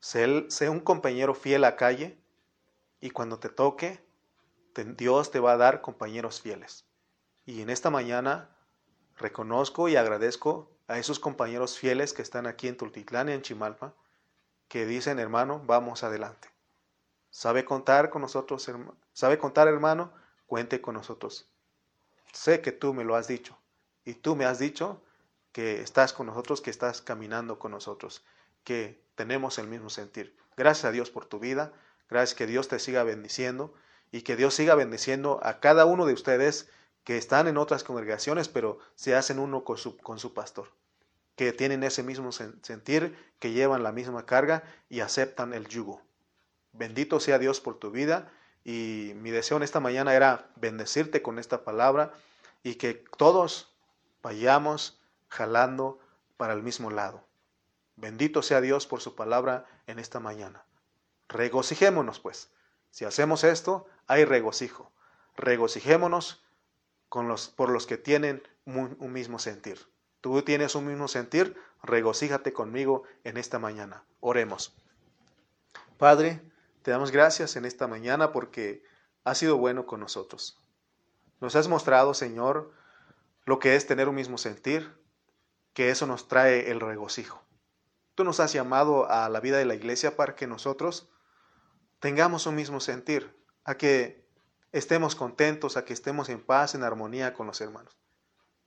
sé, 0.00 0.68
un 0.68 0.80
compañero 0.80 1.34
fiel 1.34 1.64
a 1.64 1.76
calle 1.76 2.20
y 3.00 3.10
cuando 3.10 3.38
te 3.38 3.48
toque, 3.48 4.04
Dios 4.96 5.30
te 5.30 5.38
va 5.38 5.52
a 5.52 5.56
dar 5.56 5.80
compañeros 5.82 6.40
fieles. 6.40 6.86
Y 7.44 7.60
en 7.60 7.70
esta 7.70 7.90
mañana 7.90 8.56
reconozco 9.16 9.88
y 9.88 9.96
agradezco 9.96 10.72
a 10.88 10.98
esos 10.98 11.20
compañeros 11.20 11.78
fieles 11.78 12.12
que 12.12 12.22
están 12.22 12.46
aquí 12.46 12.68
en 12.68 12.76
Tultitlán 12.76 13.28
y 13.28 13.32
en 13.32 13.42
Chimalpa, 13.42 13.94
que 14.68 14.86
dicen, 14.86 15.18
hermano, 15.18 15.62
vamos 15.64 16.02
adelante. 16.02 16.51
¿Sabe 17.32 17.64
contar 17.64 18.10
con 18.10 18.20
nosotros? 18.20 18.70
¿Sabe 19.14 19.38
contar, 19.38 19.66
hermano? 19.66 20.12
Cuente 20.46 20.82
con 20.82 20.94
nosotros. 20.94 21.48
Sé 22.30 22.60
que 22.60 22.72
tú 22.72 22.92
me 22.92 23.04
lo 23.04 23.16
has 23.16 23.26
dicho 23.26 23.58
y 24.04 24.12
tú 24.12 24.36
me 24.36 24.44
has 24.44 24.58
dicho 24.58 25.02
que 25.50 25.80
estás 25.80 26.12
con 26.12 26.26
nosotros, 26.26 26.60
que 26.60 26.68
estás 26.68 27.00
caminando 27.00 27.58
con 27.58 27.72
nosotros, 27.72 28.22
que 28.64 29.02
tenemos 29.14 29.58
el 29.58 29.66
mismo 29.66 29.88
sentir. 29.88 30.36
Gracias 30.58 30.84
a 30.84 30.92
Dios 30.92 31.10
por 31.10 31.24
tu 31.24 31.38
vida, 31.38 31.72
gracias 32.10 32.36
que 32.36 32.46
Dios 32.46 32.68
te 32.68 32.78
siga 32.78 33.02
bendiciendo 33.02 33.72
y 34.10 34.22
que 34.22 34.36
Dios 34.36 34.52
siga 34.52 34.74
bendiciendo 34.74 35.40
a 35.42 35.58
cada 35.58 35.86
uno 35.86 36.04
de 36.04 36.12
ustedes 36.12 36.68
que 37.02 37.16
están 37.16 37.48
en 37.48 37.56
otras 37.56 37.82
congregaciones, 37.82 38.50
pero 38.50 38.78
se 38.94 39.16
hacen 39.16 39.38
uno 39.38 39.64
con 39.64 39.78
su, 39.78 39.96
con 39.96 40.18
su 40.18 40.34
pastor, 40.34 40.68
que 41.34 41.54
tienen 41.54 41.82
ese 41.82 42.02
mismo 42.02 42.30
sentir, 42.30 43.16
que 43.38 43.52
llevan 43.52 43.82
la 43.82 43.90
misma 43.90 44.26
carga 44.26 44.64
y 44.90 45.00
aceptan 45.00 45.54
el 45.54 45.66
yugo. 45.66 46.02
Bendito 46.72 47.20
sea 47.20 47.38
Dios 47.38 47.60
por 47.60 47.78
tu 47.78 47.90
vida 47.90 48.32
y 48.64 49.12
mi 49.16 49.30
deseo 49.30 49.56
en 49.56 49.62
esta 49.62 49.80
mañana 49.80 50.14
era 50.14 50.50
bendecirte 50.56 51.22
con 51.22 51.38
esta 51.38 51.64
palabra 51.64 52.14
y 52.62 52.76
que 52.76 52.94
todos 53.16 53.74
vayamos 54.22 55.00
jalando 55.28 55.98
para 56.36 56.54
el 56.54 56.62
mismo 56.62 56.90
lado. 56.90 57.24
Bendito 57.96 58.42
sea 58.42 58.60
Dios 58.60 58.86
por 58.86 59.00
su 59.00 59.14
palabra 59.14 59.66
en 59.86 59.98
esta 59.98 60.20
mañana. 60.20 60.64
Regocijémonos, 61.28 62.20
pues. 62.20 62.50
Si 62.90 63.04
hacemos 63.04 63.44
esto, 63.44 63.86
hay 64.06 64.24
regocijo. 64.24 64.90
Regocijémonos 65.36 66.44
con 67.08 67.28
los, 67.28 67.48
por 67.48 67.70
los 67.70 67.86
que 67.86 67.96
tienen 67.96 68.42
un, 68.64 68.96
un 68.98 69.12
mismo 69.12 69.38
sentir. 69.38 69.78
Tú 70.20 70.42
tienes 70.42 70.74
un 70.74 70.86
mismo 70.86 71.08
sentir, 71.08 71.56
regocíjate 71.82 72.52
conmigo 72.52 73.02
en 73.24 73.36
esta 73.36 73.58
mañana. 73.58 74.04
Oremos. 74.20 74.74
Padre, 75.98 76.42
te 76.82 76.90
damos 76.90 77.10
gracias 77.10 77.56
en 77.56 77.64
esta 77.64 77.86
mañana 77.86 78.32
porque 78.32 78.84
has 79.24 79.38
sido 79.38 79.56
bueno 79.56 79.86
con 79.86 80.00
nosotros. 80.00 80.58
Nos 81.40 81.56
has 81.56 81.68
mostrado, 81.68 82.14
Señor, 82.14 82.72
lo 83.44 83.58
que 83.58 83.76
es 83.76 83.86
tener 83.86 84.08
un 84.08 84.14
mismo 84.14 84.38
sentir, 84.38 84.92
que 85.72 85.90
eso 85.90 86.06
nos 86.06 86.28
trae 86.28 86.70
el 86.70 86.80
regocijo. 86.80 87.42
Tú 88.14 88.24
nos 88.24 88.40
has 88.40 88.52
llamado 88.52 89.10
a 89.10 89.28
la 89.28 89.40
vida 89.40 89.58
de 89.58 89.64
la 89.64 89.74
iglesia 89.74 90.16
para 90.16 90.34
que 90.34 90.46
nosotros 90.46 91.08
tengamos 91.98 92.46
un 92.46 92.54
mismo 92.54 92.80
sentir, 92.80 93.34
a 93.64 93.76
que 93.76 94.26
estemos 94.72 95.14
contentos, 95.14 95.76
a 95.76 95.84
que 95.84 95.92
estemos 95.92 96.28
en 96.28 96.44
paz, 96.44 96.74
en 96.74 96.82
armonía 96.82 97.32
con 97.32 97.46
los 97.46 97.60
hermanos. 97.60 97.96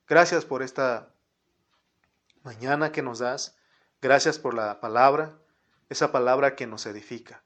Gracias 0.08 0.44
por 0.44 0.62
esta 0.62 1.14
mañana 2.42 2.92
que 2.92 3.02
nos 3.02 3.18
das. 3.18 3.56
Gracias 4.00 4.38
por 4.38 4.54
la 4.54 4.80
palabra, 4.80 5.38
esa 5.88 6.12
palabra 6.12 6.56
que 6.56 6.66
nos 6.66 6.86
edifica. 6.86 7.45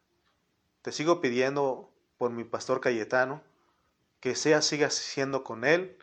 Te 0.83 0.93
sigo 0.93 1.21
pidiendo 1.21 1.91
por 2.17 2.31
mi 2.31 2.45
pastor 2.45 2.81
Cayetano, 2.81 3.43
que 4.21 4.35
sea 4.35 4.63
sigas 4.63 4.95
siendo 4.95 5.45
con 5.45 5.65
él. 5.65 5.99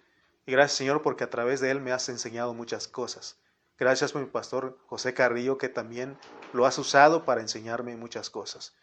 Y 0.45 0.51
gracias 0.51 0.78
Señor 0.78 1.01
porque 1.01 1.23
a 1.23 1.30
través 1.30 1.59
de 1.59 1.71
él 1.71 1.82
me 1.82 1.91
has 1.91 2.09
enseñado 2.09 2.53
muchas 2.53 2.88
cosas. 2.88 3.38
Gracias 3.80 4.11
por 4.11 4.21
mi 4.21 4.28
pastor 4.28 4.78
José 4.88 5.13
Carrillo, 5.13 5.57
que 5.57 5.69
también 5.69 6.17
lo 6.53 6.65
has 6.65 6.78
usado 6.80 7.25
para 7.25 7.41
enseñarme 7.41 7.95
muchas 7.95 8.30
cosas. 8.30 8.73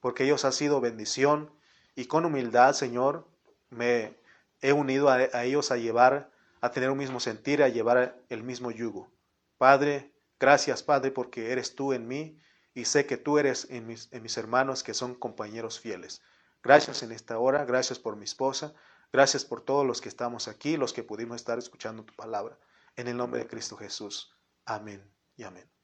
Porque 0.00 0.24
ellos 0.24 0.44
han 0.44 0.52
sido 0.52 0.80
bendición 0.80 1.50
y 1.94 2.06
con 2.06 2.24
humildad, 2.24 2.72
Señor, 2.74 3.26
me 3.68 4.16
he 4.62 4.72
unido 4.72 5.10
a, 5.10 5.44
ellos 5.44 5.70
a 5.70 5.76
llevar, 5.76 6.30
a 6.60 6.70
tener 6.70 6.90
un 6.90 6.98
mismo 6.98 7.20
sentir, 7.20 7.62
a 7.62 7.68
llevar 7.68 8.18
el 8.28 8.42
mismo 8.42 8.70
yugo. 8.70 9.10
Padre, 9.58 10.10
gracias, 10.38 10.82
Padre, 10.82 11.10
porque 11.10 11.52
eres 11.52 11.74
tú 11.74 11.92
en 11.92 12.08
mí 12.08 12.38
y 12.74 12.84
sé 12.84 13.06
que 13.06 13.16
tú 13.16 13.38
eres 13.38 13.66
en 13.70 13.86
mis, 13.86 14.08
en 14.12 14.22
mis 14.22 14.36
hermanos 14.36 14.82
que 14.82 14.94
son 14.94 15.14
compañeros 15.14 15.80
fieles. 15.80 16.22
Gracias 16.62 17.02
en 17.02 17.12
esta 17.12 17.38
hora, 17.38 17.64
gracias 17.64 17.98
por 17.98 18.16
mi 18.16 18.24
esposa, 18.24 18.74
gracias 19.12 19.44
por 19.44 19.62
todos 19.62 19.86
los 19.86 20.00
que 20.00 20.08
estamos 20.08 20.48
aquí, 20.48 20.76
los 20.76 20.92
que 20.92 21.02
pudimos 21.02 21.36
estar 21.36 21.58
escuchando 21.58 22.04
tu 22.04 22.14
palabra. 22.14 22.58
En 22.96 23.08
el 23.08 23.16
nombre 23.16 23.40
de 23.40 23.46
Cristo 23.46 23.76
Jesús. 23.76 24.34
Amén 24.66 25.02
y 25.36 25.44
amén. 25.44 25.79